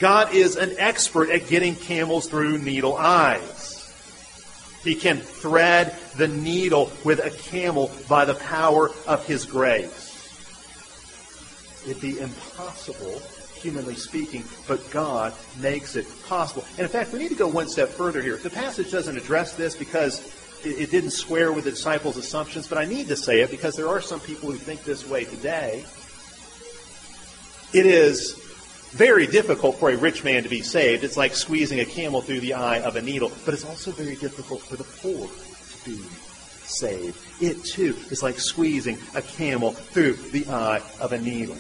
God 0.01 0.35
is 0.35 0.57
an 0.57 0.75
expert 0.79 1.31
at 1.31 1.49
getting 1.49 1.77
camels 1.77 2.29
through 2.29 2.59
needle 2.59 2.97
eyes. 2.97 3.81
He 4.83 4.95
can 4.95 5.19
thread 5.19 5.97
the 6.17 6.29
needle 6.29 6.93
with 7.05 7.25
a 7.25 7.31
camel 7.31 7.91
by 8.09 8.25
the 8.25 8.35
power 8.35 8.91
of 9.07 9.25
his 9.27 9.47
grace. 9.47 10.11
It'd 11.87 12.03
be 12.03 12.19
impossible, 12.19 13.21
humanly 13.55 13.95
speaking, 13.95 14.45
but 14.67 14.91
God 14.91 15.33
makes 15.61 15.97
it 15.97 16.07
possible. 16.27 16.65
And 16.73 16.81
in 16.81 16.89
fact, 16.89 17.13
we 17.13 17.19
need 17.19 17.31
to 17.31 17.35
go 17.35 17.49
one 17.49 17.69
step 17.69 17.89
further 17.89 18.21
here. 18.21 18.37
The 18.37 18.51
passage 18.51 18.91
doesn't 18.91 19.17
address 19.17 19.55
this 19.55 19.77
because 19.77 20.21
it 20.65 20.91
didn't 20.91 21.11
square 21.11 21.53
with 21.53 21.65
the 21.65 21.71
disciples' 21.71 22.17
assumptions, 22.17 22.67
but 22.67 22.79
I 22.79 22.85
need 22.85 23.09
to 23.09 23.17
say 23.17 23.41
it 23.41 23.51
because 23.51 23.77
there 23.77 23.89
are 23.89 24.01
some 24.01 24.21
people 24.21 24.51
who 24.51 24.57
think 24.57 24.85
this 24.85 25.07
way 25.07 25.25
today. 25.25 25.85
It 27.73 27.87
is 27.87 28.41
very 28.95 29.27
difficult 29.27 29.77
for 29.81 29.91
a 29.91 29.97
rich 29.97 30.23
man 30.23 30.45
to 30.45 30.49
be 30.49 30.63
saved. 30.63 31.03
It's 31.03 31.17
like 31.17 31.35
squeezing 31.35 31.81
a 31.81 31.85
camel 31.85 32.21
through 32.21 32.41
the 32.41 32.55
eye 32.55 32.79
of 32.79 32.95
a 32.95 33.03
needle. 33.03 33.33
But 33.45 33.55
it's 33.55 33.65
also 33.65 33.91
very 33.91 34.15
difficult 34.15 34.63
for 34.63 34.77
the 34.77 34.85
poor 34.85 35.27
to 35.27 35.85
be 35.85 36.01
saved. 36.63 37.19
It 37.43 37.65
too 37.65 37.97
is 38.11 38.23
like 38.23 38.39
squeezing 38.39 38.99
a 39.17 39.23
camel 39.23 39.73
through 39.73 40.15
the 40.31 40.47
eye 40.47 40.81
of 41.01 41.13
a 41.13 41.21
needle. 41.21 41.57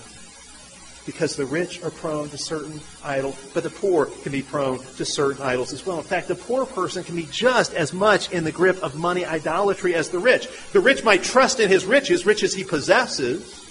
Because 1.07 1.35
the 1.35 1.45
rich 1.45 1.83
are 1.83 1.91
prone 1.91 2.31
to 2.31 2.39
certain 2.39 2.81
idols, 3.03 3.37
but 3.53 3.65
the 3.65 3.69
poor 3.69 4.07
can 4.07 4.31
be 4.31 4.41
prone 4.41 4.79
to 4.97 5.05
certain 5.05 5.43
idols 5.43 5.73
as 5.73 5.85
well. 5.85 5.99
In 5.99 6.05
fact, 6.05 6.29
the 6.29 6.35
poor 6.35 6.65
person 6.65 7.03
can 7.03 7.17
be 7.17 7.29
just 7.31 7.75
as 7.75 7.93
much 7.93 8.31
in 8.31 8.45
the 8.45 8.53
grip 8.53 8.83
of 8.83 8.95
money 8.95 9.27
idolatry 9.27 9.95
as 9.95 10.09
the 10.09 10.19
rich. 10.21 10.49
The 10.73 10.81
rich 10.81 11.05
might 11.05 11.23
trust 11.23 11.61
in 11.61 11.69
his 11.69 11.85
riches, 11.85 12.25
riches 12.25 12.55
he 12.55 12.65
possesses, 12.65 13.64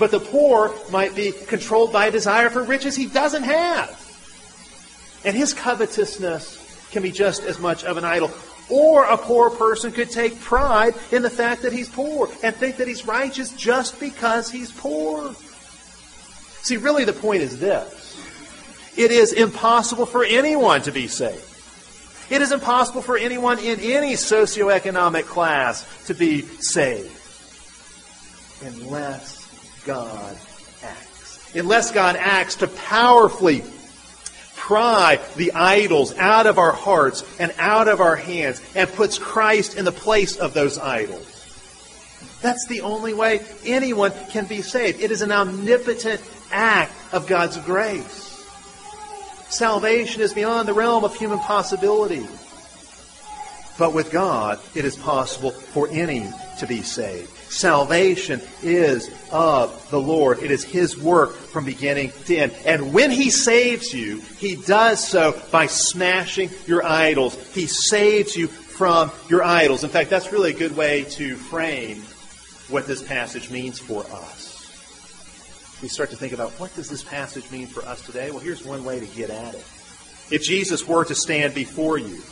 but 0.00 0.10
the 0.10 0.18
poor 0.18 0.74
might 0.90 1.14
be 1.14 1.30
controlled 1.30 1.92
by 1.92 2.06
a 2.06 2.10
desire 2.10 2.48
for 2.48 2.62
riches 2.64 2.96
he 2.96 3.06
doesn't 3.06 3.42
have. 3.42 3.90
And 5.26 5.36
his 5.36 5.52
covetousness 5.52 6.88
can 6.90 7.02
be 7.02 7.12
just 7.12 7.44
as 7.44 7.60
much 7.60 7.84
of 7.84 7.98
an 7.98 8.04
idol. 8.04 8.30
Or 8.70 9.04
a 9.04 9.18
poor 9.18 9.50
person 9.50 9.92
could 9.92 10.10
take 10.10 10.40
pride 10.40 10.94
in 11.12 11.20
the 11.20 11.28
fact 11.28 11.62
that 11.62 11.72
he's 11.74 11.90
poor 11.90 12.30
and 12.42 12.56
think 12.56 12.78
that 12.78 12.88
he's 12.88 13.06
righteous 13.06 13.52
just 13.52 14.00
because 14.00 14.50
he's 14.50 14.72
poor. 14.72 15.34
See, 16.62 16.78
really 16.78 17.04
the 17.04 17.12
point 17.12 17.42
is 17.42 17.60
this. 17.60 18.16
It 18.96 19.10
is 19.10 19.34
impossible 19.34 20.06
for 20.06 20.24
anyone 20.24 20.80
to 20.82 20.92
be 20.92 21.08
saved. 21.08 21.44
It 22.30 22.40
is 22.40 22.52
impossible 22.52 23.02
for 23.02 23.18
anyone 23.18 23.58
in 23.58 23.80
any 23.80 24.14
socioeconomic 24.14 25.24
class 25.24 25.84
to 26.06 26.14
be 26.14 26.42
saved 26.42 27.16
unless 28.62 29.39
God 29.90 30.36
acts. 30.84 31.50
Unless 31.52 31.90
God 31.90 32.14
acts 32.14 32.54
to 32.56 32.68
powerfully 32.68 33.64
pry 34.54 35.18
the 35.34 35.50
idols 35.50 36.16
out 36.16 36.46
of 36.46 36.58
our 36.58 36.70
hearts 36.70 37.24
and 37.40 37.52
out 37.58 37.88
of 37.88 38.00
our 38.00 38.14
hands 38.14 38.62
and 38.76 38.88
puts 38.88 39.18
Christ 39.18 39.76
in 39.76 39.84
the 39.84 39.90
place 39.90 40.36
of 40.36 40.54
those 40.54 40.78
idols. 40.78 41.26
That's 42.40 42.68
the 42.68 42.82
only 42.82 43.14
way 43.14 43.40
anyone 43.66 44.12
can 44.30 44.44
be 44.44 44.62
saved. 44.62 45.00
It 45.00 45.10
is 45.10 45.22
an 45.22 45.32
omnipotent 45.32 46.20
act 46.52 46.92
of 47.12 47.26
God's 47.26 47.56
grace. 47.58 48.46
Salvation 49.48 50.22
is 50.22 50.32
beyond 50.32 50.68
the 50.68 50.72
realm 50.72 51.02
of 51.02 51.16
human 51.16 51.40
possibility. 51.40 52.24
But 53.76 53.92
with 53.92 54.12
God, 54.12 54.60
it 54.76 54.84
is 54.84 54.94
possible 54.94 55.50
for 55.50 55.88
any 55.90 56.30
to 56.60 56.68
be 56.68 56.82
saved. 56.82 57.39
Salvation 57.50 58.40
is 58.62 59.10
of 59.32 59.90
the 59.90 60.00
Lord. 60.00 60.38
It 60.38 60.52
is 60.52 60.62
His 60.62 60.96
work 60.96 61.34
from 61.34 61.64
beginning 61.64 62.12
to 62.26 62.36
end. 62.36 62.54
And 62.64 62.94
when 62.94 63.10
He 63.10 63.30
saves 63.30 63.92
you, 63.92 64.20
He 64.38 64.54
does 64.54 65.06
so 65.06 65.38
by 65.50 65.66
smashing 65.66 66.50
your 66.68 66.86
idols. 66.86 67.36
He 67.52 67.66
saves 67.66 68.36
you 68.36 68.46
from 68.46 69.10
your 69.28 69.42
idols. 69.42 69.82
In 69.82 69.90
fact, 69.90 70.10
that's 70.10 70.30
really 70.30 70.52
a 70.52 70.58
good 70.58 70.76
way 70.76 71.02
to 71.02 71.34
frame 71.34 72.02
what 72.68 72.86
this 72.86 73.02
passage 73.02 73.50
means 73.50 73.80
for 73.80 74.04
us. 74.04 74.48
We 75.82 75.88
start 75.88 76.10
to 76.10 76.16
think 76.16 76.32
about 76.32 76.52
what 76.52 76.72
does 76.76 76.88
this 76.88 77.02
passage 77.02 77.50
mean 77.50 77.66
for 77.66 77.82
us 77.82 78.00
today? 78.06 78.30
Well, 78.30 78.38
here's 78.38 78.64
one 78.64 78.84
way 78.84 79.00
to 79.00 79.06
get 79.06 79.28
at 79.28 79.54
it. 79.54 79.64
If 80.30 80.44
Jesus 80.44 80.86
were 80.86 81.04
to 81.04 81.16
stand 81.16 81.54
before 81.54 81.98
you 81.98 82.22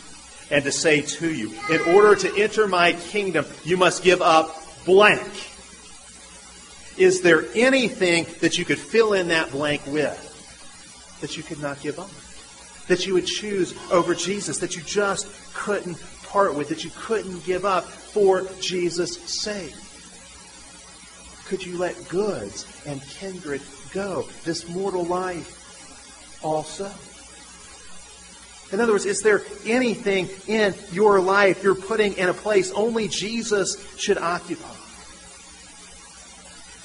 and 0.48 0.62
to 0.62 0.70
say 0.70 1.00
to 1.00 1.35
you, 1.35 1.52
in 1.70 1.81
order 1.92 2.14
to 2.14 2.40
enter 2.40 2.68
my 2.68 2.92
kingdom, 2.92 3.46
you 3.64 3.76
must 3.76 4.04
give 4.04 4.22
up 4.22 4.54
blank. 4.88 5.51
Is 6.96 7.20
there 7.20 7.44
anything 7.55 8.27
that 8.40 8.57
you 8.57 8.64
could 8.64 8.79
fill 8.79 9.12
in 9.12 9.29
that 9.29 9.51
blank 9.51 9.87
with 9.87 10.18
that 11.20 11.37
you 11.37 11.42
could 11.42 11.61
not 11.61 11.79
give 11.83 11.98
up? 11.98 12.11
That 12.87 13.07
you 13.07 13.12
would 13.12 13.27
choose 13.27 13.74
over 13.92 14.14
Jesus, 14.14 14.61
that 14.61 14.76
you 14.76 14.82
just 14.82 15.28
couldn't 15.53 15.99
part 16.24 16.55
with, 16.55 16.70
that 16.70 16.84
you 16.84 16.91
couldn't 16.97 17.45
give 17.45 17.66
up 17.66 17.84
for 17.84 18.47
Jesus' 18.62 19.18
sake? 19.43 19.74
Could 21.49 21.66
you 21.66 21.76
let 21.76 22.09
goods 22.09 22.64
and 22.86 23.03
kindred 23.03 23.61
go? 23.93 24.26
This 24.45 24.66
mortal 24.70 25.05
life, 25.05 26.41
also. 26.43 26.91
In 28.72 28.80
other 28.80 28.93
words, 28.93 29.05
is 29.05 29.20
there 29.20 29.43
anything 29.66 30.30
in 30.47 30.74
your 30.93 31.20
life 31.20 31.62
you're 31.62 31.74
putting 31.74 32.14
in 32.14 32.30
a 32.30 32.34
place 32.34 32.72
only 32.72 33.09
Jesus 33.09 33.76
should 33.99 34.16
occupy? 34.16 34.78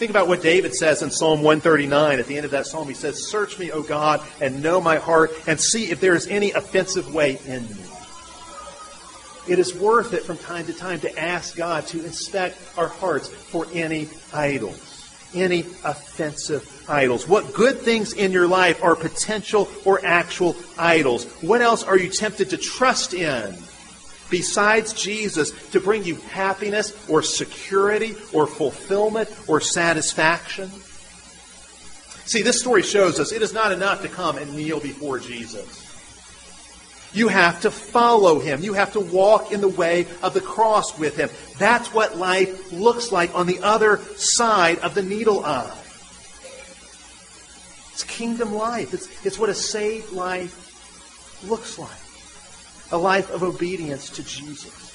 Think 0.04 0.12
about 0.12 0.28
what 0.28 0.42
David 0.42 0.76
says 0.76 1.02
in 1.02 1.10
Psalm 1.12 1.44
139. 1.44 2.20
At 2.20 2.28
the 2.28 2.36
end 2.36 2.44
of 2.44 2.52
that 2.52 2.66
psalm, 2.66 2.90
he 2.90 2.94
says, 2.94 3.30
Search 3.30 3.58
me, 3.58 3.72
O 3.72 3.82
God, 3.82 4.20
and 4.42 4.62
know 4.62 4.82
my 4.82 4.98
heart, 4.98 5.32
and 5.48 5.58
see 5.58 5.92
if 5.92 6.02
there 6.02 6.14
is 6.14 6.28
any 6.28 6.52
offensive 6.52 7.14
way 7.14 7.40
in 7.48 7.64
me. 7.70 7.86
It 9.48 9.60
is 9.60 9.74
worth 9.74 10.14
it 10.14 10.24
from 10.24 10.38
time 10.40 10.66
to 10.66 10.74
time 10.74 11.00
to 11.00 11.18
ask 11.18 11.56
God 11.56 11.88
to 11.88 12.04
inspect 12.04 12.58
our 12.78 12.90
hearts 12.90 13.30
for 13.30 13.66
any 13.74 14.10
idols 14.34 14.90
any 15.34 15.62
offensive 15.84 16.86
idols? 16.88 17.28
What 17.28 17.54
good 17.54 17.80
things 17.80 18.14
in 18.14 18.32
your 18.32 18.46
life 18.46 18.84
are 18.84 18.96
potential 18.96 19.68
or 19.84 20.06
actual 20.06 20.56
idols? 20.78 21.26
What 21.42 21.62
else 21.62 21.84
are 21.84 21.98
you 21.98 22.10
tempted 22.10 22.52
to 22.52 22.58
trust 22.58 23.16
in 23.16 23.58
besides 24.34 24.94
Jesus 24.94 25.52
to 25.74 25.80
bring 25.80 26.04
you 26.04 26.16
happiness 26.16 27.08
or 27.08 27.22
security 27.22 28.16
or 28.34 28.48
fulfillment 28.48 29.30
or 29.48 29.62
satisfaction? 29.62 30.72
See, 32.26 32.42
this 32.42 32.60
story 32.60 32.82
shows 32.82 33.20
us 33.20 33.32
it 33.32 33.44
is 33.44 33.54
not 33.54 33.72
enough 33.72 34.02
to 34.02 34.08
come 34.08 34.40
and 34.40 34.56
kneel 34.56 34.80
before 34.80 35.20
Jesus. 35.20 35.82
You 37.14 37.28
have 37.28 37.62
to 37.62 37.70
follow 37.70 38.40
him. 38.40 38.64
You 38.64 38.74
have 38.74 38.94
to 38.94 39.00
walk 39.00 39.52
in 39.52 39.62
the 39.62 39.68
way 39.68 40.08
of 40.24 40.34
the 40.34 40.42
cross 40.42 40.98
with 40.98 41.16
him. 41.16 41.30
That's 41.60 41.94
what 41.94 42.18
life 42.18 42.74
looks 42.74 43.12
like 43.12 43.36
on 43.36 43.46
the 43.46 43.60
other 43.60 43.98
side 44.16 44.80
of 44.80 44.96
the 44.96 45.04
needle 45.04 45.46
eye. 45.46 45.78
It's 47.92 48.04
kingdom 48.04 48.56
life. 48.56 48.96
It's, 48.96 49.08
it's 49.24 49.38
what 49.38 49.52
a 49.52 49.54
saved 49.54 50.12
life 50.12 51.44
looks 51.48 51.78
like. 51.78 52.03
A 52.94 52.98
life 52.98 53.30
of 53.32 53.44
obedience 53.44 54.10
to 54.12 54.24
Jesus. 54.24 54.94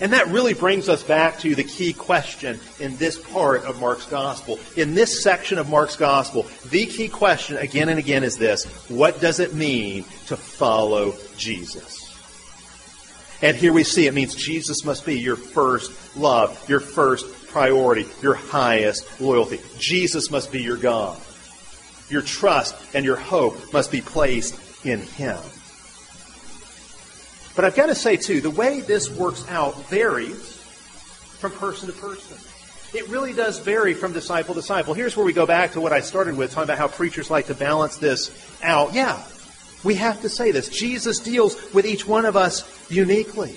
And 0.00 0.12
that 0.12 0.26
really 0.28 0.54
brings 0.54 0.88
us 0.88 1.02
back 1.02 1.38
to 1.40 1.54
the 1.54 1.62
key 1.62 1.92
question 1.92 2.58
in 2.80 2.96
this 2.96 3.18
part 3.18 3.64
of 3.64 3.80
Mark's 3.80 4.06
gospel. 4.06 4.58
In 4.76 4.94
this 4.94 5.22
section 5.22 5.58
of 5.58 5.68
Mark's 5.68 5.96
gospel, 5.96 6.46
the 6.70 6.86
key 6.86 7.08
question 7.08 7.56
again 7.58 7.88
and 7.88 7.98
again 7.98 8.24
is 8.24 8.36
this 8.36 8.64
What 8.88 9.20
does 9.20 9.38
it 9.38 9.54
mean 9.54 10.04
to 10.26 10.36
follow 10.36 11.14
Jesus? 11.36 12.00
And 13.40 13.56
here 13.56 13.72
we 13.72 13.84
see 13.84 14.06
it 14.06 14.14
means 14.14 14.34
Jesus 14.34 14.84
must 14.84 15.06
be 15.06 15.20
your 15.20 15.36
first 15.36 16.16
love, 16.16 16.68
your 16.68 16.80
first 16.80 17.48
priority, 17.48 18.06
your 18.22 18.34
highest 18.34 19.20
loyalty. 19.20 19.60
Jesus 19.78 20.30
must 20.30 20.50
be 20.50 20.62
your 20.62 20.76
God. 20.76 21.20
Your 22.08 22.22
trust 22.22 22.74
and 22.94 23.04
your 23.04 23.16
hope 23.16 23.72
must 23.72 23.92
be 23.92 24.00
placed 24.00 24.58
in 24.84 25.00
Him. 25.00 25.38
But 27.56 27.64
I've 27.64 27.76
got 27.76 27.86
to 27.86 27.94
say, 27.94 28.16
too, 28.16 28.40
the 28.40 28.50
way 28.50 28.80
this 28.80 29.10
works 29.10 29.46
out 29.48 29.76
varies 29.84 30.56
from 31.38 31.52
person 31.52 31.86
to 31.86 31.94
person. 31.94 32.38
It 32.94 33.08
really 33.08 33.32
does 33.32 33.58
vary 33.58 33.94
from 33.94 34.12
disciple 34.12 34.54
to 34.54 34.60
disciple. 34.60 34.94
Here's 34.94 35.16
where 35.16 35.26
we 35.26 35.32
go 35.32 35.46
back 35.46 35.72
to 35.72 35.80
what 35.80 35.92
I 35.92 36.00
started 36.00 36.36
with, 36.36 36.52
talking 36.52 36.64
about 36.64 36.78
how 36.78 36.88
preachers 36.88 37.30
like 37.30 37.46
to 37.46 37.54
balance 37.54 37.96
this 37.98 38.30
out. 38.62 38.94
Yeah, 38.94 39.22
we 39.82 39.94
have 39.96 40.22
to 40.22 40.28
say 40.28 40.52
this. 40.52 40.68
Jesus 40.68 41.18
deals 41.18 41.56
with 41.72 41.86
each 41.86 42.06
one 42.06 42.24
of 42.24 42.36
us 42.36 42.90
uniquely. 42.90 43.56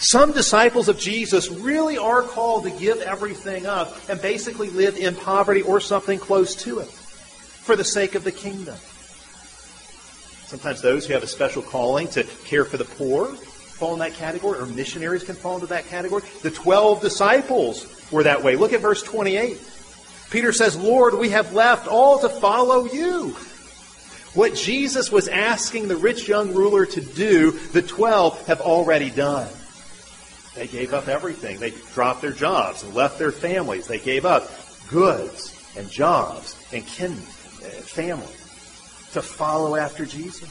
Some 0.00 0.32
disciples 0.32 0.88
of 0.88 0.98
Jesus 0.98 1.48
really 1.48 1.98
are 1.98 2.22
called 2.22 2.64
to 2.64 2.70
give 2.70 3.00
everything 3.00 3.66
up 3.66 3.96
and 4.08 4.20
basically 4.22 4.70
live 4.70 4.96
in 4.96 5.16
poverty 5.16 5.62
or 5.62 5.80
something 5.80 6.18
close 6.20 6.54
to 6.62 6.78
it 6.78 6.88
for 6.88 7.74
the 7.74 7.84
sake 7.84 8.14
of 8.14 8.22
the 8.22 8.32
kingdom. 8.32 8.76
Sometimes 10.48 10.80
those 10.80 11.06
who 11.06 11.12
have 11.12 11.22
a 11.22 11.26
special 11.26 11.60
calling 11.60 12.08
to 12.08 12.24
care 12.46 12.64
for 12.64 12.78
the 12.78 12.86
poor 12.86 13.26
fall 13.26 13.92
in 13.92 13.98
that 13.98 14.14
category, 14.14 14.58
or 14.58 14.64
missionaries 14.64 15.22
can 15.22 15.34
fall 15.34 15.56
into 15.56 15.66
that 15.66 15.86
category. 15.88 16.22
The 16.42 16.50
12 16.50 17.02
disciples 17.02 17.86
were 18.10 18.22
that 18.22 18.42
way. 18.42 18.56
Look 18.56 18.72
at 18.72 18.80
verse 18.80 19.02
28. 19.02 19.60
Peter 20.30 20.52
says, 20.54 20.74
Lord, 20.74 21.18
we 21.18 21.28
have 21.30 21.52
left 21.52 21.86
all 21.86 22.18
to 22.20 22.30
follow 22.30 22.86
you. 22.86 23.36
What 24.32 24.54
Jesus 24.54 25.12
was 25.12 25.28
asking 25.28 25.88
the 25.88 25.96
rich 25.96 26.26
young 26.26 26.54
ruler 26.54 26.86
to 26.86 27.00
do, 27.02 27.50
the 27.50 27.82
12 27.82 28.46
have 28.46 28.62
already 28.62 29.10
done. 29.10 29.48
They 30.54 30.66
gave 30.66 30.94
up 30.94 31.08
everything. 31.08 31.60
They 31.60 31.72
dropped 31.92 32.22
their 32.22 32.32
jobs 32.32 32.82
and 32.82 32.94
left 32.94 33.18
their 33.18 33.32
families. 33.32 33.86
They 33.86 33.98
gave 33.98 34.24
up 34.24 34.50
goods 34.88 35.54
and 35.76 35.90
jobs 35.90 36.56
and 36.72 36.86
kin, 36.86 37.12
uh, 37.12 37.68
family 37.82 38.37
to 39.12 39.22
follow 39.22 39.76
after 39.76 40.04
Jesus. 40.04 40.48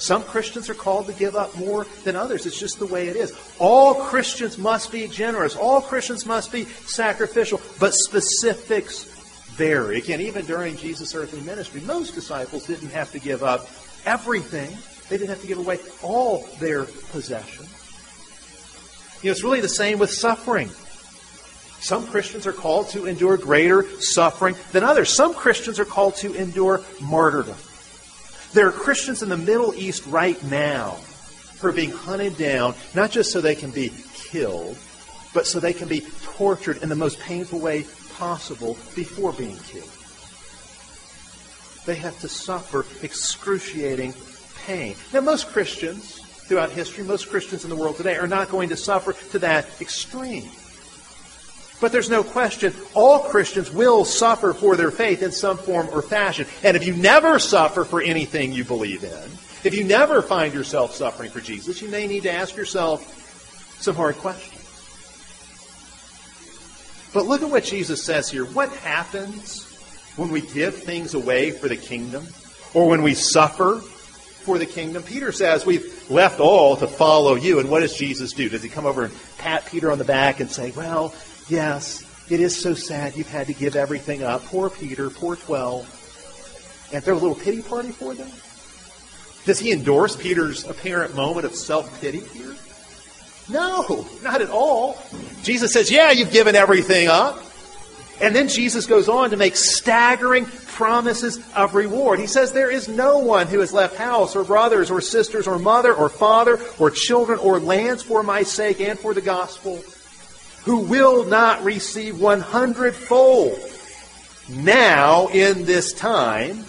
Some 0.00 0.22
Christians 0.22 0.70
are 0.70 0.74
called 0.74 1.06
to 1.06 1.12
give 1.12 1.36
up 1.36 1.54
more 1.58 1.86
than 2.04 2.16
others. 2.16 2.46
It's 2.46 2.58
just 2.58 2.78
the 2.78 2.86
way 2.86 3.08
it 3.08 3.16
is. 3.16 3.38
All 3.58 3.94
Christians 3.94 4.56
must 4.56 4.90
be 4.90 5.06
generous. 5.06 5.56
All 5.56 5.82
Christians 5.82 6.24
must 6.24 6.50
be 6.50 6.64
sacrificial. 6.64 7.60
But 7.78 7.92
specifics 7.92 9.04
vary. 9.56 9.98
Again, 9.98 10.22
even 10.22 10.46
during 10.46 10.78
Jesus' 10.78 11.14
earthly 11.14 11.42
ministry, 11.42 11.82
most 11.82 12.14
disciples 12.14 12.66
didn't 12.66 12.88
have 12.90 13.12
to 13.12 13.18
give 13.18 13.42
up 13.42 13.68
everything. 14.06 14.74
They 15.10 15.18
didn't 15.18 15.30
have 15.30 15.42
to 15.42 15.46
give 15.46 15.58
away 15.58 15.78
all 16.02 16.48
their 16.60 16.84
possessions. 16.84 17.68
You 19.22 19.28
know, 19.28 19.32
it's 19.32 19.44
really 19.44 19.60
the 19.60 19.68
same 19.68 19.98
with 19.98 20.10
suffering. 20.10 20.70
Some 21.80 22.06
Christians 22.06 22.46
are 22.46 22.52
called 22.52 22.90
to 22.90 23.06
endure 23.06 23.36
greater 23.36 23.84
suffering 24.00 24.54
than 24.72 24.84
others. 24.84 25.08
Some 25.10 25.34
Christians 25.34 25.78
are 25.78 25.84
called 25.84 26.16
to 26.16 26.34
endure 26.34 26.82
martyrdom. 27.00 27.56
There 28.52 28.68
are 28.68 28.72
Christians 28.72 29.22
in 29.22 29.28
the 29.28 29.36
Middle 29.36 29.74
East 29.74 30.06
right 30.06 30.42
now 30.44 30.98
who 31.58 31.68
are 31.68 31.72
being 31.72 31.90
hunted 31.90 32.36
down, 32.36 32.74
not 32.94 33.10
just 33.10 33.32
so 33.32 33.40
they 33.40 33.54
can 33.54 33.70
be 33.70 33.92
killed, 34.14 34.76
but 35.32 35.46
so 35.46 35.60
they 35.60 35.72
can 35.72 35.88
be 35.88 36.02
tortured 36.22 36.82
in 36.82 36.88
the 36.88 36.96
most 36.96 37.18
painful 37.20 37.60
way 37.60 37.86
possible 38.16 38.76
before 38.94 39.32
being 39.32 39.56
killed. 39.58 39.88
They 41.86 41.94
have 41.94 42.18
to 42.20 42.28
suffer 42.28 42.84
excruciating 43.02 44.14
pain. 44.66 44.96
Now, 45.12 45.20
most 45.20 45.48
Christians 45.48 46.18
throughout 46.18 46.70
history, 46.70 47.04
most 47.04 47.30
Christians 47.30 47.64
in 47.64 47.70
the 47.70 47.76
world 47.76 47.96
today 47.96 48.16
are 48.16 48.26
not 48.26 48.50
going 48.50 48.68
to 48.70 48.76
suffer 48.76 49.12
to 49.30 49.38
that 49.38 49.66
extreme. 49.80 50.50
But 51.80 51.92
there's 51.92 52.10
no 52.10 52.22
question, 52.22 52.74
all 52.94 53.20
Christians 53.20 53.70
will 53.70 54.04
suffer 54.04 54.52
for 54.52 54.76
their 54.76 54.90
faith 54.90 55.22
in 55.22 55.32
some 55.32 55.56
form 55.56 55.88
or 55.92 56.02
fashion. 56.02 56.46
And 56.62 56.76
if 56.76 56.86
you 56.86 56.94
never 56.94 57.38
suffer 57.38 57.84
for 57.84 58.02
anything 58.02 58.52
you 58.52 58.64
believe 58.64 59.02
in, 59.02 59.30
if 59.64 59.74
you 59.74 59.84
never 59.84 60.22
find 60.22 60.52
yourself 60.52 60.94
suffering 60.94 61.30
for 61.30 61.40
Jesus, 61.40 61.80
you 61.80 61.88
may 61.88 62.06
need 62.06 62.24
to 62.24 62.32
ask 62.32 62.56
yourself 62.56 63.78
some 63.80 63.94
hard 63.94 64.16
questions. 64.16 64.56
But 67.12 67.26
look 67.26 67.42
at 67.42 67.50
what 67.50 67.64
Jesus 67.64 68.04
says 68.04 68.30
here. 68.30 68.44
What 68.44 68.70
happens 68.70 69.64
when 70.16 70.30
we 70.30 70.42
give 70.42 70.76
things 70.76 71.14
away 71.14 71.50
for 71.50 71.68
the 71.68 71.76
kingdom? 71.76 72.26
Or 72.72 72.88
when 72.88 73.02
we 73.02 73.14
suffer 73.14 73.76
for 73.76 74.58
the 74.58 74.66
kingdom? 74.66 75.02
Peter 75.02 75.32
says 75.32 75.66
we've 75.66 76.08
left 76.10 76.38
all 76.40 76.76
to 76.76 76.86
follow 76.86 77.34
you. 77.34 77.58
And 77.58 77.68
what 77.68 77.80
does 77.80 77.96
Jesus 77.96 78.32
do? 78.32 78.48
Does 78.48 78.62
he 78.62 78.68
come 78.68 78.86
over 78.86 79.04
and 79.04 79.14
pat 79.38 79.66
Peter 79.66 79.90
on 79.90 79.98
the 79.98 80.04
back 80.04 80.40
and 80.40 80.50
say, 80.50 80.70
well, 80.70 81.12
Yes, 81.50 82.04
it 82.30 82.38
is 82.38 82.56
so 82.56 82.74
sad 82.74 83.16
you've 83.16 83.28
had 83.28 83.48
to 83.48 83.52
give 83.52 83.74
everything 83.74 84.22
up. 84.22 84.44
Poor 84.44 84.70
Peter, 84.70 85.10
poor 85.10 85.34
12. 85.34 86.88
And 86.92 87.02
throw 87.02 87.14
a 87.14 87.18
little 87.18 87.34
pity 87.34 87.60
party 87.60 87.90
for 87.90 88.14
them? 88.14 88.30
Does 89.46 89.58
he 89.58 89.72
endorse 89.72 90.14
Peter's 90.14 90.64
apparent 90.64 91.16
moment 91.16 91.46
of 91.46 91.56
self 91.56 92.00
pity 92.00 92.20
here? 92.20 92.54
No, 93.48 94.06
not 94.22 94.40
at 94.40 94.50
all. 94.50 94.96
Jesus 95.42 95.72
says, 95.72 95.90
Yeah, 95.90 96.12
you've 96.12 96.30
given 96.30 96.54
everything 96.54 97.08
up. 97.08 97.42
And 98.20 98.36
then 98.36 98.46
Jesus 98.46 98.86
goes 98.86 99.08
on 99.08 99.30
to 99.30 99.36
make 99.36 99.56
staggering 99.56 100.44
promises 100.44 101.40
of 101.56 101.74
reward. 101.74 102.20
He 102.20 102.28
says, 102.28 102.52
There 102.52 102.70
is 102.70 102.86
no 102.86 103.18
one 103.18 103.48
who 103.48 103.58
has 103.58 103.72
left 103.72 103.96
house 103.96 104.36
or 104.36 104.44
brothers 104.44 104.88
or 104.88 105.00
sisters 105.00 105.48
or 105.48 105.58
mother 105.58 105.92
or 105.92 106.08
father 106.08 106.60
or 106.78 106.90
children 106.90 107.40
or 107.40 107.58
lands 107.58 108.04
for 108.04 108.22
my 108.22 108.44
sake 108.44 108.80
and 108.80 108.96
for 108.96 109.14
the 109.14 109.20
gospel 109.20 109.82
who 110.64 110.80
will 110.80 111.24
not 111.24 111.64
receive 111.64 112.20
one 112.20 112.40
hundredfold 112.40 113.58
now 114.48 115.28
in 115.28 115.64
this 115.64 115.92
time 115.92 116.64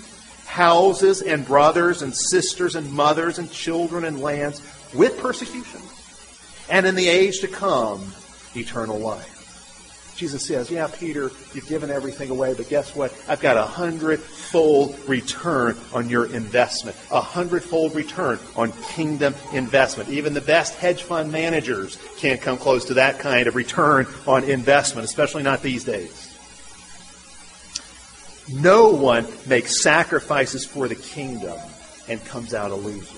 houses 0.45 1.21
and 1.21 1.45
brothers 1.45 2.01
and 2.01 2.13
sisters 2.13 2.75
and 2.75 2.91
mothers 2.91 3.39
and 3.39 3.49
children 3.51 4.03
and 4.03 4.19
lands 4.19 4.61
with 4.93 5.17
persecution, 5.19 5.79
and 6.69 6.85
in 6.85 6.95
the 6.95 7.07
age 7.07 7.39
to 7.39 7.47
come, 7.47 8.13
eternal 8.55 8.99
life. 8.99 9.30
Jesus 10.21 10.45
says, 10.45 10.69
Yeah, 10.69 10.85
Peter, 10.85 11.31
you've 11.55 11.67
given 11.67 11.89
everything 11.89 12.29
away, 12.29 12.53
but 12.53 12.69
guess 12.69 12.95
what? 12.95 13.11
I've 13.27 13.39
got 13.39 13.57
a 13.57 13.63
hundredfold 13.63 14.95
return 15.09 15.75
on 15.93 16.11
your 16.11 16.27
investment. 16.27 16.95
A 17.09 17.19
hundredfold 17.19 17.95
return 17.95 18.37
on 18.55 18.71
kingdom 18.93 19.33
investment. 19.51 20.09
Even 20.09 20.35
the 20.35 20.41
best 20.41 20.75
hedge 20.75 21.01
fund 21.01 21.31
managers 21.31 21.97
can't 22.17 22.39
come 22.39 22.59
close 22.59 22.85
to 22.85 22.93
that 22.93 23.17
kind 23.17 23.47
of 23.47 23.55
return 23.55 24.05
on 24.27 24.43
investment, 24.43 25.05
especially 25.05 25.41
not 25.41 25.63
these 25.63 25.85
days. 25.85 26.27
No 28.47 28.89
one 28.89 29.25
makes 29.47 29.81
sacrifices 29.81 30.63
for 30.65 30.87
the 30.87 30.93
kingdom 30.93 31.57
and 32.07 32.23
comes 32.25 32.53
out 32.53 32.69
a 32.69 32.75
loser. 32.75 33.17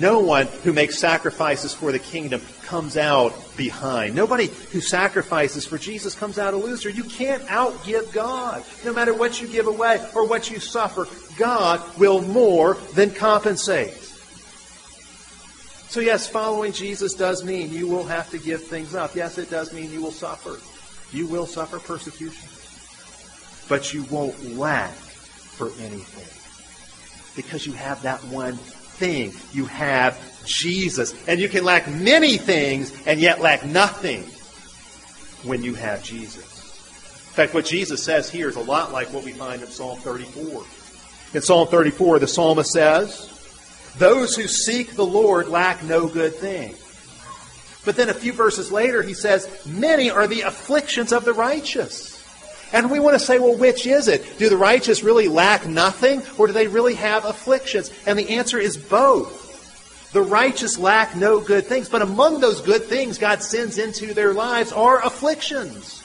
No 0.00 0.20
one 0.20 0.46
who 0.64 0.72
makes 0.72 0.98
sacrifices 0.98 1.74
for 1.74 1.90
the 1.92 1.98
kingdom 1.98 2.40
comes 2.64 2.96
out 2.96 3.34
behind. 3.56 4.14
Nobody 4.14 4.46
who 4.46 4.80
sacrifices 4.80 5.66
for 5.66 5.78
Jesus 5.78 6.14
comes 6.14 6.38
out 6.38 6.54
a 6.54 6.56
loser. 6.56 6.88
You 6.88 7.04
can't 7.04 7.42
outgive 7.44 8.12
God. 8.12 8.62
No 8.84 8.92
matter 8.92 9.14
what 9.14 9.40
you 9.40 9.48
give 9.48 9.66
away 9.66 10.04
or 10.14 10.26
what 10.26 10.50
you 10.50 10.60
suffer, 10.60 11.06
God 11.36 11.80
will 11.98 12.20
more 12.20 12.74
than 12.94 13.10
compensate. 13.10 13.94
So, 15.88 16.00
yes, 16.00 16.28
following 16.28 16.72
Jesus 16.72 17.14
does 17.14 17.42
mean 17.42 17.72
you 17.72 17.88
will 17.88 18.04
have 18.04 18.30
to 18.30 18.38
give 18.38 18.64
things 18.64 18.94
up. 18.94 19.16
Yes, 19.16 19.38
it 19.38 19.50
does 19.50 19.72
mean 19.72 19.90
you 19.90 20.02
will 20.02 20.12
suffer. 20.12 20.58
You 21.16 21.26
will 21.26 21.46
suffer 21.46 21.78
persecution. 21.78 22.46
But 23.68 23.94
you 23.94 24.04
won't 24.04 24.56
lack 24.56 24.92
for 24.92 25.68
anything. 25.80 26.28
Because 27.34 27.66
you 27.66 27.72
have 27.72 28.02
that 28.02 28.22
one 28.24 28.58
thing. 28.98 29.32
You 29.52 29.66
have 29.66 30.18
Jesus. 30.44 31.14
And 31.26 31.40
you 31.40 31.48
can 31.48 31.64
lack 31.64 31.88
many 31.88 32.36
things 32.36 32.92
and 33.06 33.20
yet 33.20 33.40
lack 33.40 33.64
nothing 33.64 34.22
when 35.44 35.62
you 35.62 35.74
have 35.74 36.02
Jesus. 36.02 36.44
In 37.28 37.34
fact, 37.34 37.54
what 37.54 37.64
Jesus 37.64 38.02
says 38.02 38.28
here 38.28 38.48
is 38.48 38.56
a 38.56 38.60
lot 38.60 38.92
like 38.92 39.12
what 39.12 39.24
we 39.24 39.32
find 39.32 39.62
in 39.62 39.68
Psalm 39.68 39.98
34. 39.98 40.64
In 41.34 41.42
Psalm 41.42 41.68
34, 41.68 42.18
the 42.18 42.26
psalmist 42.26 42.72
says, 42.72 43.94
Those 43.98 44.34
who 44.34 44.48
seek 44.48 44.96
the 44.96 45.06
Lord 45.06 45.48
lack 45.48 45.84
no 45.84 46.08
good 46.08 46.34
thing. 46.34 46.74
But 47.84 47.96
then 47.96 48.08
a 48.08 48.14
few 48.14 48.32
verses 48.32 48.72
later, 48.72 49.02
he 49.02 49.14
says, 49.14 49.48
Many 49.66 50.10
are 50.10 50.26
the 50.26 50.42
afflictions 50.42 51.12
of 51.12 51.24
the 51.24 51.32
righteous. 51.32 52.17
And 52.72 52.90
we 52.90 53.00
want 53.00 53.14
to 53.14 53.24
say, 53.24 53.38
well, 53.38 53.56
which 53.56 53.86
is 53.86 54.08
it? 54.08 54.38
Do 54.38 54.48
the 54.48 54.56
righteous 54.56 55.02
really 55.02 55.28
lack 55.28 55.66
nothing, 55.66 56.22
or 56.36 56.46
do 56.46 56.52
they 56.52 56.66
really 56.66 56.94
have 56.94 57.24
afflictions? 57.24 57.90
And 58.06 58.18
the 58.18 58.36
answer 58.36 58.58
is 58.58 58.76
both. 58.76 60.12
The 60.12 60.22
righteous 60.22 60.78
lack 60.78 61.16
no 61.16 61.40
good 61.40 61.66
things, 61.66 61.88
but 61.88 62.02
among 62.02 62.40
those 62.40 62.60
good 62.60 62.84
things 62.84 63.18
God 63.18 63.42
sends 63.42 63.78
into 63.78 64.14
their 64.14 64.32
lives 64.32 64.72
are 64.72 65.04
afflictions. 65.04 66.02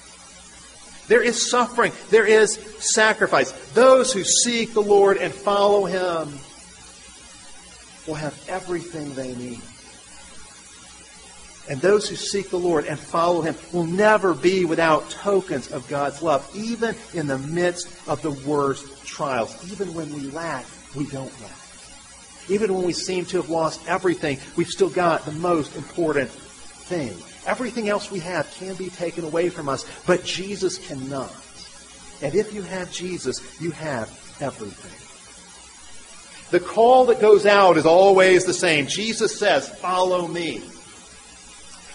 There 1.07 1.21
is 1.21 1.49
suffering. 1.49 1.91
There 2.09 2.25
is 2.25 2.55
sacrifice. 2.79 3.51
Those 3.73 4.13
who 4.13 4.23
seek 4.23 4.73
the 4.73 4.81
Lord 4.81 5.17
and 5.17 5.33
follow 5.33 5.85
Him 5.85 6.39
will 8.07 8.15
have 8.15 8.37
everything 8.47 9.13
they 9.13 9.35
need. 9.35 9.61
And 11.69 11.79
those 11.79 12.09
who 12.09 12.15
seek 12.15 12.49
the 12.49 12.59
Lord 12.59 12.85
and 12.85 12.99
follow 12.99 13.41
Him 13.41 13.55
will 13.71 13.85
never 13.85 14.33
be 14.33 14.65
without 14.65 15.09
tokens 15.09 15.71
of 15.71 15.87
God's 15.87 16.21
love, 16.21 16.49
even 16.53 16.95
in 17.13 17.27
the 17.27 17.37
midst 17.37 17.87
of 18.07 18.21
the 18.21 18.31
worst 18.31 19.05
trials. 19.05 19.71
Even 19.71 19.93
when 19.93 20.13
we 20.13 20.21
lack, 20.31 20.65
we 20.95 21.05
don't 21.05 21.41
lack. 21.41 21.51
Even 22.49 22.73
when 22.73 22.85
we 22.85 22.91
seem 22.91 23.25
to 23.25 23.37
have 23.37 23.49
lost 23.49 23.79
everything, 23.87 24.37
we've 24.57 24.67
still 24.67 24.89
got 24.89 25.25
the 25.25 25.31
most 25.31 25.75
important 25.77 26.29
thing. 26.29 27.15
Everything 27.45 27.87
else 27.87 28.11
we 28.11 28.19
have 28.19 28.49
can 28.55 28.75
be 28.75 28.89
taken 28.89 29.23
away 29.23 29.49
from 29.49 29.69
us, 29.69 29.85
but 30.05 30.25
Jesus 30.25 30.77
cannot. 30.77 31.33
And 32.21 32.35
if 32.35 32.53
you 32.53 32.61
have 32.61 32.91
Jesus, 32.91 33.61
you 33.61 33.71
have 33.71 34.09
everything. 34.41 34.99
The 36.51 36.59
call 36.59 37.05
that 37.05 37.19
goes 37.19 37.45
out 37.45 37.77
is 37.77 37.85
always 37.85 38.45
the 38.45 38.53
same. 38.53 38.87
Jesus 38.87 39.39
says, 39.39 39.67
Follow 39.67 40.27
me. 40.27 40.61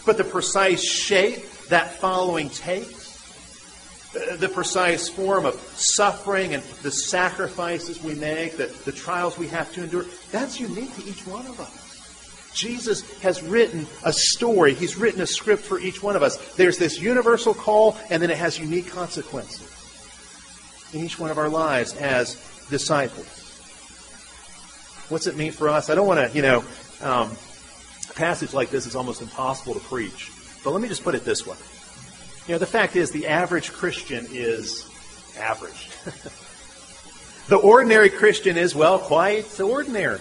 But 0.09 0.16
the 0.16 0.24
precise 0.24 0.82
shape 0.82 1.44
that 1.68 1.96
following 1.96 2.48
takes, 2.48 4.09
the 4.38 4.48
precise 4.48 5.06
form 5.06 5.44
of 5.44 5.54
suffering 5.76 6.54
and 6.54 6.62
the 6.82 6.90
sacrifices 6.90 8.02
we 8.02 8.14
make, 8.14 8.56
the, 8.56 8.74
the 8.86 8.92
trials 8.92 9.36
we 9.36 9.48
have 9.48 9.70
to 9.74 9.82
endure, 9.84 10.06
that's 10.32 10.59
unique 10.59 10.96
to 10.96 11.04
each 11.04 11.26
one 11.26 11.44
of 11.44 11.61
us. 11.61 12.54
Jesus 12.54 13.20
has 13.20 13.42
written 13.42 13.86
a 14.02 14.12
story. 14.14 14.72
He's 14.72 14.96
written 14.96 15.20
a 15.20 15.26
script 15.26 15.62
for 15.62 15.78
each 15.78 16.02
one 16.02 16.16
of 16.16 16.22
us. 16.22 16.38
There's 16.54 16.78
this 16.78 16.98
universal 16.98 17.52
call, 17.52 17.98
and 18.09 18.22
then 18.22 18.30
it 18.30 18.38
has 18.38 18.59
unique 18.59 18.88
consequences 18.88 19.68
in 20.94 21.04
each 21.04 21.18
one 21.18 21.30
of 21.30 21.36
our 21.36 21.50
lives 21.50 21.94
as 21.96 22.36
disciples. 22.70 23.26
What's 25.11 25.26
it 25.26 25.36
mean 25.36 25.52
for 25.52 25.68
us? 25.68 25.90
I 25.90 25.94
don't 25.94 26.06
want 26.06 26.30
to, 26.30 26.34
you 26.34 26.40
know, 26.40 26.64
um, 27.02 27.36
passage 28.18 28.52
like 28.52 28.70
this 28.70 28.84
is 28.84 28.96
almost 28.96 29.22
impossible 29.22 29.74
to 29.74 29.80
preach. 29.80 30.30
But 30.64 30.72
let 30.72 30.82
me 30.82 30.88
just 30.88 31.04
put 31.04 31.14
it 31.14 31.24
this 31.24 31.46
way. 31.46 31.56
You 32.48 32.54
know, 32.54 32.58
the 32.58 32.66
fact 32.66 32.96
is, 32.96 33.10
the 33.12 33.28
average 33.28 33.72
Christian 33.72 34.26
is 34.30 34.90
average. 35.38 35.88
the 37.48 37.56
ordinary 37.56 38.10
Christian 38.10 38.56
is, 38.56 38.74
well, 38.74 38.98
quite 38.98 39.60
ordinary. 39.60 40.18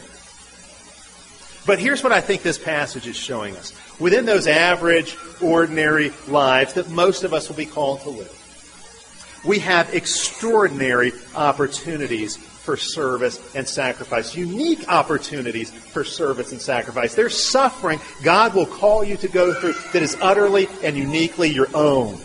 But 1.65 1.79
here's 1.79 2.03
what 2.03 2.13
I 2.13 2.21
think 2.21 2.43
this 2.43 2.59
passage 2.59 3.07
is 3.07 3.17
showing 3.17 3.57
us. 3.57 3.73
Within 3.99 4.25
those 4.25 4.47
average, 4.47 5.17
ordinary 5.41 6.13
lives 6.27 6.73
that 6.73 6.89
most 6.89 7.23
of 7.23 7.33
us 7.33 7.49
will 7.49 7.57
be 7.57 7.65
called 7.65 8.01
to 8.01 8.09
live, 8.09 8.33
we 9.43 9.59
have 9.59 9.93
extraordinary 9.93 11.13
opportunities 11.35 12.37
for 12.67 12.75
service 12.75 13.39
and 13.55 13.65
sacrifice. 13.65 14.35
Unique 14.35 14.89
opportunities 14.89 15.71
for 15.71 16.03
service 16.03 16.51
and 16.51 16.59
sacrifice. 16.59 17.15
There's 17.15 17.41
suffering 17.41 18.01
God 18.23 18.53
will 18.53 18.65
call 18.65 19.05
you 19.05 19.15
to 19.15 19.29
go 19.29 19.53
through 19.53 19.71
that 19.93 20.01
is 20.01 20.17
utterly 20.19 20.67
and 20.83 20.97
uniquely 20.97 21.49
your 21.49 21.69
own. 21.73 22.19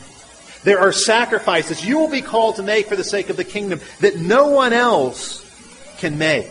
There 0.65 0.81
are 0.81 0.91
sacrifices 0.91 1.87
you 1.87 1.97
will 1.97 2.11
be 2.11 2.23
called 2.23 2.57
to 2.57 2.65
make 2.65 2.89
for 2.89 2.97
the 2.97 3.05
sake 3.05 3.31
of 3.31 3.37
the 3.37 3.45
kingdom 3.45 3.81
that 4.01 4.19
no 4.19 4.49
one 4.49 4.73
else 4.73 5.47
can 5.99 6.19
make. 6.19 6.51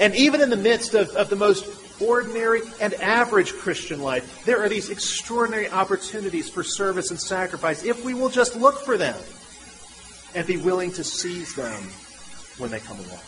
And 0.00 0.16
even 0.16 0.40
in 0.40 0.50
the 0.50 0.56
midst 0.56 0.94
of, 0.94 1.10
of 1.10 1.30
the 1.30 1.36
most 1.36 1.68
ordinary 2.02 2.62
and 2.80 2.94
average 2.94 3.52
Christian 3.52 4.02
life, 4.02 4.44
there 4.44 4.60
are 4.60 4.68
these 4.68 4.90
extraordinary 4.90 5.70
opportunities 5.70 6.50
for 6.50 6.64
service 6.64 7.12
and 7.12 7.20
sacrifice 7.20 7.84
if 7.84 8.04
we 8.04 8.12
will 8.12 8.28
just 8.28 8.56
look 8.56 8.84
for 8.84 8.98
them 8.98 9.16
and 10.34 10.44
be 10.48 10.56
willing 10.56 10.90
to 10.94 11.04
seize 11.04 11.54
them 11.54 11.80
when 12.58 12.70
they 12.70 12.80
come 12.80 12.98
along. 12.98 13.20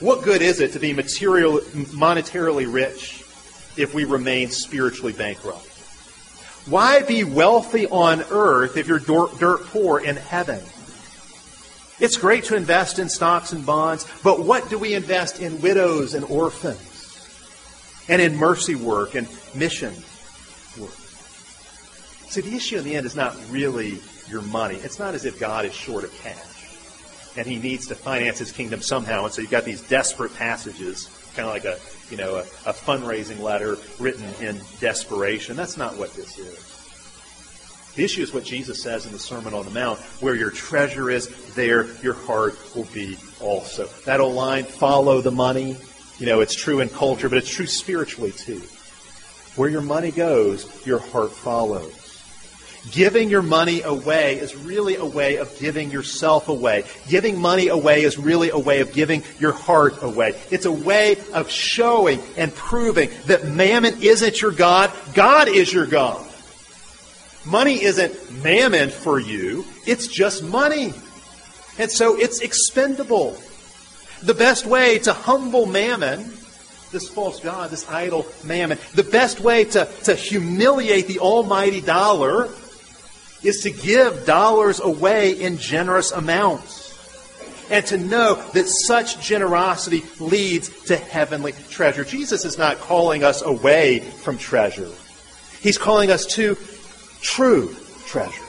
What 0.00 0.22
good 0.22 0.42
is 0.42 0.60
it 0.60 0.72
to 0.72 0.78
be 0.78 0.92
material, 0.92 1.58
monetarily 1.58 2.72
rich 2.72 3.24
if 3.76 3.94
we 3.94 4.04
remain 4.04 4.48
spiritually 4.50 5.12
bankrupt? 5.12 5.66
Why 6.66 7.02
be 7.02 7.24
wealthy 7.24 7.86
on 7.86 8.22
earth 8.30 8.76
if 8.76 8.86
you're 8.86 9.00
dirt 9.00 9.64
poor 9.66 9.98
in 9.98 10.16
heaven? 10.16 10.60
It's 11.98 12.16
great 12.16 12.44
to 12.44 12.56
invest 12.56 13.00
in 13.00 13.08
stocks 13.08 13.52
and 13.52 13.66
bonds, 13.66 14.06
but 14.22 14.44
what 14.44 14.70
do 14.70 14.78
we 14.78 14.94
invest 14.94 15.40
in 15.40 15.60
widows 15.60 16.14
and 16.14 16.24
orphans? 16.26 16.84
And 18.08 18.22
in 18.22 18.36
mercy 18.36 18.76
work 18.76 19.16
and 19.16 19.26
mission 19.54 19.92
work? 20.78 20.92
See, 22.28 22.42
the 22.42 22.54
issue 22.54 22.78
in 22.78 22.84
the 22.84 22.94
end 22.94 23.04
is 23.04 23.16
not 23.16 23.36
really 23.50 23.98
your 24.28 24.42
money. 24.42 24.76
It's 24.76 25.00
not 25.00 25.14
as 25.14 25.24
if 25.24 25.40
God 25.40 25.64
is 25.64 25.74
short 25.74 26.04
of 26.04 26.16
cash 26.20 26.47
and 27.36 27.46
he 27.46 27.58
needs 27.58 27.86
to 27.88 27.94
finance 27.94 28.38
his 28.38 28.52
kingdom 28.52 28.82
somehow. 28.82 29.24
And 29.24 29.32
so 29.32 29.42
you've 29.42 29.50
got 29.50 29.64
these 29.64 29.82
desperate 29.82 30.34
passages, 30.34 31.08
kind 31.34 31.48
of 31.48 31.54
like 31.54 31.64
a 31.64 31.78
you 32.10 32.16
know 32.16 32.36
a, 32.36 32.40
a 32.40 32.72
fundraising 32.72 33.40
letter 33.40 33.76
written 33.98 34.24
in 34.40 34.60
desperation. 34.80 35.56
That's 35.56 35.76
not 35.76 35.96
what 35.96 36.14
this 36.14 36.38
is. 36.38 36.78
The 37.94 38.04
issue 38.04 38.22
is 38.22 38.32
what 38.32 38.44
Jesus 38.44 38.80
says 38.80 39.06
in 39.06 39.12
the 39.12 39.18
Sermon 39.18 39.54
on 39.54 39.64
the 39.64 39.72
Mount 39.72 39.98
where 40.20 40.36
your 40.36 40.50
treasure 40.50 41.10
is, 41.10 41.26
there 41.54 41.86
your 42.00 42.14
heart 42.14 42.56
will 42.76 42.86
be 42.94 43.18
also. 43.40 43.86
That 44.04 44.20
old 44.20 44.36
line, 44.36 44.64
follow 44.64 45.20
the 45.20 45.32
money. 45.32 45.76
You 46.20 46.26
know, 46.26 46.40
it's 46.40 46.54
true 46.54 46.78
in 46.78 46.90
culture, 46.90 47.28
but 47.28 47.38
it's 47.38 47.50
true 47.50 47.66
spiritually 47.66 48.30
too. 48.30 48.62
Where 49.56 49.68
your 49.68 49.82
money 49.82 50.12
goes, 50.12 50.86
your 50.86 51.00
heart 51.00 51.32
follows. 51.32 51.97
Giving 52.92 53.28
your 53.28 53.42
money 53.42 53.82
away 53.82 54.38
is 54.38 54.56
really 54.56 54.96
a 54.96 55.04
way 55.04 55.36
of 55.36 55.58
giving 55.58 55.90
yourself 55.90 56.48
away. 56.48 56.84
Giving 57.08 57.40
money 57.40 57.68
away 57.68 58.02
is 58.02 58.18
really 58.18 58.50
a 58.50 58.58
way 58.58 58.80
of 58.80 58.92
giving 58.92 59.22
your 59.38 59.52
heart 59.52 60.02
away. 60.02 60.38
It's 60.50 60.64
a 60.64 60.72
way 60.72 61.16
of 61.32 61.50
showing 61.50 62.20
and 62.36 62.54
proving 62.54 63.10
that 63.26 63.46
mammon 63.46 64.02
isn't 64.02 64.40
your 64.40 64.52
God, 64.52 64.92
God 65.14 65.48
is 65.48 65.72
your 65.72 65.86
God. 65.86 66.24
Money 67.44 67.82
isn't 67.82 68.42
mammon 68.42 68.90
for 68.90 69.18
you, 69.18 69.64
it's 69.86 70.06
just 70.06 70.42
money. 70.42 70.92
And 71.78 71.90
so 71.90 72.18
it's 72.18 72.40
expendable. 72.40 73.38
The 74.22 74.34
best 74.34 74.66
way 74.66 74.98
to 75.00 75.12
humble 75.12 75.66
mammon 75.66 76.32
this 76.90 77.08
false 77.08 77.40
God, 77.40 77.70
this 77.70 77.88
idol 77.88 78.26
mammon. 78.44 78.78
The 78.94 79.02
best 79.02 79.40
way 79.40 79.64
to, 79.64 79.88
to 80.04 80.14
humiliate 80.14 81.06
the 81.06 81.18
almighty 81.18 81.80
dollar 81.80 82.48
is 83.42 83.60
to 83.62 83.70
give 83.70 84.26
dollars 84.26 84.80
away 84.80 85.32
in 85.32 85.58
generous 85.58 86.10
amounts. 86.12 86.86
And 87.70 87.84
to 87.86 87.98
know 87.98 88.36
that 88.54 88.66
such 88.66 89.20
generosity 89.20 90.02
leads 90.20 90.70
to 90.84 90.96
heavenly 90.96 91.52
treasure. 91.68 92.02
Jesus 92.02 92.46
is 92.46 92.56
not 92.56 92.78
calling 92.78 93.22
us 93.22 93.42
away 93.42 94.00
from 94.00 94.38
treasure. 94.38 94.90
He's 95.60 95.76
calling 95.76 96.10
us 96.10 96.24
to 96.34 96.56
true 97.20 97.76
treasure. 98.06 98.42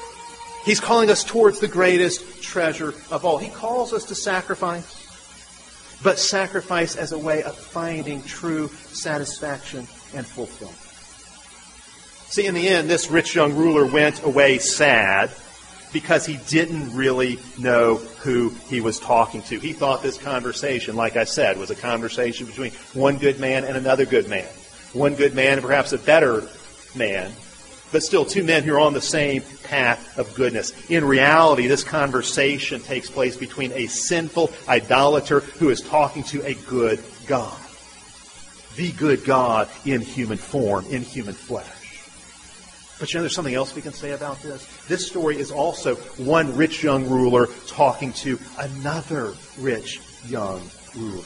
He's 0.64 0.80
calling 0.80 1.10
us 1.10 1.24
towards 1.24 1.60
the 1.60 1.68
greatest 1.68 2.42
treasure 2.42 2.94
of 3.12 3.26
all. 3.26 3.38
He 3.38 3.50
calls 3.50 3.92
us 3.92 4.06
to 4.06 4.16
sacrifice, 4.16 4.96
but 6.02 6.18
sacrifice 6.18 6.96
as 6.96 7.12
a 7.12 7.18
way 7.18 7.44
of 7.44 7.56
finding 7.58 8.24
true 8.24 8.70
satisfaction 8.92 9.80
and 10.14 10.26
fulfillment. 10.26 10.89
See, 12.30 12.46
in 12.46 12.54
the 12.54 12.68
end, 12.68 12.88
this 12.88 13.10
rich 13.10 13.34
young 13.34 13.56
ruler 13.56 13.86
went 13.86 14.24
away 14.24 14.60
sad 14.60 15.32
because 15.92 16.28
he 16.28 16.38
didn't 16.48 16.96
really 16.96 17.40
know 17.58 17.96
who 17.96 18.50
he 18.68 18.82
was 18.82 19.00
talking 19.00 19.42
to. 19.44 19.58
He 19.58 19.74
thought 19.74 20.04
this 20.04 20.20
conversation, 20.20 20.96
like 20.96 21.16
I 21.16 21.24
said, 21.24 21.58
was 21.58 21.72
a 21.72 21.76
conversation 21.76 22.46
between 22.46 22.72
one 22.94 23.18
good 23.18 23.40
man 23.40 23.64
and 23.64 23.76
another 23.76 24.06
good 24.06 24.30
man. 24.30 24.48
One 24.94 25.16
good 25.16 25.34
man 25.34 25.54
and 25.54 25.62
perhaps 25.64 25.92
a 25.92 25.98
better 25.98 26.44
man, 26.96 27.32
but 27.92 28.04
still 28.04 28.26
two 28.26 28.44
men 28.44 28.64
who 28.64 28.76
are 28.76 28.80
on 28.80 28.94
the 28.94 29.02
same 29.02 29.42
path 29.64 30.18
of 30.20 30.34
goodness. 30.36 30.72
In 30.90 31.06
reality, 31.06 31.66
this 31.66 31.84
conversation 31.84 32.80
takes 32.80 33.10
place 33.10 33.38
between 33.38 33.72
a 33.72 33.88
sinful 33.88 34.52
idolater 34.68 35.40
who 35.40 35.70
is 35.70 35.82
talking 35.82 36.24
to 36.26 36.46
a 36.46 36.54
good 36.54 37.04
God. 37.26 37.58
The 38.76 38.92
good 38.92 39.26
God 39.26 39.68
in 39.84 40.02
human 40.02 40.38
form, 40.38 40.86
in 40.86 41.02
human 41.02 41.34
flesh. 41.34 41.79
But 43.00 43.14
you 43.14 43.18
know, 43.18 43.24
there's 43.24 43.36
something 43.36 43.56
else 43.56 43.74
we 43.76 43.82
can 43.82 43.94
say 43.94 44.12
about 44.12 44.42
this. 44.42 44.68
This 44.88 45.08
story 45.08 45.38
is 45.38 45.52
also 45.52 45.96
one 45.96 46.56
rich 46.56 46.84
young 46.84 47.08
ruler 47.08 47.48
talking 47.68 48.12
to 48.14 48.38
another 48.58 49.34
rich 49.58 50.02
young 50.28 50.62
ruler. 50.96 51.24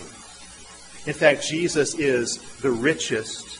In 1.05 1.13
fact, 1.13 1.47
Jesus 1.47 1.95
is 1.95 2.37
the 2.61 2.71
richest 2.71 3.59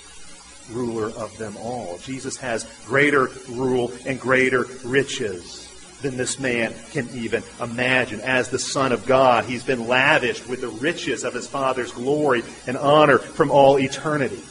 ruler 0.71 1.09
of 1.09 1.35
them 1.37 1.57
all. 1.57 1.97
Jesus 2.03 2.37
has 2.37 2.69
greater 2.85 3.29
rule 3.49 3.91
and 4.05 4.19
greater 4.19 4.65
riches 4.85 5.69
than 6.01 6.15
this 6.15 6.39
man 6.39 6.73
can 6.91 7.09
even 7.15 7.41
imagine. 7.59 8.21
As 8.21 8.49
the 8.49 8.59
Son 8.59 8.91
of 8.91 9.05
God, 9.05 9.45
he's 9.45 9.63
been 9.63 9.87
lavished 9.87 10.47
with 10.47 10.61
the 10.61 10.67
riches 10.67 11.23
of 11.23 11.33
his 11.33 11.47
Father's 11.47 11.91
glory 11.91 12.43
and 12.67 12.77
honor 12.77 13.17
from 13.17 13.49
all 13.49 13.79
eternity. 13.79 14.41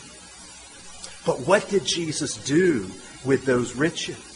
But 1.25 1.47
what 1.47 1.69
did 1.69 1.85
Jesus 1.85 2.35
do 2.37 2.91
with 3.25 3.45
those 3.45 3.75
riches. 3.75 4.29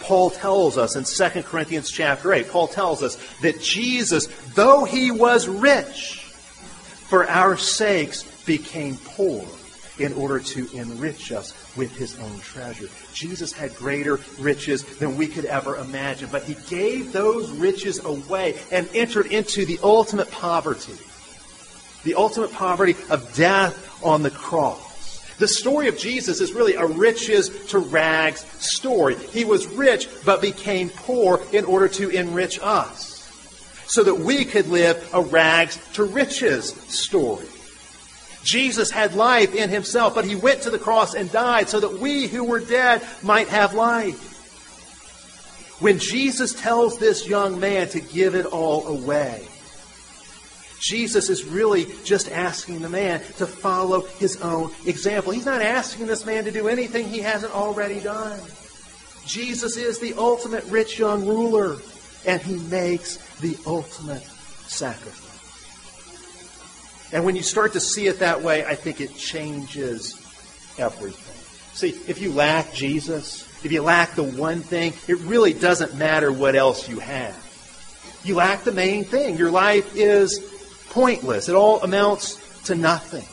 Paul 0.00 0.30
tells 0.30 0.78
us 0.78 0.94
in 0.94 1.04
2 1.04 1.42
Corinthians 1.42 1.90
chapter 1.90 2.32
8, 2.32 2.48
Paul 2.48 2.68
tells 2.68 3.02
us 3.02 3.16
that 3.40 3.60
Jesus, 3.60 4.26
though 4.54 4.84
he 4.84 5.10
was 5.10 5.48
rich, 5.48 6.20
for 7.08 7.28
our 7.28 7.56
sakes 7.56 8.22
became 8.44 8.96
poor 9.04 9.44
in 9.98 10.12
order 10.12 10.38
to 10.38 10.68
enrich 10.74 11.32
us 11.32 11.54
with 11.76 11.94
his 11.96 12.18
own 12.20 12.38
treasure. 12.40 12.88
Jesus 13.14 13.52
had 13.52 13.74
greater 13.76 14.20
riches 14.38 14.84
than 14.98 15.16
we 15.16 15.26
could 15.26 15.46
ever 15.46 15.76
imagine, 15.76 16.28
but 16.30 16.42
he 16.42 16.54
gave 16.68 17.12
those 17.12 17.50
riches 17.50 18.04
away 18.04 18.58
and 18.70 18.88
entered 18.94 19.26
into 19.26 19.64
the 19.64 19.78
ultimate 19.82 20.30
poverty. 20.30 20.96
The 22.04 22.14
ultimate 22.14 22.52
poverty 22.52 22.94
of 23.10 23.34
death 23.34 24.04
on 24.04 24.22
the 24.22 24.30
cross. 24.30 24.85
The 25.38 25.48
story 25.48 25.88
of 25.88 25.98
Jesus 25.98 26.40
is 26.40 26.52
really 26.52 26.74
a 26.74 26.86
riches 26.86 27.66
to 27.66 27.78
rags 27.78 28.40
story. 28.58 29.16
He 29.16 29.44
was 29.44 29.66
rich 29.66 30.08
but 30.24 30.40
became 30.40 30.88
poor 30.88 31.40
in 31.52 31.64
order 31.66 31.88
to 31.88 32.08
enrich 32.08 32.58
us 32.62 33.16
so 33.86 34.02
that 34.02 34.18
we 34.18 34.44
could 34.44 34.68
live 34.68 35.10
a 35.12 35.20
rags 35.20 35.78
to 35.94 36.04
riches 36.04 36.72
story. 36.88 37.46
Jesus 38.44 38.90
had 38.90 39.14
life 39.14 39.54
in 39.54 39.70
himself, 39.70 40.14
but 40.14 40.24
he 40.24 40.36
went 40.36 40.62
to 40.62 40.70
the 40.70 40.78
cross 40.78 41.14
and 41.14 41.30
died 41.30 41.68
so 41.68 41.80
that 41.80 41.98
we 41.98 42.28
who 42.28 42.44
were 42.44 42.60
dead 42.60 43.02
might 43.22 43.48
have 43.48 43.74
life. 43.74 44.34
When 45.80 45.98
Jesus 45.98 46.54
tells 46.54 46.98
this 46.98 47.28
young 47.28 47.60
man 47.60 47.88
to 47.88 48.00
give 48.00 48.34
it 48.34 48.46
all 48.46 48.86
away, 48.86 49.46
Jesus 50.80 51.30
is 51.30 51.44
really 51.44 51.86
just 52.04 52.30
asking 52.30 52.80
the 52.80 52.88
man 52.88 53.20
to 53.38 53.46
follow 53.46 54.02
his 54.18 54.40
own 54.42 54.70
example. 54.84 55.32
He's 55.32 55.46
not 55.46 55.62
asking 55.62 56.06
this 56.06 56.26
man 56.26 56.44
to 56.44 56.50
do 56.50 56.68
anything 56.68 57.08
he 57.08 57.20
hasn't 57.20 57.54
already 57.54 58.00
done. 58.00 58.38
Jesus 59.24 59.76
is 59.76 59.98
the 59.98 60.14
ultimate 60.14 60.64
rich 60.64 60.98
young 60.98 61.26
ruler, 61.26 61.76
and 62.26 62.40
he 62.40 62.56
makes 62.70 63.16
the 63.40 63.56
ultimate 63.66 64.22
sacrifice. 64.22 65.22
And 67.12 67.24
when 67.24 67.36
you 67.36 67.42
start 67.42 67.72
to 67.72 67.80
see 67.80 68.06
it 68.06 68.18
that 68.18 68.42
way, 68.42 68.64
I 68.64 68.74
think 68.74 69.00
it 69.00 69.16
changes 69.16 70.14
everything. 70.78 71.34
See, 71.74 71.90
if 72.10 72.20
you 72.20 72.32
lack 72.32 72.72
Jesus, 72.72 73.42
if 73.64 73.72
you 73.72 73.82
lack 73.82 74.14
the 74.14 74.22
one 74.22 74.60
thing, 74.60 74.92
it 75.08 75.18
really 75.20 75.52
doesn't 75.52 75.94
matter 75.96 76.32
what 76.32 76.54
else 76.54 76.88
you 76.88 76.98
have. 76.98 77.42
You 78.24 78.36
lack 78.36 78.64
the 78.64 78.72
main 78.72 79.04
thing. 79.04 79.36
Your 79.36 79.50
life 79.50 79.94
is 79.94 80.55
pointless. 80.96 81.50
It 81.50 81.54
all 81.54 81.82
amounts 81.82 82.40
to 82.64 82.74
nothing. 82.74 83.26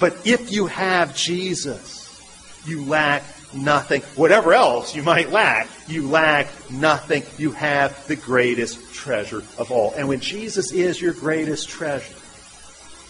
But 0.00 0.26
if 0.26 0.50
you 0.50 0.66
have 0.66 1.14
Jesus, 1.14 2.20
you 2.66 2.84
lack 2.84 3.22
nothing. 3.54 4.02
Whatever 4.16 4.52
else 4.52 4.92
you 4.92 5.04
might 5.04 5.30
lack, 5.30 5.68
you 5.86 6.08
lack 6.08 6.48
nothing. 6.68 7.22
You 7.38 7.52
have 7.52 8.08
the 8.08 8.16
greatest 8.16 8.92
treasure 8.92 9.44
of 9.56 9.70
all. 9.70 9.94
And 9.96 10.08
when 10.08 10.18
Jesus 10.18 10.72
is 10.72 11.00
your 11.00 11.12
greatest 11.12 11.68
treasure, 11.68 12.14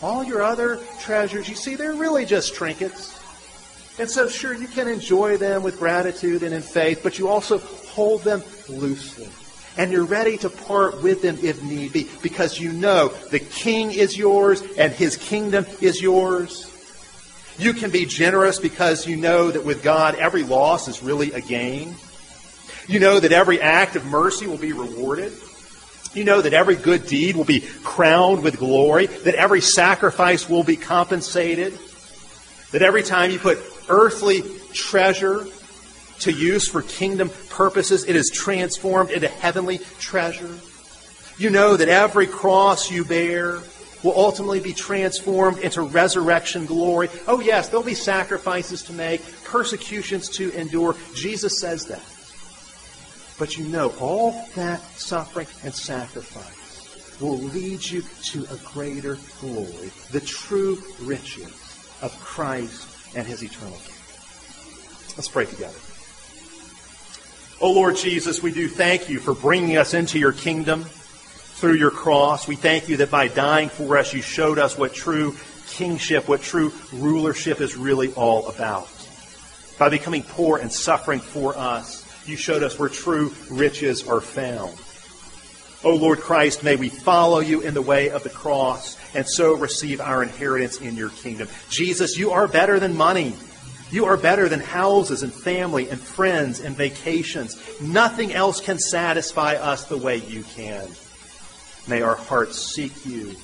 all 0.03 0.22
your 0.22 0.43
other 0.43 0.78
treasures, 1.01 1.49
you 1.49 1.55
see, 1.55 1.74
they're 1.74 1.95
really 1.95 2.26
just 2.26 2.55
trinkets. 2.55 3.18
And 3.99 4.11
so, 4.11 4.28
sure, 4.28 4.53
you 4.53 4.68
can 4.68 4.89
enjoy 4.89 5.39
them 5.39 5.62
with 5.62 5.78
gratitude 5.78 6.43
and 6.43 6.53
in 6.53 6.61
faith, 6.61 7.01
but 7.03 7.18
you 7.18 7.28
also 7.28 7.57
hold 7.57 8.24
them 8.24 8.43
loosely 8.68 9.30
and 9.76 9.90
you're 9.90 10.04
ready 10.04 10.36
to 10.38 10.50
part 10.50 11.02
with 11.02 11.22
them 11.22 11.38
if 11.42 11.62
need 11.62 11.92
be 11.92 12.08
because 12.22 12.58
you 12.58 12.72
know 12.72 13.08
the 13.30 13.38
king 13.38 13.92
is 13.92 14.16
yours 14.16 14.62
and 14.76 14.92
his 14.92 15.16
kingdom 15.16 15.66
is 15.80 16.00
yours. 16.00 16.68
You 17.58 17.72
can 17.72 17.90
be 17.90 18.06
generous 18.06 18.58
because 18.58 19.06
you 19.06 19.16
know 19.16 19.50
that 19.50 19.64
with 19.64 19.82
God, 19.82 20.14
every 20.14 20.42
loss 20.42 20.88
is 20.88 21.02
really 21.02 21.32
a 21.32 21.40
gain. 21.40 21.94
You 22.88 22.98
know 22.98 23.20
that 23.20 23.32
every 23.32 23.60
act 23.60 23.96
of 23.96 24.04
mercy 24.04 24.46
will 24.46 24.58
be 24.58 24.72
rewarded. 24.72 25.32
You 26.14 26.24
know 26.24 26.42
that 26.42 26.52
every 26.52 26.76
good 26.76 27.06
deed 27.06 27.36
will 27.36 27.44
be 27.44 27.60
crowned 27.84 28.42
with 28.42 28.58
glory, 28.58 29.06
that 29.06 29.34
every 29.34 29.62
sacrifice 29.62 30.48
will 30.48 30.64
be 30.64 30.76
compensated, 30.76 31.78
that 32.72 32.82
every 32.82 33.02
time 33.02 33.30
you 33.30 33.38
put 33.38 33.58
earthly 33.88 34.42
treasure 34.74 35.46
to 36.22 36.32
use 36.32 36.68
for 36.68 36.82
kingdom 36.82 37.30
purposes. 37.48 38.04
It 38.04 38.16
is 38.16 38.30
transformed 38.30 39.10
into 39.10 39.28
heavenly 39.28 39.78
treasure. 39.98 40.54
You 41.38 41.50
know 41.50 41.76
that 41.76 41.88
every 41.88 42.26
cross 42.26 42.90
you 42.90 43.04
bear 43.04 43.60
will 44.02 44.14
ultimately 44.16 44.60
be 44.60 44.72
transformed 44.72 45.58
into 45.58 45.82
resurrection 45.82 46.66
glory. 46.66 47.08
Oh, 47.26 47.40
yes, 47.40 47.68
there'll 47.68 47.84
be 47.84 47.94
sacrifices 47.94 48.82
to 48.84 48.92
make, 48.92 49.22
persecutions 49.44 50.28
to 50.30 50.50
endure. 50.52 50.96
Jesus 51.14 51.60
says 51.60 51.86
that. 51.86 52.02
But 53.38 53.56
you 53.56 53.66
know, 53.66 53.92
all 54.00 54.46
that 54.56 54.80
suffering 54.98 55.46
and 55.64 55.74
sacrifice 55.74 57.18
will 57.20 57.38
lead 57.38 57.84
you 57.84 58.02
to 58.24 58.44
a 58.52 58.56
greater 58.72 59.16
glory, 59.40 59.90
the 60.10 60.20
true 60.20 60.82
riches 61.00 61.98
of 62.02 62.16
Christ 62.20 63.16
and 63.16 63.26
his 63.26 63.42
eternal 63.42 63.76
kingdom. 63.76 63.92
Let's 65.16 65.28
pray 65.28 65.46
together. 65.46 65.78
Oh 67.62 67.70
Lord 67.70 67.94
Jesus, 67.94 68.42
we 68.42 68.50
do 68.50 68.66
thank 68.66 69.08
you 69.08 69.20
for 69.20 69.34
bringing 69.34 69.76
us 69.76 69.94
into 69.94 70.18
your 70.18 70.32
kingdom 70.32 70.82
through 70.82 71.74
your 71.74 71.92
cross. 71.92 72.48
We 72.48 72.56
thank 72.56 72.88
you 72.88 72.96
that 72.96 73.12
by 73.12 73.28
dying 73.28 73.68
for 73.68 73.96
us, 73.96 74.12
you 74.12 74.20
showed 74.20 74.58
us 74.58 74.76
what 74.76 74.92
true 74.92 75.36
kingship, 75.68 76.28
what 76.28 76.42
true 76.42 76.72
rulership 76.92 77.60
is 77.60 77.76
really 77.76 78.12
all 78.14 78.48
about. 78.48 78.88
By 79.78 79.90
becoming 79.90 80.24
poor 80.24 80.58
and 80.58 80.72
suffering 80.72 81.20
for 81.20 81.56
us, 81.56 82.04
you 82.26 82.36
showed 82.36 82.64
us 82.64 82.80
where 82.80 82.88
true 82.88 83.32
riches 83.48 84.08
are 84.08 84.20
found. 84.20 84.76
O 85.84 85.92
oh 85.92 85.94
Lord 85.94 86.18
Christ, 86.18 86.64
may 86.64 86.74
we 86.74 86.88
follow 86.88 87.38
you 87.38 87.60
in 87.60 87.74
the 87.74 87.82
way 87.82 88.10
of 88.10 88.24
the 88.24 88.30
cross 88.30 88.98
and 89.14 89.24
so 89.24 89.54
receive 89.54 90.00
our 90.00 90.24
inheritance 90.24 90.80
in 90.80 90.96
your 90.96 91.10
kingdom. 91.10 91.46
Jesus, 91.70 92.18
you 92.18 92.32
are 92.32 92.48
better 92.48 92.80
than 92.80 92.96
money. 92.96 93.34
You 93.93 94.07
are 94.07 94.16
better 94.16 94.49
than 94.49 94.61
houses 94.61 95.22
and 95.22 95.30
family 95.30 95.90
and 95.90 96.01
friends 96.01 96.61
and 96.61 96.74
vacations. 96.74 97.61
Nothing 97.78 98.32
else 98.32 98.59
can 98.59 98.78
satisfy 98.78 99.57
us 99.57 99.84
the 99.84 99.99
way 99.99 100.16
you 100.16 100.45
can. 100.45 100.88
May 101.86 102.01
our 102.01 102.14
hearts 102.14 102.59
seek 102.59 103.05
you. 103.05 103.36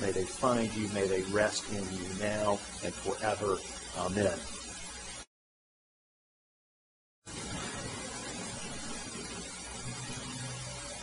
May 0.00 0.10
they 0.10 0.24
find 0.24 0.74
you. 0.74 0.88
May 0.88 1.06
they 1.06 1.22
rest 1.22 1.70
in 1.70 1.84
you 1.96 2.04
now 2.20 2.58
and 2.82 2.92
forever. 2.92 3.56
Amen. 3.96 4.36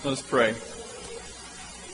Let 0.03 0.13
us 0.13 0.21
pray. 0.21 0.53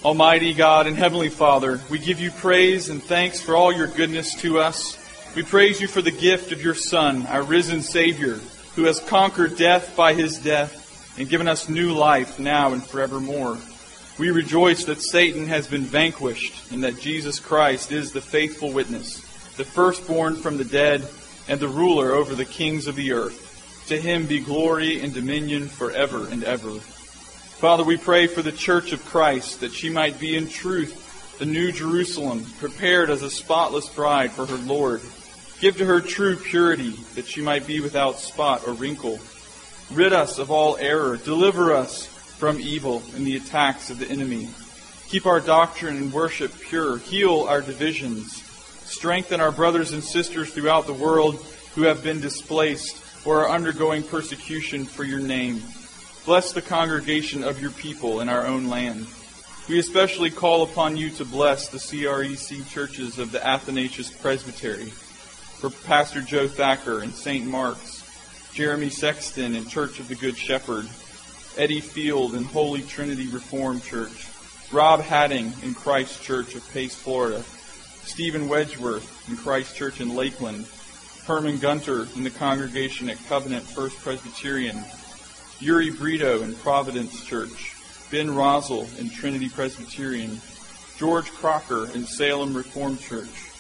Almighty 0.03 0.55
God 0.55 0.87
and 0.87 0.95
Heavenly 0.95 1.29
Father, 1.29 1.79
we 1.91 1.99
give 1.99 2.19
you 2.19 2.31
praise 2.31 2.89
and 2.89 3.03
thanks 3.03 3.39
for 3.39 3.55
all 3.55 3.71
your 3.71 3.87
goodness 3.87 4.33
to 4.41 4.59
us. 4.59 4.97
We 5.37 5.43
praise 5.43 5.79
you 5.79 5.87
for 5.87 6.01
the 6.01 6.09
gift 6.09 6.51
of 6.51 6.63
your 6.63 6.73
Son, 6.73 7.27
our 7.27 7.43
risen 7.43 7.83
Savior, 7.83 8.39
who 8.75 8.85
has 8.85 8.99
conquered 8.99 9.55
death 9.55 9.95
by 9.95 10.15
his 10.15 10.39
death 10.39 11.15
and 11.19 11.29
given 11.29 11.47
us 11.47 11.69
new 11.69 11.93
life 11.93 12.39
now 12.39 12.73
and 12.73 12.83
forevermore. 12.83 13.59
We 14.17 14.31
rejoice 14.31 14.85
that 14.85 15.03
Satan 15.03 15.45
has 15.45 15.67
been 15.67 15.83
vanquished 15.83 16.71
and 16.71 16.83
that 16.83 16.99
Jesus 16.99 17.39
Christ 17.39 17.91
is 17.91 18.11
the 18.11 18.19
faithful 18.19 18.73
witness, 18.73 19.17
the 19.57 19.63
firstborn 19.63 20.37
from 20.37 20.57
the 20.57 20.65
dead 20.65 21.07
and 21.47 21.59
the 21.59 21.67
ruler 21.67 22.13
over 22.13 22.33
the 22.33 22.43
kings 22.43 22.87
of 22.87 22.95
the 22.95 23.11
earth. 23.11 23.85
To 23.89 24.01
him 24.01 24.25
be 24.25 24.39
glory 24.39 25.01
and 25.01 25.13
dominion 25.13 25.67
forever 25.67 26.27
and 26.29 26.43
ever. 26.43 26.79
Father, 26.79 27.83
we 27.83 27.97
pray 27.97 28.25
for 28.25 28.41
the 28.41 28.51
church 28.51 28.91
of 28.91 29.05
Christ 29.05 29.59
that 29.59 29.71
she 29.71 29.91
might 29.91 30.19
be 30.19 30.35
in 30.35 30.47
truth 30.47 31.37
the 31.37 31.45
new 31.45 31.71
Jerusalem, 31.71 32.43
prepared 32.57 33.11
as 33.11 33.21
a 33.21 33.29
spotless 33.29 33.87
bride 33.87 34.31
for 34.31 34.47
her 34.47 34.57
Lord. 34.57 35.01
Give 35.59 35.75
to 35.77 35.85
her 35.85 36.01
true 36.01 36.35
purity 36.35 36.91
that 37.15 37.27
she 37.27 37.41
might 37.41 37.65
be 37.65 37.79
without 37.79 38.19
spot 38.19 38.67
or 38.67 38.73
wrinkle. 38.73 39.19
Rid 39.91 40.13
us 40.13 40.37
of 40.37 40.51
all 40.51 40.77
error. 40.77 41.17
Deliver 41.17 41.73
us 41.73 42.05
from 42.05 42.59
evil 42.59 43.01
and 43.15 43.25
the 43.25 43.37
attacks 43.37 43.89
of 43.89 43.97
the 43.99 44.07
enemy. 44.07 44.49
Keep 45.09 45.25
our 45.25 45.39
doctrine 45.39 45.97
and 45.97 46.13
worship 46.13 46.53
pure. 46.59 46.97
Heal 46.97 47.45
our 47.49 47.61
divisions. 47.61 48.43
Strengthen 48.85 49.41
our 49.41 49.51
brothers 49.51 49.93
and 49.93 50.03
sisters 50.03 50.51
throughout 50.51 50.85
the 50.85 50.93
world 50.93 51.43
who 51.75 51.83
have 51.83 52.03
been 52.03 52.21
displaced 52.21 53.03
or 53.25 53.41
are 53.45 53.49
undergoing 53.49 54.03
persecution 54.03 54.85
for 54.85 55.03
your 55.03 55.19
name. 55.19 55.61
Bless 56.25 56.51
the 56.51 56.61
congregation 56.61 57.43
of 57.43 57.61
your 57.61 57.71
people 57.71 58.19
in 58.19 58.29
our 58.29 58.45
own 58.45 58.67
land. 58.67 59.07
We 59.67 59.79
especially 59.79 60.29
call 60.29 60.63
upon 60.63 60.97
you 60.97 61.09
to 61.11 61.25
bless 61.25 61.67
the 61.69 61.77
CREC 61.77 62.69
churches 62.69 63.17
of 63.17 63.31
the 63.31 63.45
Athanasius 63.45 64.11
Presbytery, 64.11 64.93
for 65.57 65.71
Pastor 65.71 66.21
Joe 66.21 66.47
Thacker 66.47 67.01
and 67.01 67.13
St. 67.13 67.43
Mark's, 67.43 68.03
Jeremy 68.53 68.89
Sexton 68.89 69.55
and 69.55 69.67
Church 69.67 69.99
of 69.99 70.07
the 70.07 70.15
Good 70.15 70.37
Shepherd, 70.37 70.87
Eddie 71.57 71.81
Field 71.81 72.35
and 72.35 72.45
Holy 72.45 72.83
Trinity 72.83 73.27
Reformed 73.27 73.83
Church, 73.83 74.27
Rob 74.71 75.01
Hadding 75.01 75.51
in 75.63 75.73
Christ 75.73 76.21
Church 76.21 76.53
of 76.53 76.69
Pace, 76.71 76.93
Florida, 76.93 77.41
Steven 78.03 78.47
Wedgeworth 78.47 79.29
in 79.29 79.35
Christ 79.35 79.75
Church 79.75 79.99
in 79.99 80.15
Lakeland, 80.15 80.67
Herman 81.25 81.57
Gunter 81.57 82.07
in 82.15 82.23
the 82.23 82.29
congregation 82.29 83.09
at 83.09 83.17
Covenant 83.27 83.63
First 83.63 83.97
Presbyterian, 83.97 84.77
Uri 85.59 85.89
Brito 85.89 86.43
in 86.43 86.53
Providence 86.53 87.25
Church, 87.25 87.75
Ben 88.11 88.29
Rosel 88.29 88.87
in 88.99 89.09
Trinity 89.09 89.49
Presbyterian, 89.49 90.39
George 90.97 91.31
Crocker 91.31 91.89
in 91.95 92.05
Salem 92.05 92.55
Reformed 92.55 93.01
Church, 93.01 93.51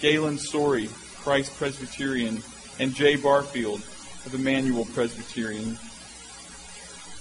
Galen 0.00 0.36
Sorey, 0.36 0.90
Christ 1.26 1.56
Presbyterian, 1.56 2.40
and 2.78 2.94
Jay 2.94 3.16
Barfield 3.16 3.80
of 4.26 4.32
Emmanuel 4.32 4.84
Presbyterian. 4.84 5.76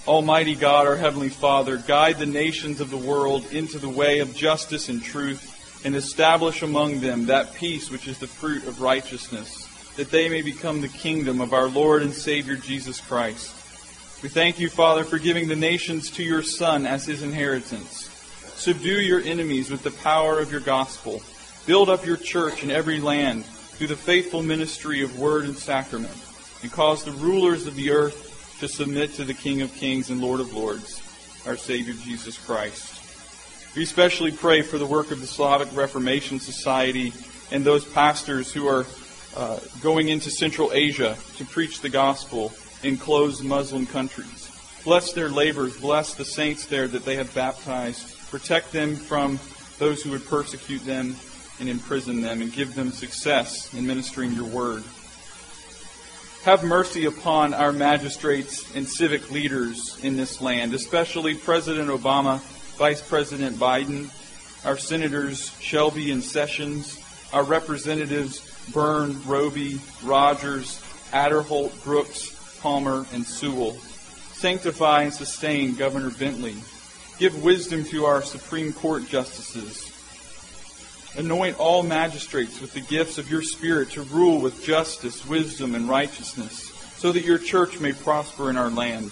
Almighty 0.07 0.53
God, 0.53 0.85
our 0.85 0.95
Heavenly 0.95 1.29
Father, 1.29 1.77
guide 1.77 2.19
the 2.19 2.27
nations 2.27 2.79
of 2.81 2.91
the 2.91 2.97
world 2.97 3.51
into 3.51 3.79
the 3.79 3.89
way 3.89 4.19
of 4.19 4.35
justice 4.35 4.89
and 4.89 5.01
truth, 5.01 5.81
and 5.83 5.95
establish 5.95 6.61
among 6.61 6.99
them 6.99 7.25
that 7.25 7.55
peace 7.55 7.89
which 7.89 8.07
is 8.07 8.19
the 8.19 8.27
fruit 8.27 8.67
of 8.67 8.79
righteousness, 8.79 9.67
that 9.95 10.11
they 10.11 10.29
may 10.29 10.43
become 10.43 10.81
the 10.81 10.87
kingdom 10.87 11.41
of 11.41 11.51
our 11.51 11.67
Lord 11.67 12.03
and 12.03 12.13
Savior 12.13 12.57
Jesus 12.57 13.01
Christ. 13.01 13.55
We 14.21 14.29
thank 14.29 14.59
you, 14.59 14.69
Father, 14.69 15.03
for 15.03 15.17
giving 15.17 15.47
the 15.47 15.55
nations 15.55 16.11
to 16.11 16.23
your 16.23 16.43
Son 16.43 16.85
as 16.85 17.07
his 17.07 17.23
inheritance. 17.23 18.07
Subdue 18.53 19.01
your 19.01 19.21
enemies 19.21 19.71
with 19.71 19.81
the 19.81 19.89
power 19.89 20.37
of 20.37 20.51
your 20.51 20.61
gospel. 20.61 21.23
Build 21.65 21.89
up 21.89 22.05
your 22.05 22.17
church 22.17 22.61
in 22.61 22.69
every 22.69 22.99
land 22.99 23.45
through 23.75 23.87
the 23.87 23.95
faithful 23.95 24.41
ministry 24.41 25.01
of 25.01 25.19
word 25.19 25.43
and 25.43 25.57
sacrament 25.57 26.15
and 26.61 26.71
cause 26.71 27.03
the 27.03 27.11
rulers 27.11 27.67
of 27.67 27.75
the 27.75 27.91
earth 27.91 28.57
to 28.61 28.69
submit 28.69 29.13
to 29.13 29.25
the 29.25 29.33
King 29.33 29.61
of 29.61 29.73
Kings 29.75 30.09
and 30.09 30.21
Lord 30.21 30.39
of 30.39 30.53
Lords, 30.53 31.01
our 31.45 31.57
Savior 31.57 31.93
Jesus 31.93 32.37
Christ. 32.37 33.01
We 33.75 33.83
especially 33.83 34.31
pray 34.31 34.61
for 34.61 34.77
the 34.77 34.85
work 34.85 35.11
of 35.11 35.19
the 35.19 35.27
Slavic 35.27 35.75
Reformation 35.75 36.39
Society 36.39 37.11
and 37.51 37.65
those 37.65 37.83
pastors 37.83 38.53
who 38.53 38.65
are 38.65 38.85
uh, 39.35 39.59
going 39.81 40.07
into 40.07 40.31
Central 40.31 40.71
Asia 40.71 41.17
to 41.35 41.43
preach 41.43 41.81
the 41.81 41.89
gospel 41.89 42.53
in 42.81 42.95
closed 42.95 43.43
Muslim 43.43 43.85
countries. 43.85 44.49
Bless 44.85 45.11
their 45.11 45.29
labors, 45.29 45.75
bless 45.77 46.13
the 46.13 46.23
saints 46.23 46.67
there 46.67 46.87
that 46.87 47.03
they 47.03 47.17
have 47.17 47.33
baptized, 47.35 48.29
protect 48.29 48.71
them 48.71 48.95
from 48.95 49.37
those 49.79 50.01
who 50.01 50.11
would 50.11 50.25
persecute 50.25 50.85
them 50.85 51.17
and 51.59 51.69
imprison 51.69 52.21
them, 52.21 52.41
and 52.41 52.51
give 52.51 52.75
them 52.75 52.91
success 52.91 53.73
in 53.73 53.87
ministering 53.87 54.33
your 54.33 54.45
word. 54.45 54.83
Have 56.43 56.63
mercy 56.63 57.05
upon 57.05 57.53
our 57.53 57.71
magistrates 57.71 58.75
and 58.75 58.87
civic 58.87 59.31
leaders 59.31 59.97
in 60.03 60.15
this 60.15 60.41
land, 60.41 60.73
especially 60.73 61.33
President 61.33 61.89
Obama, 61.89 62.39
Vice 62.77 63.01
President 63.01 63.57
Biden, 63.57 64.09
our 64.65 64.77
senators 64.77 65.51
Shelby 65.59 66.11
and 66.11 66.23
Sessions, 66.23 66.99
our 67.33 67.43
representatives 67.43 68.41
Byrne, 68.73 69.21
Roby, 69.25 69.79
Rogers, 70.03 70.81
Aderholt, 71.11 71.83
Brooks, 71.83 72.59
Palmer, 72.61 73.05
and 73.13 73.25
Sewell. 73.25 73.73
Sanctify 74.33 75.03
and 75.03 75.13
sustain 75.13 75.75
Governor 75.75 76.09
Bentley. 76.09 76.55
Give 77.19 77.43
wisdom 77.43 77.85
to 77.85 78.05
our 78.05 78.21
Supreme 78.21 78.73
Court 78.73 79.07
justices. 79.07 79.91
Anoint 81.17 81.57
all 81.59 81.81
magistrates 81.81 82.59
with 82.59 82.73
the 82.73 82.81
gifts 82.81 83.17
of 83.17 83.31
your 83.31 83.41
Spirit 83.41 83.91
to 83.91 84.01
rule 84.03 84.41
with 84.41 84.65
justice, 84.65 85.25
wisdom, 85.25 85.73
and 85.73 85.87
righteousness, 85.87 86.71
so 86.97 87.13
that 87.13 87.23
your 87.23 87.37
church 87.37 87.79
may 87.79 87.93
prosper 87.93 88.49
in 88.49 88.57
our 88.57 88.69
land. 88.69 89.11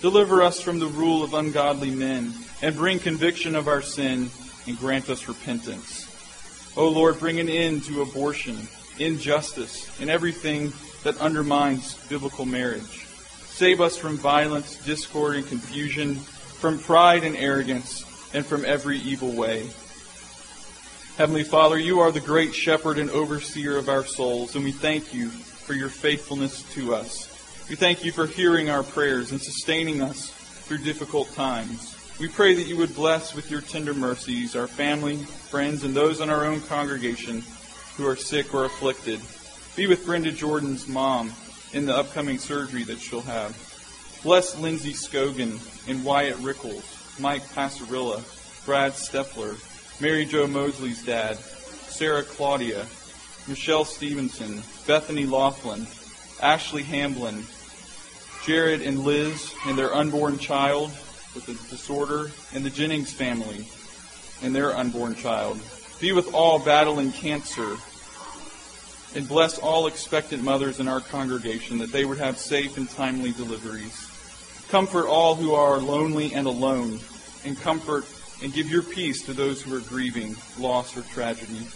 Deliver 0.00 0.42
us 0.42 0.60
from 0.60 0.78
the 0.78 0.86
rule 0.86 1.24
of 1.24 1.34
ungodly 1.34 1.90
men, 1.90 2.32
and 2.62 2.76
bring 2.76 3.00
conviction 3.00 3.56
of 3.56 3.66
our 3.66 3.82
sin, 3.82 4.30
and 4.68 4.78
grant 4.78 5.10
us 5.10 5.26
repentance. 5.26 6.08
O 6.76 6.88
Lord, 6.88 7.18
bring 7.18 7.40
an 7.40 7.48
end 7.48 7.84
to 7.84 8.02
abortion, 8.02 8.68
injustice, 8.98 10.00
and 10.00 10.08
everything 10.08 10.72
that 11.02 11.20
undermines 11.20 11.94
biblical 12.08 12.46
marriage. 12.46 13.06
Save 13.46 13.80
us 13.80 13.96
from 13.96 14.16
violence, 14.16 14.76
discord, 14.84 15.36
and 15.36 15.46
confusion, 15.46 16.14
from 16.14 16.78
pride 16.78 17.24
and 17.24 17.36
arrogance, 17.36 18.04
and 18.32 18.46
from 18.46 18.64
every 18.64 18.98
evil 18.98 19.32
way. 19.32 19.68
Heavenly 21.22 21.44
Father, 21.44 21.78
you 21.78 22.00
are 22.00 22.10
the 22.10 22.18
great 22.18 22.52
shepherd 22.52 22.98
and 22.98 23.08
overseer 23.08 23.78
of 23.78 23.88
our 23.88 24.04
souls, 24.04 24.56
and 24.56 24.64
we 24.64 24.72
thank 24.72 25.14
you 25.14 25.28
for 25.28 25.72
your 25.72 25.88
faithfulness 25.88 26.64
to 26.72 26.96
us. 26.96 27.28
We 27.70 27.76
thank 27.76 28.04
you 28.04 28.10
for 28.10 28.26
hearing 28.26 28.70
our 28.70 28.82
prayers 28.82 29.30
and 29.30 29.40
sustaining 29.40 30.02
us 30.02 30.30
through 30.30 30.78
difficult 30.78 31.32
times. 31.32 31.96
We 32.18 32.26
pray 32.26 32.54
that 32.54 32.66
you 32.66 32.76
would 32.76 32.96
bless 32.96 33.36
with 33.36 33.52
your 33.52 33.60
tender 33.60 33.94
mercies 33.94 34.56
our 34.56 34.66
family, 34.66 35.18
friends, 35.18 35.84
and 35.84 35.94
those 35.94 36.20
in 36.20 36.28
our 36.28 36.44
own 36.44 36.60
congregation 36.62 37.44
who 37.96 38.04
are 38.04 38.16
sick 38.16 38.52
or 38.52 38.64
afflicted. 38.64 39.20
Be 39.76 39.86
with 39.86 40.04
Brenda 40.04 40.32
Jordan's 40.32 40.88
mom 40.88 41.32
in 41.72 41.86
the 41.86 41.94
upcoming 41.94 42.38
surgery 42.38 42.82
that 42.82 42.98
she'll 42.98 43.20
have. 43.20 43.56
Bless 44.24 44.58
Lindsay 44.58 44.92
Scogan 44.92 45.60
and 45.88 46.04
Wyatt 46.04 46.38
Rickles, 46.38 47.20
Mike 47.20 47.44
Passarilla, 47.50 48.24
Brad 48.66 48.94
Steffler, 48.94 49.56
Mary 50.00 50.24
Jo 50.24 50.46
Mosley's 50.46 51.04
dad, 51.04 51.36
Sarah 51.36 52.22
Claudia, 52.22 52.86
Michelle 53.46 53.84
Stevenson, 53.84 54.62
Bethany 54.86 55.26
Laughlin, 55.26 55.86
Ashley 56.40 56.82
Hamblin, 56.82 57.44
Jared 58.44 58.82
and 58.82 59.00
Liz 59.00 59.54
and 59.66 59.78
their 59.78 59.94
unborn 59.94 60.38
child 60.38 60.90
with 61.34 61.48
a 61.48 61.70
disorder, 61.70 62.30
and 62.52 62.64
the 62.64 62.70
Jennings 62.70 63.12
family 63.12 63.66
and 64.42 64.54
their 64.54 64.76
unborn 64.76 65.14
child. 65.14 65.60
Be 66.00 66.12
with 66.12 66.34
all 66.34 66.58
battling 66.58 67.12
cancer, 67.12 67.76
and 69.14 69.28
bless 69.28 69.58
all 69.58 69.86
expectant 69.86 70.42
mothers 70.42 70.80
in 70.80 70.88
our 70.88 71.00
congregation 71.00 71.78
that 71.78 71.92
they 71.92 72.04
would 72.04 72.18
have 72.18 72.38
safe 72.38 72.76
and 72.76 72.90
timely 72.90 73.30
deliveries. 73.32 74.08
Comfort 74.68 75.06
all 75.06 75.36
who 75.36 75.54
are 75.54 75.78
lonely 75.78 76.34
and 76.34 76.46
alone, 76.46 76.98
and 77.44 77.58
comfort 77.60 78.04
and 78.42 78.52
give 78.52 78.68
your 78.68 78.82
peace 78.82 79.22
to 79.22 79.32
those 79.32 79.62
who 79.62 79.74
are 79.74 79.80
grieving 79.80 80.34
loss 80.58 80.96
or 80.96 81.02
tragedy. 81.02 81.66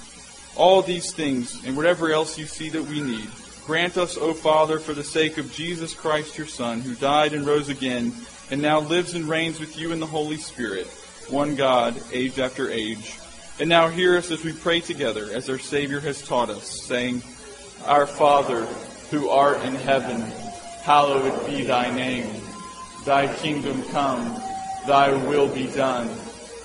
All 0.57 0.83
these 0.83 1.12
things 1.12 1.64
and 1.64 1.77
whatever 1.77 2.11
else 2.11 2.39
you 2.39 2.47
see 2.47 2.71
that 2.71 2.83
we 2.83 3.01
need, 3.01 3.29
grant 3.67 3.97
us, 3.97 4.17
O 4.17 4.33
Father, 4.33 4.79
for 4.79 4.93
the 4.93 5.05
sake 5.05 5.39
of 5.39 5.53
Jesus 5.53 5.95
Christ, 5.95 6.37
your 6.37 6.47
Son, 6.47 6.81
who 6.81 6.95
died 6.95 7.35
and 7.35 7.47
rose 7.47 7.69
again, 7.69 8.12
and 8.51 8.61
now 8.61 8.81
lives 8.81 9.14
and 9.14 9.29
reigns 9.29 9.61
with 9.61 9.79
you 9.79 9.93
in 9.93 10.01
the 10.01 10.07
Holy 10.07 10.39
Spirit, 10.39 10.87
one 11.29 11.57
God, 11.57 12.01
age 12.12 12.39
after 12.39 12.71
age. 12.71 13.19
And 13.61 13.69
now 13.69 13.89
hear 13.89 14.17
us 14.17 14.31
as 14.31 14.45
we 14.45 14.53
pray 14.53 14.81
together, 14.81 15.29
as 15.33 15.49
our 15.49 15.59
Savior 15.59 16.01
has 16.01 16.23
taught 16.23 16.51
us, 16.51 16.87
saying, 16.87 17.23
Our 17.85 18.07
Father, 18.07 18.64
who 19.11 19.29
art 19.29 19.62
in 19.62 19.75
heaven, 19.75 20.21
hallowed 20.83 21.47
be 21.47 21.62
thy 21.62 21.95
name. 21.95 22.43
Thy 23.05 23.33
kingdom 23.37 23.83
come, 23.85 24.41
thy 24.87 25.12
will 25.27 25.49
be 25.49 25.69
done 25.69 26.09